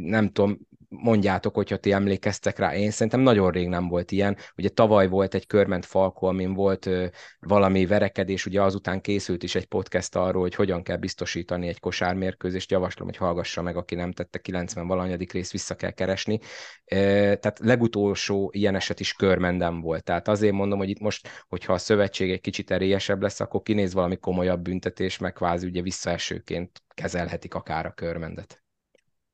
nem 0.00 0.28
tudom, 0.28 0.58
mondjátok, 0.92 1.54
hogyha 1.54 1.76
ti 1.76 1.92
emlékeztek 1.92 2.58
rá, 2.58 2.74
én 2.74 2.90
szerintem 2.90 3.20
nagyon 3.20 3.50
rég 3.50 3.68
nem 3.68 3.88
volt 3.88 4.10
ilyen. 4.10 4.36
Ugye 4.56 4.68
tavaly 4.68 5.08
volt 5.08 5.34
egy 5.34 5.46
körment 5.46 5.86
falkó, 5.86 6.26
amin 6.26 6.54
volt 6.54 6.86
ö, 6.86 7.06
valami 7.40 7.86
verekedés, 7.86 8.46
ugye 8.46 8.62
azután 8.62 9.00
készült 9.00 9.42
is 9.42 9.54
egy 9.54 9.66
podcast 9.66 10.16
arról, 10.16 10.42
hogy 10.42 10.54
hogyan 10.54 10.82
kell 10.82 10.96
biztosítani 10.96 11.68
egy 11.68 11.80
kosármérkőzést, 11.80 12.70
javaslom, 12.70 13.08
hogy 13.08 13.16
hallgassa 13.16 13.62
meg, 13.62 13.76
aki 13.76 13.94
nem 13.94 14.12
tette, 14.12 14.38
90 14.38 14.86
valanyadik 14.86 15.32
rész 15.32 15.52
vissza 15.52 15.74
kell 15.74 15.90
keresni. 15.90 16.40
E, 16.84 16.96
tehát 17.36 17.58
legutolsó 17.58 18.50
ilyen 18.54 18.74
eset 18.74 19.00
is 19.00 19.12
körmendem 19.12 19.80
volt. 19.80 20.04
Tehát 20.04 20.28
azért 20.28 20.54
mondom, 20.54 20.78
hogy 20.78 20.88
itt 20.88 21.00
most, 21.00 21.28
hogyha 21.48 21.72
a 21.72 21.78
szövetség 21.78 22.30
egy 22.30 22.40
kicsit 22.40 22.70
erélyesebb 22.70 23.22
lesz, 23.22 23.40
akkor 23.40 23.62
kinéz 23.62 23.92
valami 23.92 24.16
komolyabb 24.16 24.62
büntetés, 24.62 25.18
meg 25.18 25.32
kvázi 25.32 25.66
ugye 25.66 25.82
visszaesőként 25.82 26.82
kezelhetik 26.94 27.54
akár 27.54 27.86
a 27.86 27.92
körmendet. 27.92 28.61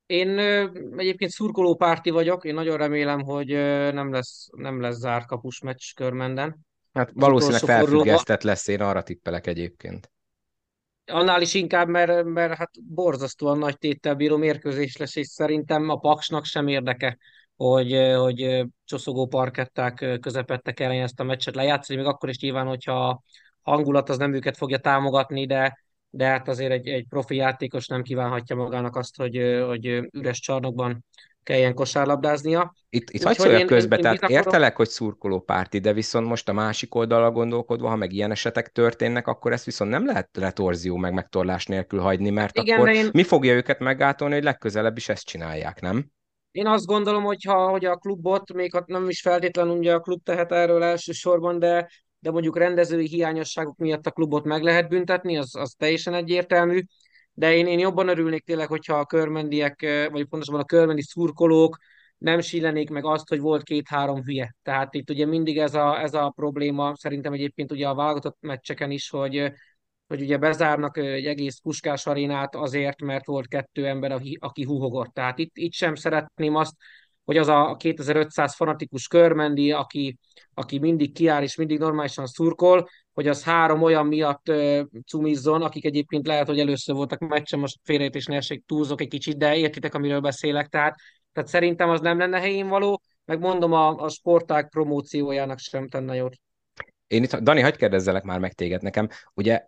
Én 0.08 0.38
egyébként 0.96 1.30
szurkolópárti 1.30 2.10
vagyok, 2.10 2.44
én 2.44 2.54
nagyon 2.54 2.76
remélem, 2.76 3.22
hogy 3.22 3.48
nem 3.92 4.12
lesz, 4.12 4.48
nem 4.52 4.80
lesz 4.80 4.96
zárt 4.96 5.26
kapus 5.26 5.60
meccs 5.60 5.92
körmenden. 5.94 6.56
Hát 6.92 7.10
valószínűleg 7.14 7.60
felfüggesztett 7.60 8.42
lesz, 8.42 8.66
én 8.68 8.80
arra 8.80 9.02
tippelek 9.02 9.46
egyébként. 9.46 10.10
Annál 11.06 11.42
is 11.42 11.54
inkább, 11.54 11.88
mert, 11.88 12.24
mert 12.24 12.54
hát 12.54 12.70
borzasztóan 12.82 13.58
nagy 13.58 13.78
téttel 13.78 14.14
bíró 14.14 14.36
mérkőzés 14.36 14.96
lesz, 14.96 15.16
és 15.16 15.26
szerintem 15.26 15.88
a 15.88 15.96
Paksnak 15.96 16.44
sem 16.44 16.68
érdeke, 16.68 17.18
hogy, 17.56 17.92
hogy 18.16 18.66
csoszogó 18.84 19.26
parketták 19.26 20.18
közepette 20.20 20.72
kellene 20.72 21.02
ezt 21.02 21.20
a 21.20 21.24
meccset 21.24 21.54
lejátszani, 21.54 21.98
még 21.98 22.08
akkor 22.08 22.28
is 22.28 22.38
nyilván, 22.38 22.66
hogyha 22.66 23.22
hangulat 23.62 24.08
az 24.08 24.18
nem 24.18 24.32
őket 24.32 24.56
fogja 24.56 24.78
támogatni, 24.78 25.46
de, 25.46 25.78
de 26.10 26.26
hát 26.26 26.48
azért 26.48 26.72
egy, 26.72 26.88
egy 26.88 27.06
profi 27.08 27.36
játékos 27.36 27.86
nem 27.86 28.02
kívánhatja 28.02 28.56
magának 28.56 28.96
azt, 28.96 29.16
hogy, 29.16 29.62
hogy 29.66 29.86
üres 30.12 30.40
csarnokban 30.40 31.04
kelljen 31.48 31.74
kosárlabdáznia. 31.74 32.74
Itt, 32.88 33.10
itt 33.10 33.22
hagyd 33.22 33.38
szóljak 33.38 33.66
közbe, 33.66 33.96
én, 33.96 34.02
tehát 34.02 34.22
én 34.22 34.36
értelek, 34.36 34.76
hogy 34.76 34.88
szurkoló 34.88 35.40
párti, 35.40 35.78
de 35.78 35.92
viszont 35.92 36.26
most 36.26 36.48
a 36.48 36.52
másik 36.52 36.94
oldalra 36.94 37.30
gondolkodva, 37.30 37.88
ha 37.88 37.96
meg 37.96 38.12
ilyen 38.12 38.30
esetek 38.30 38.68
történnek, 38.68 39.26
akkor 39.26 39.52
ezt 39.52 39.64
viszont 39.64 39.90
nem 39.90 40.06
lehet 40.06 40.28
retorzió 40.38 40.96
meg 40.96 41.12
megtorlás 41.12 41.66
nélkül 41.66 42.00
hagyni, 42.00 42.30
mert 42.30 42.56
Igen, 42.56 42.76
akkor 42.76 42.88
én... 42.88 43.08
mi 43.12 43.22
fogja 43.22 43.54
őket 43.54 43.78
meggátolni, 43.78 44.34
hogy 44.34 44.44
legközelebb 44.44 44.96
is 44.96 45.08
ezt 45.08 45.26
csinálják, 45.26 45.80
nem? 45.80 46.10
Én 46.50 46.66
azt 46.66 46.86
gondolom, 46.86 47.22
hogy, 47.22 47.44
ha, 47.44 47.68
hogy 47.68 47.84
a 47.84 47.96
klubot, 47.96 48.52
még 48.52 48.72
ha 48.72 48.82
nem 48.86 49.08
is 49.08 49.20
feltétlenül 49.20 49.76
ugye 49.76 49.94
a 49.94 50.00
klub 50.00 50.22
tehet 50.22 50.52
erről 50.52 50.82
elsősorban, 50.82 51.58
de, 51.58 51.88
de 52.20 52.30
mondjuk 52.30 52.58
rendezői 52.58 53.06
hiányosságok 53.06 53.76
miatt 53.76 54.06
a 54.06 54.10
klubot 54.10 54.44
meg 54.44 54.62
lehet 54.62 54.88
büntetni, 54.88 55.36
az, 55.36 55.54
az 55.56 55.74
teljesen 55.78 56.14
egyértelmű 56.14 56.80
de 57.38 57.54
én, 57.54 57.66
én 57.66 57.78
jobban 57.78 58.08
örülnék 58.08 58.44
tényleg, 58.44 58.68
hogyha 58.68 58.94
a 58.94 59.06
körmendiek, 59.06 59.80
vagy 60.10 60.26
pontosabban 60.26 60.60
a 60.60 60.64
körmendi 60.64 61.02
szurkolók 61.02 61.78
nem 62.18 62.40
sillenék 62.40 62.90
meg 62.90 63.04
azt, 63.04 63.28
hogy 63.28 63.40
volt 63.40 63.62
két-három 63.62 64.22
hülye. 64.22 64.54
Tehát 64.62 64.94
itt 64.94 65.10
ugye 65.10 65.26
mindig 65.26 65.58
ez 65.58 65.74
a, 65.74 66.00
ez 66.00 66.14
a 66.14 66.32
probléma, 66.36 66.96
szerintem 66.96 67.32
egyébként 67.32 67.72
ugye 67.72 67.88
a 67.88 67.94
válogatott 67.94 68.36
meccseken 68.40 68.90
is, 68.90 69.08
hogy, 69.08 69.52
hogy 70.06 70.20
ugye 70.20 70.36
bezárnak 70.38 70.96
egy 70.96 71.26
egész 71.26 71.58
puskás 71.58 72.06
arénát 72.06 72.54
azért, 72.54 73.00
mert 73.00 73.26
volt 73.26 73.48
kettő 73.48 73.86
ember, 73.86 74.20
aki 74.38 74.64
huhogott. 74.64 75.14
Tehát 75.14 75.38
itt, 75.38 75.56
itt 75.56 75.72
sem 75.72 75.94
szeretném 75.94 76.54
azt, 76.54 76.74
hogy 77.28 77.36
az 77.36 77.48
a 77.48 77.76
2500 77.78 78.54
fanatikus 78.54 79.06
körmendi, 79.06 79.72
aki, 79.72 80.18
aki 80.54 80.78
mindig 80.78 81.12
kiáll 81.12 81.42
és 81.42 81.56
mindig 81.56 81.78
normálisan 81.78 82.26
szurkol, 82.26 82.88
hogy 83.12 83.28
az 83.28 83.44
három 83.44 83.82
olyan 83.82 84.06
miatt 84.06 84.48
uh, 84.48 84.80
cumizzon, 85.06 85.62
akik 85.62 85.84
egyébként 85.84 86.26
lehet, 86.26 86.46
hogy 86.46 86.60
először 86.60 86.94
voltak 86.94 87.18
meccsen, 87.18 87.58
most 87.58 87.78
félreértés 87.84 88.26
ne 88.26 88.38
túlzok 88.66 89.00
egy 89.00 89.08
kicsit, 89.08 89.36
de 89.36 89.56
értitek, 89.56 89.94
amiről 89.94 90.20
beszélek, 90.20 90.66
tehát, 90.66 90.94
tehát 91.32 91.48
szerintem 91.48 91.88
az 91.88 92.00
nem 92.00 92.18
lenne 92.18 92.40
helyén 92.40 92.68
való, 92.68 93.00
meg 93.24 93.38
mondom, 93.38 93.72
a, 93.72 93.88
a 93.88 94.08
sportág 94.08 94.68
promóciójának 94.68 95.58
sem 95.58 95.88
tenne 95.88 96.14
jót. 96.14 96.36
Én 97.06 97.22
itt, 97.22 97.36
Dani, 97.36 97.60
hagyd 97.60 97.76
kérdezzelek 97.76 98.22
már 98.22 98.38
meg 98.38 98.52
téged 98.52 98.82
nekem. 98.82 99.08
Ugye 99.34 99.66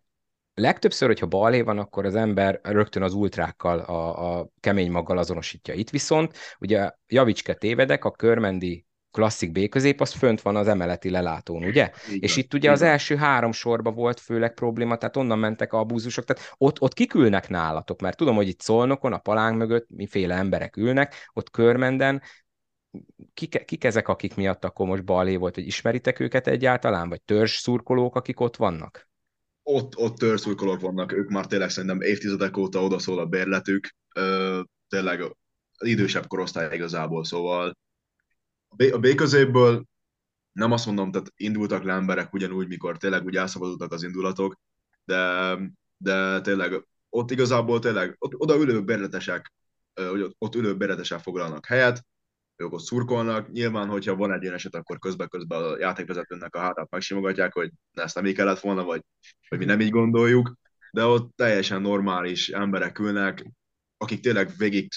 legtöbbször, 0.61 1.09
hogyha 1.09 1.27
balé 1.27 1.61
van, 1.61 1.79
akkor 1.79 2.05
az 2.05 2.15
ember 2.15 2.61
rögtön 2.63 3.03
az 3.03 3.15
ultrákkal, 3.15 3.79
a, 3.79 4.39
a 4.39 4.49
kemény 4.61 4.91
maggal 4.91 5.19
azonosítja. 5.19 5.75
Itt 5.75 5.91
viszont, 5.91 6.37
ugye 6.59 6.91
javicske 7.07 7.55
tévedek, 7.55 8.05
a 8.05 8.11
körmendi 8.11 8.85
klasszik 9.11 9.53
B 9.53 9.69
közép, 9.69 10.01
az 10.01 10.13
fönt 10.13 10.41
van 10.43 10.57
az 10.57 10.69
emeleti 10.69 11.11
lelátón, 11.11 11.65
ugye? 11.65 11.91
Igen, 12.09 12.21
és 12.21 12.37
itt 12.37 12.55
ugye 12.55 12.63
igen. 12.63 12.73
az 12.73 12.83
első 12.83 13.17
három 13.17 13.53
sorba 13.53 13.91
volt 13.91 14.21
főleg 14.21 14.55
probléma, 14.55 14.97
tehát 14.97 15.17
onnan 15.17 15.39
mentek 15.39 15.73
a 15.73 15.85
búzusok, 15.85 16.25
tehát 16.25 16.55
ott, 16.57 16.81
ott 16.81 16.93
kikülnek 16.95 17.49
nálatok, 17.49 18.01
mert 18.01 18.17
tudom, 18.17 18.35
hogy 18.35 18.49
itt 18.49 18.61
Szolnokon, 18.61 19.13
a 19.13 19.19
palánk 19.19 19.57
mögött 19.57 19.87
miféle 19.89 20.35
emberek 20.35 20.77
ülnek, 20.77 21.15
ott 21.33 21.51
körmenden, 21.51 22.23
kik, 23.35 23.65
kik 23.65 23.85
ezek, 23.85 24.09
akik 24.09 24.35
miatt 24.35 24.65
akkor 24.65 24.87
most 24.87 25.05
balé 25.05 25.37
volt, 25.37 25.55
hogy 25.55 25.67
ismeritek 25.67 26.21
őket 26.21 26.47
egyáltalán, 26.47 27.09
vagy 27.09 27.23
törzs 27.23 27.57
szurkolók, 27.57 28.17
akik 28.17 28.41
ott 28.41 28.57
vannak? 28.57 29.10
Ott, 29.73 29.97
ott 29.97 30.17
törzszurkolók 30.17 30.81
vannak, 30.81 31.13
ők 31.13 31.29
már 31.29 31.47
tényleg 31.47 31.71
szerintem 31.71 32.01
évtizedek 32.01 32.57
óta 32.57 32.83
odaszól 32.83 33.19
a 33.19 33.27
bérletük, 33.27 33.95
ö, 34.15 34.61
tényleg 34.89 35.21
az 35.73 35.87
idősebb 35.87 36.27
korosztály 36.27 36.75
igazából, 36.75 37.25
szóval 37.25 37.77
a 38.91 38.99
B, 38.99 39.15
középből 39.15 39.85
nem 40.53 40.73
azt 40.73 40.87
mondom, 40.87 41.11
tehát 41.11 41.33
indultak 41.37 41.83
le 41.83 41.93
emberek 41.93 42.33
ugyanúgy, 42.33 42.69
mikor 42.69 42.97
tényleg 42.97 43.25
úgy 43.25 43.37
elszabadultak 43.37 43.93
az 43.93 44.03
indulatok, 44.03 44.61
de, 45.05 45.57
de 45.97 46.41
tényleg 46.41 46.87
ott 47.09 47.31
igazából 47.31 47.79
tényleg, 47.79 48.17
ott, 48.19 48.35
oda 48.37 48.57
ülő 48.57 48.85
bérletesek, 48.85 49.53
ott, 50.39 50.55
ülő 50.55 50.77
bérletesek 50.77 51.19
foglalnak 51.19 51.67
helyet, 51.67 52.05
ők 52.61 52.73
ott 52.73 52.85
szurkolnak. 52.85 53.51
Nyilván, 53.51 53.89
hogyha 53.89 54.17
van 54.17 54.33
egy 54.33 54.43
ilyen 54.43 54.55
eset, 54.55 54.75
akkor 54.75 54.99
közben-közben 54.99 55.63
a 55.63 55.79
játékvezetőnek 55.79 56.55
a 56.55 56.61
hátát 56.61 56.91
megsimogatják, 56.91 57.53
hogy 57.53 57.71
ezt 57.93 58.15
nem 58.15 58.27
így 58.27 58.35
kellett 58.35 58.61
volna, 58.61 58.85
vagy, 58.85 59.03
vagy 59.49 59.59
mi 59.59 59.65
nem 59.65 59.81
így 59.81 59.91
gondoljuk, 59.91 60.55
de 60.93 61.05
ott 61.05 61.37
teljesen 61.37 61.83
normális 61.83 62.49
emberek 62.49 62.99
ülnek, 62.99 63.53
akik 63.97 64.21
tényleg 64.21 64.51
végig 64.57 64.89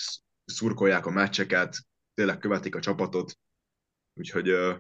szurkolják 0.45 1.05
a 1.05 1.11
meccseket, 1.11 1.77
tényleg 2.13 2.37
követik 2.37 2.75
a 2.75 2.79
csapatot, 2.79 3.37
Úgyhogy 4.13 4.51
uh, 4.51 4.77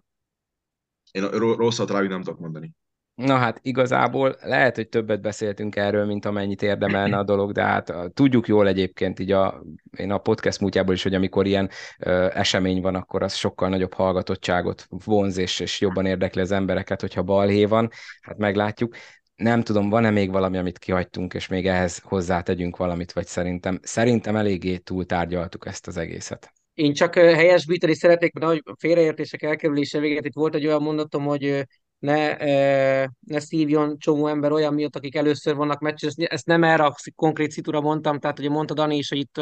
én 1.11 1.29
rosszat 1.29 1.89
rájuk 1.89 2.09
nem 2.09 2.21
tudok 2.21 2.39
mondani. 2.39 2.73
Na 3.15 3.37
hát 3.37 3.59
igazából 3.61 4.35
lehet, 4.41 4.75
hogy 4.75 4.89
többet 4.89 5.21
beszéltünk 5.21 5.75
erről, 5.75 6.05
mint 6.05 6.25
amennyit 6.25 6.61
érdemelne 6.61 7.17
a 7.17 7.23
dolog, 7.33 7.51
de 7.51 7.63
hát 7.63 7.93
tudjuk 8.13 8.47
jól 8.47 8.67
egyébként 8.67 9.19
így 9.19 9.31
a, 9.31 9.63
én 9.97 10.11
a 10.11 10.17
podcast 10.17 10.59
múltjából 10.59 10.93
is, 10.93 11.03
hogy 11.03 11.13
amikor 11.13 11.45
ilyen 11.45 11.69
ö, 11.99 12.27
esemény 12.33 12.81
van, 12.81 12.95
akkor 12.95 13.23
az 13.23 13.33
sokkal 13.33 13.69
nagyobb 13.69 13.93
hallgatottságot 13.93 14.87
vonz, 14.89 15.37
és, 15.37 15.59
és 15.59 15.81
jobban 15.81 16.05
érdekli 16.05 16.41
az 16.41 16.51
embereket, 16.51 17.01
hogyha 17.01 17.23
balhé 17.23 17.65
van, 17.65 17.89
hát 18.21 18.37
meglátjuk. 18.37 18.95
Nem 19.35 19.61
tudom, 19.61 19.89
van-e 19.89 20.09
még 20.09 20.31
valami, 20.31 20.57
amit 20.57 20.77
kihagytunk, 20.77 21.33
és 21.33 21.47
még 21.47 21.67
ehhez 21.67 21.99
hozzátegyünk 22.03 22.77
valamit, 22.77 23.11
vagy 23.11 23.25
szerintem, 23.25 23.79
szerintem 23.81 24.35
eléggé 24.35 24.77
túltárgyaltuk 24.77 25.65
ezt 25.65 25.87
az 25.87 25.97
egészet. 25.97 26.51
Én 26.73 26.93
csak 26.93 27.15
helyesbíteni 27.15 27.95
szeretnék, 27.95 28.33
mert 28.33 28.59
a 28.63 28.75
félreértések 28.79 29.41
elkerülése 29.41 29.99
véget 29.99 30.25
itt 30.25 30.33
volt 30.33 30.55
egy 30.55 30.65
olyan 30.65 30.81
mondatom, 30.81 31.25
hogy 31.25 31.65
ne, 32.03 32.35
ne 33.19 33.39
szívjon 33.39 33.97
csomó 33.97 34.27
ember 34.27 34.51
olyan 34.51 34.73
miatt, 34.73 34.95
akik 34.95 35.15
először 35.15 35.55
vannak 35.55 35.79
meccsen. 35.79 36.11
Ezt 36.15 36.45
nem 36.45 36.63
erre 36.63 36.83
a 36.83 36.95
konkrét 37.15 37.51
szitúra 37.51 37.81
mondtam, 37.81 38.19
tehát 38.19 38.39
ugye 38.39 38.49
mondta 38.49 38.73
Dani 38.73 38.97
is, 38.97 39.09
hogy 39.09 39.17
itt 39.17 39.41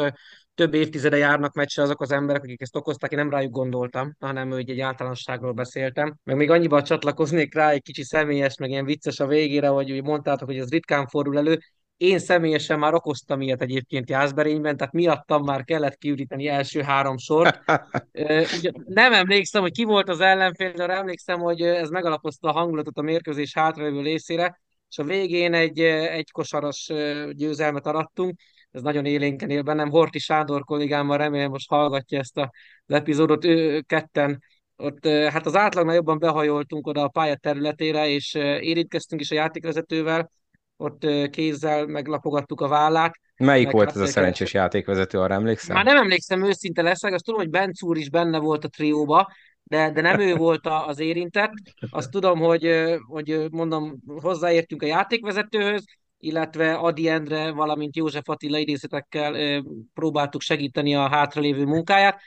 több 0.54 0.74
évtizede 0.74 1.16
járnak 1.16 1.52
meccsre 1.54 1.82
azok 1.82 2.00
az 2.00 2.12
emberek, 2.12 2.42
akik 2.42 2.60
ezt 2.60 2.76
okozták, 2.76 3.12
én 3.12 3.18
nem 3.18 3.30
rájuk 3.30 3.52
gondoltam, 3.52 4.16
hanem 4.20 4.50
hogy 4.50 4.70
egy 4.70 4.80
általánosságról 4.80 5.52
beszéltem. 5.52 6.16
Meg 6.24 6.36
még 6.36 6.50
annyiban 6.50 6.82
csatlakoznék 6.82 7.54
rá, 7.54 7.70
egy 7.70 7.82
kicsi 7.82 8.04
személyes, 8.04 8.56
meg 8.56 8.70
ilyen 8.70 8.84
vicces 8.84 9.20
a 9.20 9.26
végére, 9.26 9.68
hogy 9.68 10.02
mondtátok, 10.02 10.48
hogy 10.48 10.58
ez 10.58 10.70
ritkán 10.70 11.06
fordul 11.06 11.38
elő. 11.38 11.58
Én 11.96 12.18
személyesen 12.18 12.78
már 12.78 12.94
okoztam 12.94 13.40
ilyet 13.40 13.62
egyébként 13.62 14.10
Jászberényben, 14.10 14.76
tehát 14.76 14.92
miattam 14.92 15.44
már 15.44 15.64
kellett 15.64 15.96
kiüríteni 15.96 16.46
első 16.46 16.80
három 16.80 17.18
sort. 17.18 17.60
Nem 18.84 19.12
emlékszem, 19.12 19.62
hogy 19.62 19.72
ki 19.72 19.84
volt 19.84 20.08
az 20.08 20.20
ellenfél, 20.20 20.72
de 20.72 20.86
emlékszem, 20.86 21.40
hogy 21.40 21.60
ez 21.60 21.88
megalapozta 21.88 22.48
a 22.48 22.52
hangulatot 22.52 22.98
a 22.98 23.02
mérkőzés 23.02 23.54
hátralévő 23.54 24.00
részére, 24.00 24.60
és 24.88 24.98
a 24.98 25.04
végén 25.04 25.54
egy, 25.54 25.80
egy 25.80 26.30
kosaras 26.30 26.90
győzelmet 27.30 27.86
arattunk. 27.86 28.40
Ez 28.70 28.82
nagyon 28.82 29.04
élénken 29.04 29.50
él 29.50 29.62
bennem. 29.62 29.90
Horti 29.90 30.18
Sándor 30.18 30.64
kollégámmal 30.64 31.16
remélem 31.16 31.50
most 31.50 31.68
hallgatja 31.68 32.18
ezt 32.18 32.38
az 32.38 32.48
epizódot. 32.94 33.44
Ő, 33.44 33.80
ketten 33.80 34.42
ott 34.76 35.06
hát 35.06 35.46
az 35.46 35.56
átlagnál 35.56 35.94
jobban 35.94 36.18
behajoltunk 36.18 36.86
oda 36.86 37.02
a 37.02 37.08
pálya 37.08 37.36
területére, 37.36 38.08
és 38.08 38.34
érintkeztünk 38.60 39.20
is 39.20 39.30
a 39.30 39.34
játékvezetővel, 39.34 40.30
ott 40.76 41.06
kézzel 41.30 41.86
meglapogattuk 41.86 42.60
a 42.60 42.68
vállát. 42.68 43.20
Melyik 43.36 43.70
volt 43.70 43.88
ez 43.88 43.96
a 43.96 44.06
szerencsés 44.06 44.52
játékvezető, 44.52 45.18
arra 45.18 45.34
emlékszem? 45.34 45.76
Már 45.76 45.84
nem 45.84 45.96
emlékszem, 45.96 46.44
őszinte 46.44 46.82
leszek, 46.82 47.12
azt 47.12 47.24
tudom, 47.24 47.40
hogy 47.40 47.50
Benc 47.50 47.82
úr 47.82 47.96
is 47.96 48.10
benne 48.10 48.38
volt 48.38 48.64
a 48.64 48.68
trióba, 48.68 49.32
de, 49.62 49.90
de 49.90 50.00
nem 50.00 50.20
ő 50.20 50.34
volt 50.34 50.66
az 50.86 50.98
érintett. 50.98 51.52
Azt 51.90 52.10
tudom, 52.10 52.38
hogy, 52.38 52.84
hogy 53.06 53.46
mondom, 53.50 53.96
hozzáértünk 54.06 54.82
a 54.82 54.86
játékvezetőhöz, 54.86 55.84
illetve 56.18 56.74
Adi 56.74 57.08
Endre, 57.08 57.50
valamint 57.50 57.96
József 57.96 58.28
Attila 58.28 58.58
idézetekkel 58.58 59.62
próbáltuk 59.94 60.40
segíteni 60.40 60.94
a 60.94 61.08
hátralévő 61.08 61.64
munkáját. 61.64 62.20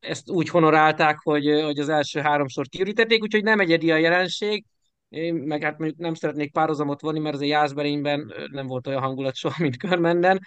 Ezt 0.00 0.30
úgy 0.30 0.48
honorálták, 0.48 1.18
hogy, 1.22 1.62
hogy 1.62 1.78
az 1.78 1.88
első 1.88 2.20
három 2.20 2.48
sort 2.48 2.68
kiürítették, 2.68 3.22
úgyhogy 3.22 3.42
nem 3.42 3.60
egyedi 3.60 3.90
a 3.90 3.96
jelenség. 3.96 4.64
Én 5.10 5.34
meg 5.34 5.62
hát 5.62 5.78
mondjuk 5.78 6.00
nem 6.00 6.14
szeretnék 6.14 6.52
párhuzamot 6.52 7.00
vonni, 7.00 7.18
mert 7.18 7.34
az 7.34 7.40
a 7.40 7.44
Jászberényben 7.44 8.32
nem 8.50 8.66
volt 8.66 8.86
olyan 8.86 9.02
hangulat 9.02 9.34
soha, 9.34 9.54
mint 9.58 9.76
Körmenden, 9.76 10.40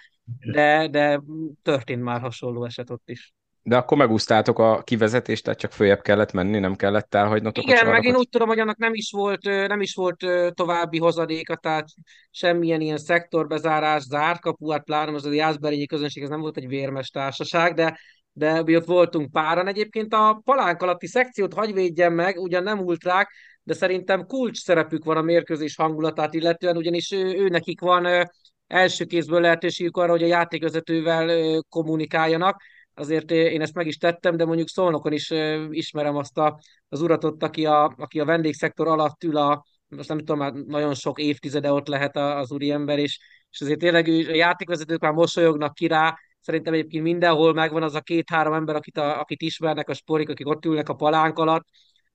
de, 0.52 0.88
de 0.88 1.20
történt 1.62 2.02
már 2.02 2.20
hasonló 2.20 2.64
eset 2.64 2.90
ott 2.90 3.08
is. 3.08 3.32
De 3.62 3.76
akkor 3.76 3.98
megúsztátok 3.98 4.58
a 4.58 4.82
kivezetést, 4.82 5.44
tehát 5.44 5.58
csak 5.58 5.72
följebb 5.72 6.00
kellett 6.00 6.32
menni, 6.32 6.58
nem 6.58 6.74
kellett 6.74 7.14
elhagynotok 7.14 7.64
Igen, 7.64 7.86
a 7.86 7.90
meg 7.90 8.04
én 8.04 8.14
úgy 8.14 8.28
tudom, 8.28 8.48
hogy 8.48 8.58
annak 8.58 8.76
nem 8.76 8.94
is 8.94 9.10
volt, 9.10 9.42
nem 9.42 9.80
is 9.80 9.94
volt 9.94 10.26
további 10.54 10.98
hozadéka, 10.98 11.56
tehát 11.56 11.86
semmilyen 12.30 12.80
ilyen 12.80 12.98
szektorbezárás, 12.98 14.02
zárt 14.02 14.40
kapu, 14.40 14.70
hát 14.70 14.84
pláne 14.84 15.14
az 15.14 15.24
a 15.24 15.32
Jászberényi 15.32 15.86
közönség, 15.86 16.22
ez 16.22 16.28
nem 16.28 16.40
volt 16.40 16.56
egy 16.56 16.68
vérmes 16.68 17.10
társaság, 17.10 17.74
de 17.74 17.98
de 18.36 18.62
mi 18.62 18.76
ott 18.76 18.84
voltunk 18.84 19.30
páran. 19.30 19.66
Egyébként 19.66 20.12
a 20.14 20.40
palánk 20.44 20.82
alatti 20.82 21.06
szekciót 21.06 21.54
hagy 21.54 21.72
védjem 21.72 22.12
meg, 22.12 22.38
ugyan 22.38 22.62
nem 22.62 22.78
ultrák, 22.78 23.30
de 23.64 23.74
szerintem 23.74 24.26
kulcs 24.26 24.58
szerepük 24.58 25.04
van 25.04 25.16
a 25.16 25.22
mérkőzés 25.22 25.76
hangulatát 25.76 26.34
illetően, 26.34 26.76
ugyanis 26.76 27.10
ő, 27.12 27.24
ő 27.24 27.48
nekik 27.48 27.80
van 27.80 28.28
első 28.66 29.04
kézből 29.04 29.40
lehetőségük 29.40 29.96
arra, 29.96 30.10
hogy 30.10 30.22
a 30.22 30.26
játékvezetővel 30.26 31.60
kommunikáljanak. 31.68 32.62
azért 32.94 33.30
én 33.30 33.60
ezt 33.60 33.74
meg 33.74 33.86
is 33.86 33.96
tettem, 33.96 34.36
de 34.36 34.44
mondjuk 34.44 34.68
Szolnokon 34.68 35.12
is 35.12 35.30
ismerem 35.70 36.16
azt 36.16 36.38
a, 36.38 36.58
az 36.88 37.00
urat 37.00 37.24
ott, 37.24 37.42
aki 37.42 37.66
a, 37.66 37.94
aki 37.96 38.20
a 38.20 38.24
vendégszektor 38.24 38.88
alatt 38.88 39.24
ül 39.24 39.36
a, 39.36 39.64
most 39.88 40.08
nem 40.08 40.18
tudom, 40.18 40.38
már 40.38 40.52
nagyon 40.52 40.94
sok 40.94 41.18
évtizede 41.18 41.72
ott 41.72 41.86
lehet 41.86 42.16
az 42.16 42.52
úriember, 42.52 42.98
és, 42.98 43.18
és 43.50 43.60
azért 43.60 43.78
tényleg 43.78 44.08
a 44.08 44.34
játékvezetők 44.34 45.00
már 45.00 45.12
mosolyognak 45.12 45.74
ki 45.74 45.86
rá, 45.86 46.14
szerintem 46.40 46.72
egyébként 46.72 47.02
mindenhol 47.02 47.52
megvan 47.52 47.82
az 47.82 47.94
a 47.94 48.00
két-három 48.00 48.52
ember, 48.52 48.74
akit, 48.74 48.98
a, 48.98 49.20
akit 49.20 49.42
ismernek 49.42 49.88
a 49.88 49.94
sporik, 49.94 50.28
akik 50.28 50.48
ott 50.48 50.64
ülnek 50.64 50.88
a 50.88 50.94
palánk 50.94 51.38
alatt, 51.38 51.64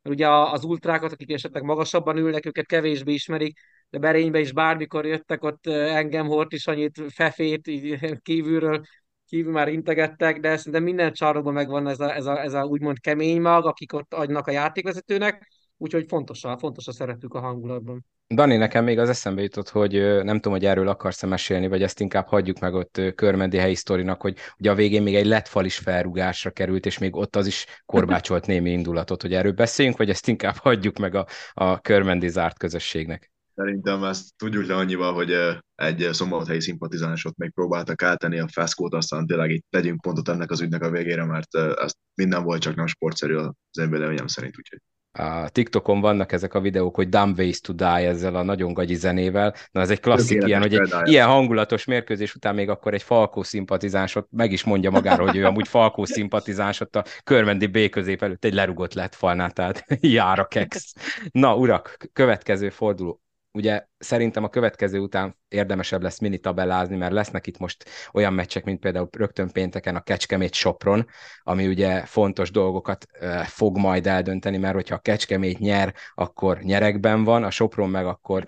mert 0.10 0.22
ugye 0.22 0.54
az 0.54 0.64
ultrákat, 0.64 1.12
akik 1.12 1.32
esetleg 1.32 1.64
magasabban 1.64 2.18
ülnek, 2.18 2.46
őket 2.46 2.66
kevésbé 2.66 3.14
ismerik, 3.14 3.60
de 3.90 4.00
Berénybe 4.00 4.40
is 4.40 4.52
bármikor 4.52 5.06
jöttek, 5.06 5.44
ott 5.44 5.68
engem 5.68 6.28
Hort 6.28 6.54
is 6.54 6.68
annyit 6.68 7.02
fefét 7.10 7.68
így 7.68 8.00
kívülről 8.22 8.82
kívül 9.26 9.52
már 9.52 9.68
integettek, 9.68 10.40
de 10.40 10.58
szerintem 10.58 10.84
minden 10.84 11.14
csarnokban 11.14 11.54
megvan 11.54 11.88
ez 11.88 12.00
a, 12.00 12.16
ez, 12.16 12.26
a, 12.26 12.42
ez 12.42 12.54
a 12.54 12.64
úgymond 12.64 13.00
kemény 13.00 13.42
mag, 13.42 13.66
akik 13.66 13.94
ott 13.94 14.14
adnak 14.14 14.48
a 14.48 14.52
játékvezetőnek, 14.52 15.48
úgyhogy 15.78 16.06
fontos 16.08 16.44
a, 16.44 16.58
fontos 16.58 16.88
a 16.88 16.92
szerepük 16.92 17.34
a 17.34 17.40
hangulatban. 17.40 18.06
Dani, 18.34 18.56
nekem 18.58 18.84
még 18.84 19.00
az 19.00 19.10
eszembe 19.10 19.42
jutott, 19.42 19.70
hogy 19.70 20.24
nem 20.24 20.36
tudom, 20.36 20.54
hogy 20.54 20.66
erről 20.66 20.88
akarsz-e 20.88 21.28
mesélni, 21.28 21.68
vagy 21.68 21.82
ezt 21.82 22.00
inkább 22.00 22.28
hagyjuk 22.28 22.60
meg 22.60 22.74
ott 22.74 23.02
körmendi 23.16 23.58
helyi 23.58 23.76
sztorinak, 23.76 24.22
hogy 24.22 24.38
ugye 24.58 24.72
a 24.72 24.76
végén 24.76 25.04
még 25.04 25.16
egy 25.16 25.26
letfal 25.26 25.66
is 25.66 25.78
felrugásra 25.78 26.50
került, 26.50 26.86
és 26.86 26.98
még 26.98 27.16
ott 27.16 27.36
az 27.36 27.48
is 27.48 27.66
korbácsolt 27.86 28.46
némi 28.52 28.72
indulatot, 28.72 29.22
hogy 29.22 29.34
erről 29.34 29.52
beszéljünk, 29.52 29.98
vagy 29.98 30.10
ezt 30.10 30.28
inkább 30.28 30.56
hagyjuk 30.56 30.98
meg 30.98 31.16
a, 31.16 31.28
a 31.54 31.80
körmendi 31.80 32.28
zárt 32.28 32.58
közösségnek. 32.58 33.32
Szerintem 33.56 34.04
ezt 34.04 34.36
tudjuk 34.38 34.68
le 34.68 34.76
annyival, 34.76 35.14
hogy 35.14 35.36
egy 35.76 36.10
szombathelyi 36.12 36.62
szimpatizánsot 36.62 37.38
még 37.38 37.52
próbáltak 37.54 38.02
eltenni 38.02 38.40
a 38.40 38.48
feszkót, 38.48 38.94
aztán 38.94 39.26
tényleg 39.26 39.50
itt 39.50 39.66
tegyünk 39.70 40.02
pontot 40.02 40.30
ennek 40.30 40.52
az 40.52 40.62
ügynek 40.62 40.84
a 40.84 40.90
végére, 40.90 41.26
mert 41.26 41.56
ez 41.56 41.92
minden 42.14 42.44
volt, 42.44 42.62
csak 42.62 42.76
nem 42.76 42.88
sportszerű 42.88 43.36
az 43.36 43.54
én 43.82 43.90
véleményem 43.90 44.28
szerint, 44.28 44.58
úgyhogy 44.58 44.80
a 45.12 45.50
TikTokon 45.50 46.02
vannak 46.02 46.32
ezek 46.32 46.54
a 46.54 46.60
videók, 46.60 46.96
hogy 46.96 47.10
Dumb 47.10 47.38
Ways 47.38 47.62
to 47.62 47.74
Die 47.74 48.08
ezzel 48.08 48.36
a 48.36 48.44
nagyon 48.44 48.74
gagyi 48.74 48.96
zenével. 48.96 49.56
Na 49.72 49.82
ez 49.82 49.90
egy 49.90 50.00
klasszik 50.00 50.44
ilyen, 50.46 50.62
hogy 50.62 50.74
egy 50.74 50.94
ilyen 51.04 51.28
hangulatos 51.28 51.86
mérkőzés 51.86 52.36
után 52.36 52.56
még 52.56 52.70
akkor 52.70 52.94
egy 52.94 53.04
Falkó 53.04 53.44
szimpatizánsot 53.44 54.28
meg 54.32 54.52
is 54.52 54.64
mondja 54.64 54.90
magáról, 54.90 55.28
hogy 55.28 55.38
ő 55.38 55.46
amúgy 55.46 55.68
Falkó 55.68 56.06
szimpatizánsot 56.06 56.96
a 56.96 57.04
körmendi 57.24 57.68
B 57.68 57.90
közép 57.90 58.24
előtt 58.24 58.46
egy 58.46 58.54
lerugott 58.54 58.94
lett 58.94 59.16
falnál, 59.16 59.52
tehát 59.52 59.86
jár 60.00 60.40
a 60.40 60.46
kex. 60.46 60.94
Na 61.32 61.56
urak, 61.56 61.98
következő 62.14 62.70
forduló 62.70 63.22
ugye 63.52 63.86
szerintem 63.98 64.44
a 64.44 64.50
következő 64.50 65.00
után 65.00 65.38
érdemesebb 65.48 66.02
lesz 66.02 66.20
mini 66.20 66.38
tabellázni, 66.38 66.96
mert 66.96 67.14
lesznek 67.14 67.48
itt 67.48 67.58
most 67.58 67.86
olyan 68.12 68.34
meccsek, 68.34 68.64
mint 68.64 68.80
például 68.80 69.08
rögtön 69.12 69.52
pénteken 69.52 69.96
a 69.96 70.02
Kecskemét 70.02 70.54
Sopron, 70.54 71.08
ami 71.44 71.68
ugye 71.68 72.06
fontos 72.06 72.52
dolgokat 72.52 73.06
fog 73.44 73.78
majd 73.78 74.08
eldönteni, 74.08 74.58
mert 74.58 74.74
hogyha 74.74 74.96
a 74.96 75.00
Kecskemét 75.00 75.60
nyer, 75.60 75.94
akkor 76.14 76.60
nyerekben 76.60 77.24
van, 77.24 77.44
a 77.44 77.50
Sopron 77.50 77.90
meg 77.90 78.06
akkor 78.06 78.46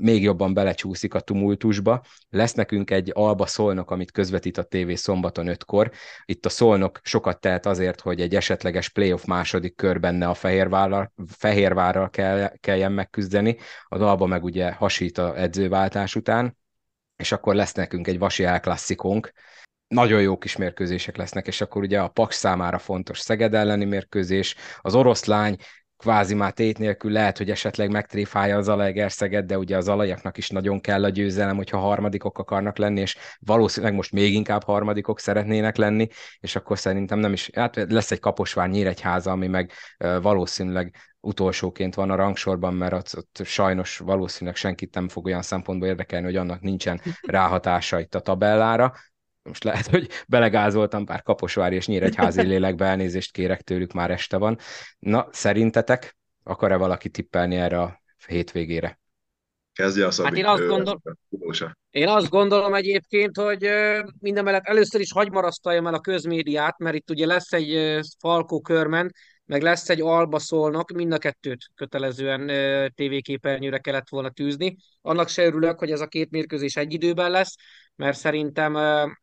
még 0.00 0.22
jobban 0.22 0.54
belecsúszik 0.54 1.14
a 1.14 1.20
tumultusba. 1.20 2.02
Lesz 2.30 2.52
nekünk 2.52 2.90
egy 2.90 3.10
Alba 3.14 3.46
Szolnok, 3.46 3.90
amit 3.90 4.10
közvetít 4.10 4.58
a 4.58 4.62
tévé 4.62 4.94
szombaton 4.94 5.46
ötkor. 5.46 5.90
Itt 6.24 6.46
a 6.46 6.48
Szolnok 6.48 7.00
sokat 7.02 7.40
tehet 7.40 7.66
azért, 7.66 8.00
hogy 8.00 8.20
egy 8.20 8.34
esetleges 8.34 8.88
playoff 8.88 9.24
második 9.24 9.76
körben 9.76 10.14
ne 10.14 10.28
a 10.28 10.34
Fehérvárral, 10.34 11.12
Fehérvárral 11.26 12.10
kell, 12.10 12.52
kelljen 12.60 12.92
megküzdeni. 12.92 13.56
Az 13.84 14.00
Alba 14.00 14.26
meg 14.26 14.37
ugye 14.42 14.72
hasít 14.72 15.18
a 15.18 15.38
edzőváltás 15.40 16.14
után, 16.14 16.56
és 17.16 17.32
akkor 17.32 17.54
lesz 17.54 17.72
nekünk 17.72 18.06
egy 18.06 18.18
vasi 18.18 18.44
klasszikónk, 18.60 19.32
nagyon 19.88 20.20
jó 20.20 20.38
kis 20.38 20.56
mérkőzések 20.56 21.16
lesznek, 21.16 21.46
és 21.46 21.60
akkor 21.60 21.82
ugye 21.82 22.00
a 22.00 22.08
Paks 22.08 22.34
számára 22.34 22.78
fontos 22.78 23.18
Szeged 23.18 23.54
elleni 23.54 23.84
mérkőzés, 23.84 24.54
az 24.80 24.94
oroszlány 24.94 25.56
kvázi 25.96 26.34
már 26.34 26.52
tét 26.52 26.78
nélkül 26.78 27.12
lehet, 27.12 27.38
hogy 27.38 27.50
esetleg 27.50 27.90
megtréfálja 27.90 28.56
az 28.56 28.64
Zalaegerszeget, 28.64 29.46
de 29.46 29.58
ugye 29.58 29.76
az 29.76 29.88
alajaknak 29.88 30.36
is 30.36 30.48
nagyon 30.48 30.80
kell 30.80 31.04
a 31.04 31.08
győzelem, 31.08 31.56
hogyha 31.56 31.78
harmadikok 31.78 32.38
akarnak 32.38 32.76
lenni, 32.76 33.00
és 33.00 33.16
valószínűleg 33.38 33.94
most 33.94 34.12
még 34.12 34.34
inkább 34.34 34.64
harmadikok 34.64 35.20
szeretnének 35.20 35.76
lenni, 35.76 36.08
és 36.40 36.56
akkor 36.56 36.78
szerintem 36.78 37.18
nem 37.18 37.32
is, 37.32 37.50
hát 37.54 37.76
lesz 37.88 38.10
egy 38.10 38.20
Kaposvár 38.20 38.68
Nyíregyháza, 38.68 39.30
ami 39.30 39.46
meg 39.46 39.72
valószínűleg 40.22 40.94
utolsóként 41.20 41.94
van 41.94 42.10
a 42.10 42.14
rangsorban, 42.14 42.74
mert 42.74 42.92
ott, 42.92 43.12
ott 43.16 43.46
sajnos 43.46 43.98
valószínűleg 43.98 44.56
senkit 44.56 44.94
nem 44.94 45.08
fog 45.08 45.24
olyan 45.24 45.42
szempontból 45.42 45.88
érdekelni, 45.88 46.26
hogy 46.26 46.36
annak 46.36 46.60
nincsen 46.60 47.00
ráhatása 47.20 48.00
itt 48.00 48.14
a 48.14 48.20
tabellára. 48.20 48.94
Most 49.42 49.64
lehet, 49.64 49.86
hogy 49.86 50.08
belegázoltam 50.28 51.04
pár 51.04 51.22
kaposvári 51.22 51.76
és 51.76 51.86
nyíregyházi 51.86 52.42
lélekbe, 52.42 52.86
elnézést 52.86 53.32
kérek 53.32 53.62
tőlük, 53.62 53.92
már 53.92 54.10
este 54.10 54.36
van. 54.36 54.58
Na, 54.98 55.28
szerintetek 55.30 56.16
akar-e 56.42 56.76
valaki 56.76 57.08
tippelni 57.08 57.56
erre 57.56 57.80
a 57.80 58.02
hétvégére? 58.26 58.98
Kezdje 59.72 60.06
a 60.06 60.10
Szabi. 60.10 60.28
Hát 60.28 60.38
én 60.38 60.44
azt, 60.44 60.66
gondol... 60.66 61.00
én 61.90 62.08
azt 62.08 62.28
gondolom 62.28 62.74
egyébként, 62.74 63.36
hogy 63.36 63.68
minden 64.18 64.44
mellett 64.44 64.66
először 64.66 65.00
is 65.00 65.12
hagymarasztaljam 65.12 65.86
el 65.86 65.94
a 65.94 66.00
közmédiát, 66.00 66.78
mert 66.78 66.96
itt 66.96 67.10
ugye 67.10 67.26
lesz 67.26 67.52
egy 67.52 68.00
Falkó 68.18 68.60
körment, 68.60 69.12
meg 69.48 69.62
lesz 69.62 69.88
egy 69.88 70.00
Alba 70.00 70.38
szólnak, 70.38 70.90
mind 70.90 71.12
a 71.12 71.18
kettőt 71.18 71.70
kötelezően 71.74 72.50
tévéképernyőre 72.94 73.78
kellett 73.78 74.08
volna 74.08 74.30
tűzni. 74.30 74.76
Annak 75.00 75.28
se 75.28 75.44
örülök, 75.44 75.78
hogy 75.78 75.90
ez 75.90 76.00
a 76.00 76.06
két 76.06 76.30
mérkőzés 76.30 76.76
egy 76.76 76.92
időben 76.92 77.30
lesz, 77.30 77.54
mert 77.96 78.18
szerintem, 78.18 78.76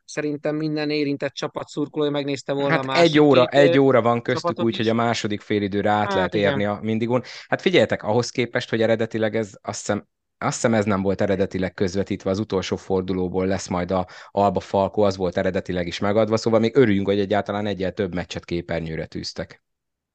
szerintem 0.05 0.55
minden 0.55 0.89
érintett 0.89 1.33
csapat 1.33 1.67
szurkolója 1.67 2.11
megnézte 2.11 2.53
volna 2.53 2.75
hát 2.75 2.85
a 2.85 2.97
egy 2.97 3.19
óra, 3.19 3.47
egy 3.47 3.77
óra 3.77 4.01
van 4.01 4.21
köztük, 4.21 4.63
úgyhogy 4.63 4.87
a 4.87 4.93
második 4.93 5.41
félidőre 5.41 5.89
át 5.89 6.03
hát 6.03 6.13
lehet 6.13 6.33
igen. 6.33 6.49
érni 6.49 6.65
a 6.65 6.79
mindigon. 6.81 7.23
Hát 7.47 7.61
figyeljetek, 7.61 8.03
ahhoz 8.03 8.29
képest, 8.29 8.69
hogy 8.69 8.81
eredetileg 8.81 9.35
ez 9.35 9.51
azt 9.61 9.79
hiszem 9.79 10.07
azt 10.37 10.53
hiszem 10.53 10.73
ez 10.73 10.85
nem 10.85 11.01
volt 11.01 11.21
eredetileg 11.21 11.73
közvetítve, 11.73 12.29
az 12.29 12.39
utolsó 12.39 12.75
fordulóból 12.75 13.45
lesz 13.45 13.67
majd 13.67 13.91
a 13.91 14.07
Alba 14.31 14.59
Falko, 14.59 15.01
az 15.01 15.17
volt 15.17 15.37
eredetileg 15.37 15.87
is 15.87 15.99
megadva, 15.99 16.37
szóval 16.37 16.59
még 16.59 16.75
örüljünk, 16.75 17.07
hogy 17.07 17.19
egyáltalán 17.19 17.65
egyel 17.65 17.91
több 17.91 18.13
meccset 18.13 18.45
képernyőre 18.45 19.05
tűztek. 19.05 19.64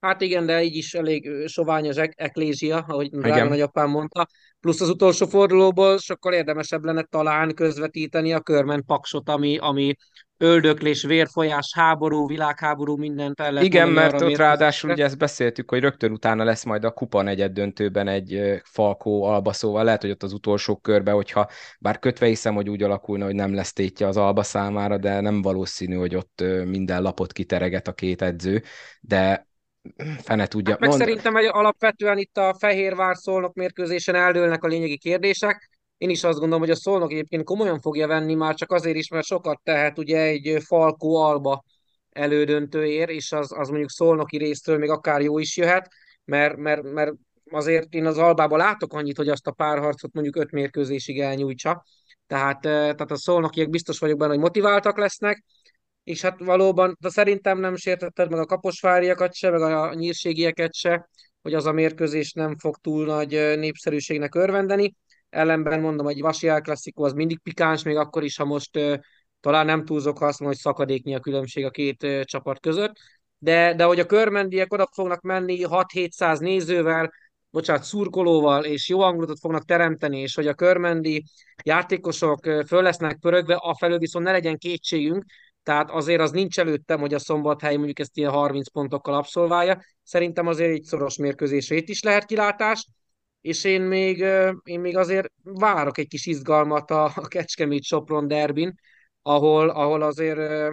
Hát 0.00 0.20
igen, 0.20 0.46
de 0.46 0.62
így 0.62 0.76
is 0.76 0.94
elég 0.94 1.46
sovány 1.46 1.88
az 1.88 2.00
eklézia, 2.14 2.84
ahogy 2.88 3.10
drága 3.10 3.48
nagyapám 3.48 3.90
mondta. 3.90 4.26
Plusz 4.60 4.80
az 4.80 4.88
utolsó 4.88 5.26
fordulóból 5.26 5.98
sokkal 5.98 6.32
érdemesebb 6.32 6.84
lenne 6.84 7.02
talán 7.02 7.54
közvetíteni 7.54 8.32
a 8.32 8.40
körmen 8.40 8.84
paksot, 8.84 9.28
ami, 9.28 9.58
ami 9.58 9.94
öldöklés, 10.36 11.02
vérfolyás, 11.02 11.72
háború, 11.74 12.26
világháború, 12.26 12.96
mindent 12.96 13.40
el 13.40 13.62
Igen, 13.62 13.88
mert 13.88 14.20
ott 14.20 14.36
ráadásul 14.36 14.90
ugye 14.90 15.04
ezt 15.04 15.18
beszéltük, 15.18 15.70
hogy 15.70 15.80
rögtön 15.80 16.12
utána 16.12 16.44
lesz 16.44 16.64
majd 16.64 16.84
a 16.84 16.90
kupa 16.90 17.22
negyed 17.22 17.52
döntőben 17.52 18.08
egy 18.08 18.60
Falkó 18.64 19.24
Alba, 19.24 19.52
szóval 19.52 19.84
lehet, 19.84 20.00
hogy 20.00 20.10
ott 20.10 20.22
az 20.22 20.32
utolsó 20.32 20.76
körbe, 20.76 21.10
hogyha 21.10 21.48
bár 21.80 21.98
kötve 21.98 22.26
hiszem, 22.26 22.54
hogy 22.54 22.68
úgy 22.68 22.82
alakulna, 22.82 23.24
hogy 23.24 23.34
nem 23.34 23.54
lesz 23.54 23.72
tétje 23.72 24.06
az 24.06 24.16
Alba 24.16 24.42
számára, 24.42 24.98
de 24.98 25.20
nem 25.20 25.42
valószínű, 25.42 25.94
hogy 25.94 26.14
ott 26.14 26.44
minden 26.64 27.02
lapot 27.02 27.32
kitereget 27.32 27.88
a 27.88 27.92
két 27.92 28.22
edző, 28.22 28.62
de 29.00 29.48
fene 30.22 30.46
tudja. 30.46 30.70
Hát 30.70 30.80
meg 30.80 30.88
mond... 30.88 31.00
szerintem 31.00 31.34
hogy 31.34 31.44
alapvetően 31.44 32.18
itt 32.18 32.36
a 32.36 32.54
Fehérvár 32.58 33.16
szolnok 33.16 33.54
mérkőzésen 33.54 34.14
eldőlnek 34.14 34.64
a 34.64 34.68
lényegi 34.68 34.98
kérdések. 34.98 35.70
Én 35.98 36.10
is 36.10 36.24
azt 36.24 36.38
gondolom, 36.38 36.60
hogy 36.60 36.70
a 36.70 36.76
szolnok 36.76 37.10
egyébként 37.10 37.44
komolyan 37.44 37.80
fogja 37.80 38.06
venni, 38.06 38.34
már 38.34 38.54
csak 38.54 38.72
azért 38.72 38.96
is, 38.96 39.08
mert 39.08 39.26
sokat 39.26 39.60
tehet 39.62 39.98
ugye 39.98 40.20
egy 40.20 40.62
Falkó 40.64 41.16
Alba 41.16 41.64
elődöntőér, 42.10 43.08
és 43.08 43.32
az, 43.32 43.52
az 43.52 43.68
mondjuk 43.68 43.90
szolnoki 43.90 44.36
résztől 44.36 44.78
még 44.78 44.90
akár 44.90 45.20
jó 45.20 45.38
is 45.38 45.56
jöhet, 45.56 45.88
mert, 46.24 46.56
mert, 46.56 46.82
mert 46.82 47.12
azért 47.50 47.94
én 47.94 48.06
az 48.06 48.18
Albában 48.18 48.58
látok 48.58 48.92
annyit, 48.92 49.16
hogy 49.16 49.28
azt 49.28 49.46
a 49.46 49.52
párharcot 49.52 50.12
mondjuk 50.12 50.36
öt 50.36 50.50
mérkőzésig 50.50 51.20
elnyújtsa. 51.20 51.84
Tehát, 52.26 52.66
eh, 52.66 52.72
tehát 52.72 53.10
a 53.10 53.16
szolnokiek 53.16 53.70
biztos 53.70 53.98
vagyok 53.98 54.18
benne, 54.18 54.30
hogy 54.32 54.40
motiváltak 54.40 54.98
lesznek, 54.98 55.44
és 56.10 56.20
hát 56.20 56.38
valóban, 56.38 56.96
de 57.00 57.08
szerintem 57.08 57.58
nem 57.58 57.76
sértetted 57.76 58.30
meg 58.30 58.40
a 58.40 58.46
kaposváriakat 58.46 59.34
se, 59.34 59.50
meg 59.50 59.60
a 59.60 59.94
nyírségieket 59.94 60.74
se, 60.74 61.08
hogy 61.42 61.54
az 61.54 61.66
a 61.66 61.72
mérkőzés 61.72 62.32
nem 62.32 62.56
fog 62.56 62.76
túl 62.76 63.04
nagy 63.04 63.30
népszerűségnek 63.58 64.34
örvendeni. 64.34 64.94
Ellenben 65.28 65.80
mondom, 65.80 66.06
hogy 66.06 66.20
Vasi 66.20 66.46
Klasszikó 66.46 67.04
az 67.04 67.12
mindig 67.12 67.40
pikáns, 67.42 67.82
még 67.82 67.96
akkor 67.96 68.24
is, 68.24 68.36
ha 68.36 68.44
most 68.44 68.78
talán 69.40 69.66
nem 69.66 69.84
túlzok, 69.84 70.18
ha 70.18 70.26
azt 70.26 70.40
mondom, 70.40 70.58
hogy 70.58 70.72
szakadéknyi 70.72 71.14
a 71.14 71.20
különbség 71.20 71.64
a 71.64 71.70
két 71.70 72.06
csapat 72.22 72.60
között. 72.60 72.92
De, 73.38 73.74
de 73.74 73.84
hogy 73.84 74.00
a 74.00 74.06
körmendiek 74.06 74.72
oda 74.72 74.88
fognak 74.92 75.20
menni 75.20 75.60
6-700 75.62 76.40
nézővel, 76.40 77.12
bocsánat, 77.50 77.82
szurkolóval, 77.82 78.64
és 78.64 78.88
jó 78.88 79.00
hangulatot 79.00 79.38
fognak 79.38 79.64
teremteni, 79.64 80.20
és 80.20 80.34
hogy 80.34 80.46
a 80.46 80.54
körmendi 80.54 81.24
játékosok 81.64 82.40
föl 82.66 82.82
lesznek 82.82 83.18
pörögve, 83.18 83.54
afelől 83.54 83.98
viszont 83.98 84.24
ne 84.24 84.32
legyen 84.32 84.58
kétségünk, 84.58 85.24
tehát 85.70 85.90
azért 85.90 86.20
az 86.20 86.30
nincs 86.30 86.58
előttem, 86.58 87.00
hogy 87.00 87.14
a 87.14 87.18
szombathely 87.18 87.76
mondjuk 87.76 87.98
ezt 87.98 88.16
ilyen 88.16 88.30
30 88.30 88.70
pontokkal 88.70 89.14
abszolválja. 89.14 89.82
Szerintem 90.02 90.46
azért 90.46 90.70
egy 90.70 90.82
szoros 90.82 91.16
mérkőzésre 91.16 91.76
is 91.76 92.02
lehet 92.02 92.24
kilátás, 92.24 92.86
és 93.40 93.64
én 93.64 93.82
még, 93.82 94.18
én 94.64 94.80
még 94.80 94.96
azért 94.96 95.32
várok 95.42 95.98
egy 95.98 96.08
kis 96.08 96.26
izgalmat 96.26 96.90
a, 96.90 97.04
a 97.04 97.28
Kecskemét 97.28 97.82
Sopron 97.82 98.28
derbin, 98.28 98.74
ahol, 99.22 99.68
ahol 99.68 100.02
azért 100.02 100.70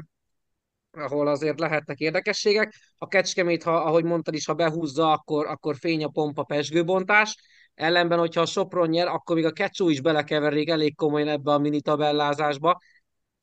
ahol 0.92 1.28
azért 1.28 1.60
lehetnek 1.60 2.00
érdekességek. 2.00 2.74
A 2.98 3.08
Kecskemét, 3.08 3.64
ha, 3.64 3.76
ahogy 3.76 4.04
mondtad 4.04 4.34
is, 4.34 4.46
ha 4.46 4.54
behúzza, 4.54 5.12
akkor, 5.12 5.46
akkor 5.46 5.76
fény 5.76 6.04
a 6.04 6.10
pompa 6.10 6.44
pesgőbontás. 6.44 7.36
Ellenben, 7.74 8.20
hogyha 8.20 8.42
a 8.42 8.46
Sopron 8.46 8.90
nyer, 8.90 9.08
akkor 9.08 9.36
még 9.36 9.46
a 9.46 9.52
Kecsó 9.52 9.90
is 9.90 10.02
belekeverik 10.02 10.70
elég 10.70 10.96
komolyan 10.96 11.28
ebbe 11.28 11.52
a 11.52 11.58
mini 11.58 11.82
tabellázásba. 11.82 12.80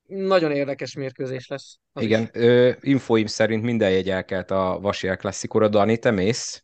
Nagyon 0.07 0.51
érdekes 0.51 0.95
mérkőzés 0.95 1.47
lesz. 1.47 1.77
Igen, 1.99 2.29
ö, 2.33 2.71
infoim 2.79 3.25
szerint 3.25 3.63
minden 3.63 3.91
jegy 3.91 4.09
elkelt 4.09 4.51
a 4.51 4.77
Vasiel 4.81 5.17
klasszikora. 5.17 5.67
Dani, 5.67 5.97
te 5.97 6.11
mész? 6.11 6.63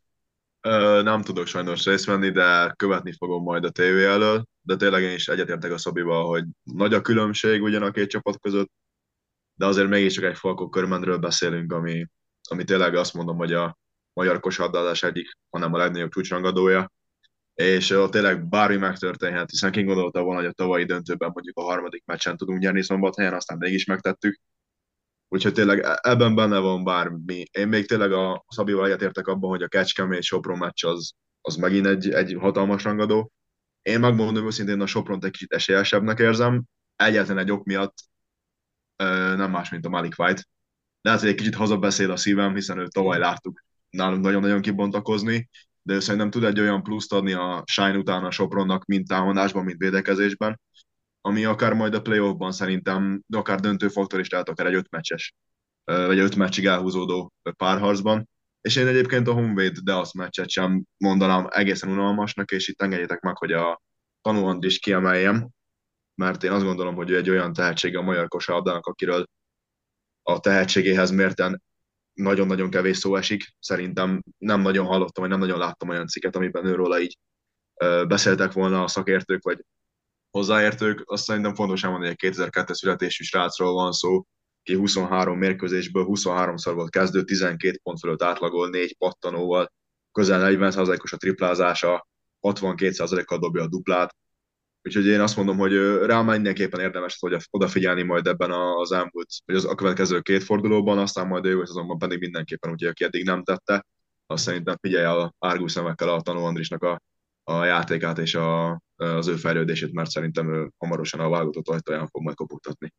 Ö, 0.62 1.02
nem 1.04 1.22
tudok 1.22 1.48
sajnos 1.48 1.86
részt 1.86 2.06
venni, 2.06 2.30
de 2.30 2.74
követni 2.76 3.14
fogom 3.18 3.44
majd 3.44 3.64
a 3.64 3.70
tévé 3.70 4.06
elől, 4.06 4.44
de 4.62 4.76
tényleg 4.76 5.02
én 5.02 5.14
is 5.14 5.28
egyetértek 5.28 5.72
a 5.72 5.78
Szabival, 5.78 6.28
hogy 6.28 6.44
nagy 6.64 6.94
a 6.94 7.02
különbség 7.02 7.62
ugyan 7.62 7.84
a 7.84 7.92
két 7.92 8.10
csapat 8.10 8.40
között, 8.40 8.72
de 9.54 9.66
azért 9.66 9.88
mégiscsak 9.88 10.24
egy 10.24 10.38
Falkó 10.38 10.70
körmendről 10.70 11.18
beszélünk, 11.18 11.74
ami, 11.74 12.06
ami 12.50 12.64
tényleg 12.64 12.96
azt 12.96 13.14
mondom, 13.14 13.38
hogy 13.38 13.54
a 13.54 13.78
magyar 14.14 14.40
kosárlabdázás 14.40 15.04
egyik, 15.04 15.32
hanem 15.50 15.74
a 15.74 15.78
legnagyobb 15.78 16.12
csúcsrangadója, 16.12 16.92
és 17.62 17.90
ott 17.90 18.12
tényleg 18.12 18.48
bármi 18.48 18.76
megtörténhet, 18.76 19.50
hiszen 19.50 19.72
ki 19.72 19.84
gondolta 19.84 20.22
volna, 20.22 20.40
hogy 20.40 20.50
a 20.50 20.54
tavalyi 20.54 20.86
döntőben 20.86 21.32
mondjuk 21.34 21.58
a 21.58 21.62
harmadik 21.62 22.04
meccsen 22.06 22.38
tudunk 22.38 22.60
nyerni 22.60 22.84
szombathelyen, 22.84 23.34
aztán 23.34 23.58
mégis 23.58 23.86
megtettük. 23.86 24.40
Úgyhogy 25.28 25.54
tényleg 25.54 25.80
e- 25.80 26.00
ebben 26.02 26.36
benne 26.36 26.60
van 26.60 26.84
bármi. 26.84 27.44
Én 27.52 27.68
még 27.68 27.88
tényleg 27.88 28.12
a 28.12 28.46
Szabival 28.48 28.86
egyetértek 28.86 29.28
abban, 29.28 29.50
hogy 29.50 29.62
a 29.62 29.68
Kecskemét 29.68 30.24
Sopron 30.24 30.58
meccs 30.58 30.86
az, 30.86 31.14
az 31.42 31.56
megint 31.56 31.86
egy, 31.86 32.10
egy 32.10 32.38
hatalmas 32.40 32.84
rangadó. 32.84 33.32
Én 33.82 34.00
megmondom 34.00 34.46
őszintén, 34.46 34.82
a 34.82 34.86
Sopront 34.86 35.26
egy 35.26 35.32
kicsit 35.32 35.54
esélyesebbnek 35.54 36.20
érzem. 36.20 36.64
Egyetlen 36.96 37.38
egy 37.38 37.52
ok 37.52 37.64
miatt 37.64 37.94
nem 39.36 39.52
más, 39.52 39.70
mint 39.70 39.86
a 39.86 39.90
Malik 39.90 40.14
White. 40.18 40.44
Lehet, 41.02 41.20
hogy 41.20 41.30
egy 41.30 41.36
kicsit 41.36 41.56
hazabeszél 41.56 42.12
a 42.12 42.16
szívem, 42.16 42.54
hiszen 42.54 42.80
őt 42.80 42.94
tavaly 42.94 43.20
láttuk 43.20 43.64
nálunk 43.90 44.24
nagyon-nagyon 44.24 44.62
kibontakozni, 44.62 45.50
de 45.82 45.94
ő 45.94 46.00
szerintem 46.00 46.30
tud 46.30 46.44
egy 46.44 46.60
olyan 46.60 46.84
pluszt 46.84 47.14
adni 47.14 47.34
a 47.34 47.64
Shine 47.66 47.98
után 47.98 48.24
a 48.24 48.32
Sopronnak, 48.32 48.86
mint 48.86 49.08
támadásban, 49.08 49.64
mint 49.64 49.78
védekezésben, 49.78 50.60
ami 51.22 51.46
akár 51.46 51.74
majd 51.74 51.94
a 51.94 52.02
playoffban 52.02 52.52
szerintem, 52.52 53.22
de 53.28 53.38
akár 53.38 53.60
döntő 53.60 53.88
faktor 53.88 54.20
is 54.20 54.30
lehet 54.30 54.50
akár 54.50 54.68
egy 54.68 54.74
öt 54.74 54.90
meccses, 54.90 55.34
vagy 55.84 56.20
öt 56.20 56.36
meccsig 56.36 56.66
elhúzódó 56.66 57.34
párharcban. 57.58 58.30
És 58.62 58.76
én 58.76 58.88
egyébként 58.88 59.28
a 59.28 59.34
Honvéd 59.34 59.90
azt 59.90 60.14
meccset 60.14 60.50
sem 60.50 60.84
mondanám 60.98 61.48
egészen 61.50 61.90
unalmasnak, 61.90 62.52
és 62.52 62.68
itt 62.68 62.82
engedjétek 62.82 63.20
meg, 63.20 63.38
hogy 63.38 63.52
a 63.52 63.82
tanulóan 64.22 64.58
is 64.62 64.80
kiemeljem, 64.80 65.50
mert 66.16 66.44
én 66.44 66.52
azt 66.52 66.64
gondolom, 66.64 66.96
hogy 66.96 67.10
ő 67.10 67.18
egy 67.18 67.30
olyan 67.30 67.54
tehetség 67.54 67.98
a 67.98 68.02
magyar 68.02 68.28
kosárlabdának, 68.28 68.86
akiről 68.86 69.26
a 70.24 70.40
tehetségéhez 70.40 71.12
mérten 71.12 71.62
nagyon-nagyon 72.22 72.70
kevés 72.70 72.98
szó 72.98 73.16
esik. 73.16 73.44
Szerintem 73.60 74.24
nem 74.38 74.62
nagyon 74.62 74.86
hallottam, 74.86 75.24
vagy 75.24 75.30
nem 75.30 75.40
nagyon 75.40 75.60
láttam 75.60 75.90
olyan 75.90 76.08
cikket, 76.08 76.36
amiben 76.36 76.66
őróla 76.66 77.00
így 77.00 77.18
beszéltek 78.08 78.52
volna 78.52 78.84
a 78.84 78.88
szakértők, 78.88 79.44
vagy 79.44 79.66
hozzáértők. 80.30 81.02
Azt 81.06 81.24
szerintem 81.24 81.56
fontos 81.56 81.84
elmondani, 81.84 82.12
hogy 82.12 82.30
egy 82.30 82.32
2002 82.32 82.74
születésű 82.74 83.24
srácról 83.24 83.74
van 83.74 83.92
szó, 83.92 84.26
ki 84.64 84.76
23 84.76 85.38
mérkőzésből 85.38 86.06
23-szor 86.08 86.72
volt 86.76 86.90
kezdő, 86.90 87.24
12 87.24 87.80
pont 87.84 88.00
fölött 88.00 88.24
átlagol, 88.24 88.70
4 88.70 88.98
pattanóval, 88.98 89.74
közel 90.12 90.56
40%-os 90.56 91.14
a 91.14 91.18
triplázása, 91.18 92.08
62%-kal 92.42 93.38
dobja 93.38 93.64
a 93.64 93.68
duplát. 93.68 94.16
Úgyhogy 94.84 95.06
én 95.06 95.20
azt 95.20 95.36
mondom, 95.36 95.58
hogy 95.58 95.74
rá 96.06 96.22
mindenképpen 96.22 96.80
érdemes 96.80 97.18
hogy 97.20 97.38
odafigyelni 97.50 98.04
majd 98.04 98.28
ebben 98.28 98.52
az 98.52 98.92
elmúlt, 98.92 99.28
vagy 99.46 99.56
az 99.56 99.66
a 99.66 99.76
következő 99.76 100.20
két 100.20 100.44
fordulóban, 100.44 100.98
aztán 100.98 101.28
majd 101.28 101.46
ő 101.46 101.62
azonban 101.62 101.98
pedig 101.98 102.20
mindenképpen, 102.20 102.72
úgyhogy 102.72 102.90
aki 102.90 103.04
eddig 103.04 103.26
nem 103.26 103.44
tette, 103.44 103.86
azt 104.26 104.44
szerintem 104.44 104.76
figyelje 104.82 105.10
a 105.10 105.34
árgus 105.40 105.72
szemekkel 105.72 106.10
a 106.10 106.22
Tanú 106.22 106.40
Andrisnak 106.40 106.84
a, 106.84 107.02
a 107.44 107.64
játékát 107.64 108.18
és 108.18 108.36
a, 108.36 108.82
az 108.96 109.28
ő 109.28 109.36
fejlődését, 109.36 109.94
mert 109.94 110.10
szerintem 110.10 110.54
ő 110.54 110.72
hamarosan 110.78 111.20
a 111.20 111.30
válogatott 111.30 111.68
ajtaján 111.68 112.08
fog 112.08 112.24
majd 112.24 112.36
kopogtatni. 112.36 112.94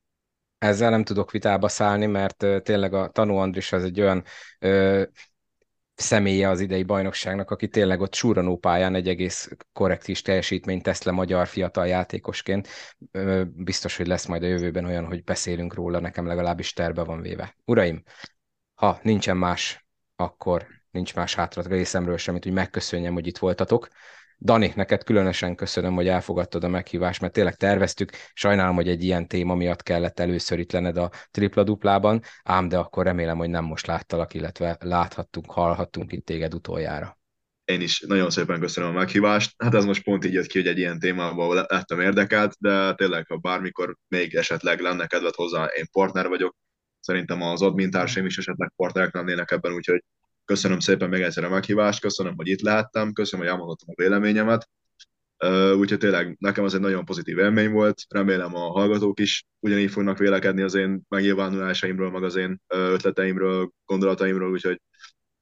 Ezzel 0.58 0.90
nem 0.90 1.04
tudok 1.04 1.30
vitába 1.30 1.68
szállni, 1.68 2.06
mert 2.06 2.46
tényleg 2.62 2.94
a 2.94 3.08
Tanú 3.08 3.34
Andris 3.34 3.72
az 3.72 3.84
egy 3.84 4.00
olyan 4.00 4.24
személye 6.02 6.48
az 6.48 6.60
idei 6.60 6.82
bajnokságnak, 6.82 7.50
aki 7.50 7.68
tényleg 7.68 8.00
ott 8.00 8.14
súranó 8.14 8.56
pályán 8.56 8.94
egy 8.94 9.08
egész 9.08 9.50
korrekt 9.72 10.08
is 10.08 10.22
teljesítményt 10.22 10.82
tesz 10.82 11.02
le 11.02 11.12
magyar 11.12 11.46
fiatal 11.46 11.86
játékosként. 11.86 12.68
Biztos, 13.54 13.96
hogy 13.96 14.06
lesz 14.06 14.26
majd 14.26 14.42
a 14.42 14.46
jövőben 14.46 14.84
olyan, 14.84 15.04
hogy 15.04 15.24
beszélünk 15.24 15.74
róla, 15.74 16.00
nekem 16.00 16.26
legalábbis 16.26 16.72
terve 16.72 17.04
van 17.04 17.20
véve. 17.20 17.56
Uraim, 17.64 18.02
ha 18.74 18.98
nincsen 19.02 19.36
más, 19.36 19.86
akkor 20.16 20.66
nincs 20.90 21.14
más 21.14 21.34
hátra 21.34 21.62
részemről 21.62 22.16
sem, 22.16 22.32
mint 22.32 22.44
hogy 22.44 22.54
megköszönjem, 22.54 23.12
hogy 23.12 23.26
itt 23.26 23.38
voltatok. 23.38 23.88
Dani, 24.44 24.72
neked 24.76 25.04
különösen 25.04 25.54
köszönöm, 25.54 25.94
hogy 25.94 26.08
elfogadtad 26.08 26.64
a 26.64 26.68
meghívást, 26.68 27.20
mert 27.20 27.32
tényleg 27.32 27.54
terveztük. 27.54 28.10
Sajnálom, 28.32 28.74
hogy 28.74 28.88
egy 28.88 29.04
ilyen 29.04 29.28
téma 29.28 29.54
miatt 29.54 29.82
kellett 29.82 30.20
először 30.20 30.58
itt 30.58 30.72
lenned 30.72 30.96
a 30.96 31.10
tripla-duplában, 31.30 32.22
ám 32.42 32.68
de 32.68 32.78
akkor 32.78 33.04
remélem, 33.04 33.36
hogy 33.36 33.50
nem 33.50 33.64
most 33.64 33.86
láttalak, 33.86 34.34
illetve 34.34 34.76
láthattunk, 34.80 35.50
hallhattunk 35.50 36.12
itt 36.12 36.24
téged 36.24 36.54
utoljára. 36.54 37.18
Én 37.64 37.80
is 37.80 38.00
nagyon 38.00 38.30
szépen 38.30 38.60
köszönöm 38.60 38.90
a 38.90 38.98
meghívást. 38.98 39.54
Hát 39.58 39.74
ez 39.74 39.84
most 39.84 40.04
pont 40.04 40.24
így 40.24 40.32
jött 40.32 40.46
ki, 40.46 40.58
hogy 40.58 40.68
egy 40.68 40.78
ilyen 40.78 40.98
témában 40.98 41.66
lettem 41.68 42.00
érdekelt, 42.00 42.54
de 42.58 42.94
tényleg, 42.94 43.26
ha 43.28 43.36
bármikor 43.36 43.96
még 44.08 44.34
esetleg 44.34 44.80
lenne 44.80 45.06
kedved 45.06 45.34
hozzá, 45.34 45.64
én 45.64 45.86
partner 45.92 46.28
vagyok. 46.28 46.56
Szerintem 47.00 47.42
az 47.42 47.62
admin 47.62 47.90
társaim 47.90 48.26
is 48.26 48.38
esetleg 48.38 48.72
partnerek 48.76 49.14
lennének 49.14 49.50
ebben, 49.50 49.72
úgyhogy 49.72 50.04
Köszönöm 50.44 50.78
szépen 50.78 51.08
még 51.08 51.22
egyszer 51.22 51.44
a 51.44 51.48
meghívást, 51.48 52.00
köszönöm, 52.00 52.34
hogy 52.36 52.48
itt 52.48 52.60
lehettem, 52.60 53.12
köszönöm, 53.12 53.44
hogy 53.46 53.54
elmondhatom 53.54 53.94
a 53.96 54.02
véleményemet. 54.02 54.68
Úgyhogy 55.76 55.98
tényleg 55.98 56.36
nekem 56.38 56.64
az 56.64 56.74
egy 56.74 56.80
nagyon 56.80 57.04
pozitív 57.04 57.38
élmény 57.38 57.70
volt, 57.70 58.02
remélem 58.08 58.54
a 58.54 58.70
hallgatók 58.70 59.20
is 59.20 59.44
ugyanígy 59.58 59.90
fognak 59.90 60.18
vélekedni 60.18 60.62
az 60.62 60.74
én 60.74 61.02
megnyilvánulásaimról, 61.08 62.10
meg 62.10 62.22
az 62.22 62.36
én 62.36 62.60
ötleteimről, 62.68 63.70
gondolataimról, 63.84 64.50
úgyhogy 64.50 64.80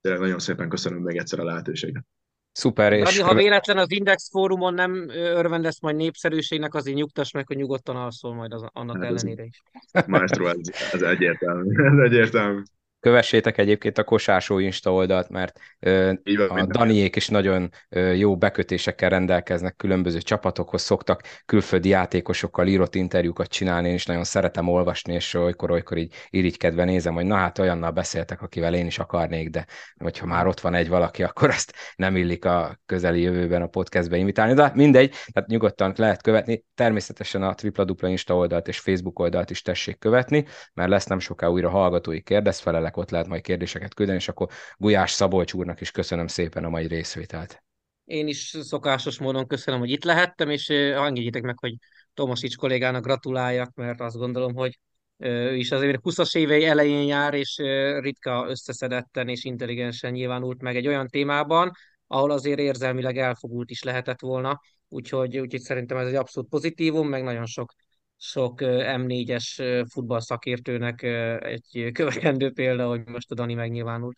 tényleg 0.01 0.21
nagyon 0.21 0.39
szépen 0.39 0.69
köszönöm 0.69 1.03
még 1.03 1.17
egyszer 1.17 1.39
a 1.39 1.45
lehetőséget. 1.45 2.05
Szuper, 2.53 2.93
és... 2.93 3.21
ha 3.21 3.35
véletlen 3.35 3.79
az 3.79 3.91
Index 3.91 4.31
fórumon 4.31 4.75
nem 4.75 5.09
örvendesz 5.09 5.81
majd 5.81 5.97
népszerűségnek, 5.97 6.75
azért 6.75 6.97
nyugtass 6.97 7.33
meg, 7.33 7.47
hogy 7.47 7.57
nyugodtan 7.57 7.97
alszol 7.97 8.35
majd 8.35 8.53
az, 8.53 8.65
annak 8.73 8.97
hát 8.97 9.05
ellenére 9.05 9.45
is. 9.45 9.63
Maestro, 10.07 10.47
ez, 10.47 10.57
ez 10.93 11.03
egyértelmű. 11.03 11.83
Ez 11.93 11.99
egyértelmű. 12.05 12.63
Kövessétek 13.01 13.59
egyébként 13.59 13.99
a 13.99 14.05
Kosásó 14.05 14.59
Insta 14.59 14.93
oldalt, 14.93 15.29
mert 15.29 15.59
ö, 15.79 16.13
van, 16.49 16.59
a 16.59 16.67
Daniék 16.67 17.17
is 17.17 17.29
nagyon 17.29 17.71
ö, 17.89 18.13
jó 18.13 18.37
bekötésekkel 18.37 19.09
rendelkeznek 19.09 19.77
különböző 19.77 20.19
csapatokhoz, 20.19 20.83
szoktak 20.83 21.23
külföldi 21.47 21.89
játékosokkal 21.89 22.67
írott 22.67 22.95
interjúkat 22.95 23.49
csinálni, 23.49 23.89
én 23.89 23.95
is 23.95 24.07
nagyon 24.07 24.25
szeretem 24.25 24.69
olvasni, 24.69 25.15
és 25.15 25.35
olykor-olykor 25.35 25.97
így 25.97 26.15
irigykedve 26.31 26.85
nézem, 26.85 27.15
hogy 27.15 27.25
na 27.25 27.35
hát 27.35 27.59
olyannal 27.59 27.91
beszéltek, 27.91 28.43
akivel 28.43 28.75
én 28.75 28.87
is 28.87 28.99
akarnék, 28.99 29.51
de 29.51 29.67
hogyha 29.97 30.27
már 30.27 30.47
ott 30.47 30.61
van 30.61 30.75
egy 30.75 30.89
valaki, 30.89 31.23
akkor 31.31 31.51
ezt 31.51 31.75
nem 31.97 32.17
illik 32.17 32.45
a 32.45 32.81
közeli 32.87 33.21
jövőben 33.21 33.63
a 33.63 33.67
podcastbe 33.67 34.17
invitálni, 34.17 34.55
de 34.55 34.71
mindegy, 34.75 35.15
tehát 35.33 35.49
nyugodtan 35.49 35.93
lehet 35.97 36.23
követni, 36.23 36.65
természetesen 36.75 37.43
a 37.43 37.55
tripla 37.55 37.85
dupla 37.85 38.09
Insta 38.09 38.37
oldalt 38.37 38.69
és 38.69 38.79
Facebook 38.79 39.19
oldalt 39.19 39.51
is 39.51 39.63
tessék 39.63 39.99
követni, 39.99 40.45
mert 40.75 40.91
lesz 40.91 41.07
nem 41.07 41.19
soká 41.19 41.47
újra 41.47 41.71
hallgatói 41.71 42.23
kérdezfelelek, 42.23 42.90
felek, 42.91 42.97
ott 42.97 43.11
lehet 43.11 43.29
majd 43.29 43.43
kérdéseket 43.43 43.95
küldeni, 43.95 44.19
és 44.19 44.29
akkor 44.29 44.49
Gulyás 44.77 45.11
Szabolcs 45.11 45.53
úrnak 45.53 45.81
is 45.81 45.91
köszönöm 45.91 46.27
szépen 46.27 46.65
a 46.65 46.69
mai 46.69 46.87
részvételt. 46.87 47.63
Én 48.05 48.29
is 48.29 48.57
szokásos 48.61 49.19
módon 49.19 49.47
köszönöm, 49.47 49.81
hogy 49.81 49.91
itt 49.91 50.05
lehettem, 50.05 50.51
és 50.51 50.69
engedjétek 50.69 51.43
meg, 51.43 51.59
hogy 51.59 51.75
Tomasics 52.15 52.57
kollégának 52.57 53.05
gratuláljak, 53.05 53.75
mert 53.75 54.01
azt 54.01 54.17
gondolom, 54.17 54.55
hogy 54.55 54.79
ő 55.19 55.57
is 55.57 55.71
azért 55.71 56.01
20-as 56.03 56.37
évei 56.37 56.65
elején 56.65 57.07
jár, 57.07 57.35
és 57.35 57.57
ritka 58.01 58.47
összeszedetten 58.49 59.29
és 59.29 59.45
intelligensen 59.45 60.13
nyilvánult 60.13 60.63
meg 60.63 60.77
egy 60.77 60.87
olyan 60.87 61.09
témában, 61.09 61.71
ahol 62.07 62.31
azért 62.31 62.59
érzelmileg 62.59 63.19
elfogult 63.19 63.71
is 63.71 63.83
lehetett 63.83 64.21
volna, 64.21 64.61
úgyhogy, 64.89 65.39
úgyhogy 65.39 65.61
szerintem 65.61 65.97
ez 65.97 66.07
egy 66.07 66.15
abszolút 66.15 66.49
pozitívum, 66.49 67.09
meg 67.09 67.23
nagyon 67.23 67.47
sok 67.47 67.73
sok 68.23 68.59
M4-es 68.63 69.85
futballszakértőnek 69.91 71.03
egy 71.43 71.91
követendő 71.93 72.53
példa, 72.53 72.89
hogy 72.89 73.07
most 73.07 73.31
a 73.31 73.35
Dani 73.35 73.55
megnyilvánult. 73.55 74.17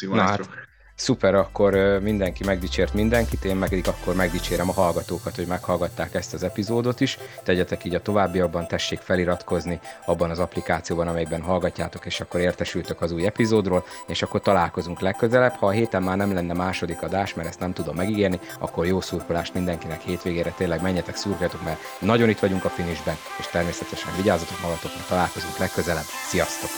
Na 0.00 0.20
hát, 0.20 0.48
szuper, 0.94 1.34
akkor 1.34 1.98
mindenki 2.02 2.44
megdicsért 2.44 2.94
mindenkit, 2.94 3.44
én 3.44 3.56
meg 3.56 3.82
akkor 3.84 4.14
megdicsérem 4.14 4.68
a 4.68 4.72
hallgatókat, 4.72 5.36
hogy 5.36 5.46
meghallgatták 5.46 6.14
ezt 6.14 6.34
az 6.34 6.42
epizódot 6.42 7.00
is. 7.00 7.18
Tegyetek 7.42 7.84
így 7.84 7.94
a 7.94 8.02
továbbiakban, 8.02 8.66
tessék 8.66 8.98
feliratkozni 8.98 9.80
abban 10.04 10.30
az 10.30 10.38
applikációban, 10.38 11.08
amelyben 11.08 11.42
hallgatjátok, 11.42 12.06
és 12.06 12.20
akkor 12.20 12.40
értesültök 12.40 13.00
az 13.00 13.12
új 13.12 13.26
epizódról, 13.26 13.84
és 14.06 14.22
akkor 14.22 14.40
találkozunk 14.40 15.00
legközelebb. 15.00 15.52
Ha 15.52 15.66
a 15.66 15.70
héten 15.70 16.02
már 16.02 16.16
nem 16.16 16.34
lenne 16.34 16.54
második 16.54 17.02
adás, 17.02 17.34
mert 17.34 17.48
ezt 17.48 17.60
nem 17.60 17.72
tudom 17.72 17.96
megígérni, 17.96 18.40
akkor 18.58 18.86
jó 18.86 19.00
szurkolást 19.00 19.54
mindenkinek 19.54 20.00
hétvégére, 20.00 20.50
tényleg 20.56 20.82
menjetek, 20.82 21.16
szurkoljatok, 21.16 21.64
mert 21.64 21.78
nagyon 21.98 22.28
itt 22.28 22.38
vagyunk 22.38 22.64
a 22.64 22.68
finisben, 22.68 23.16
és 23.38 23.46
természetesen 23.46 24.16
vigyázzatok 24.16 24.60
magatokra, 24.62 25.04
találkozunk 25.08 25.58
legközelebb. 25.58 26.06
Sziasztok! 26.28 26.70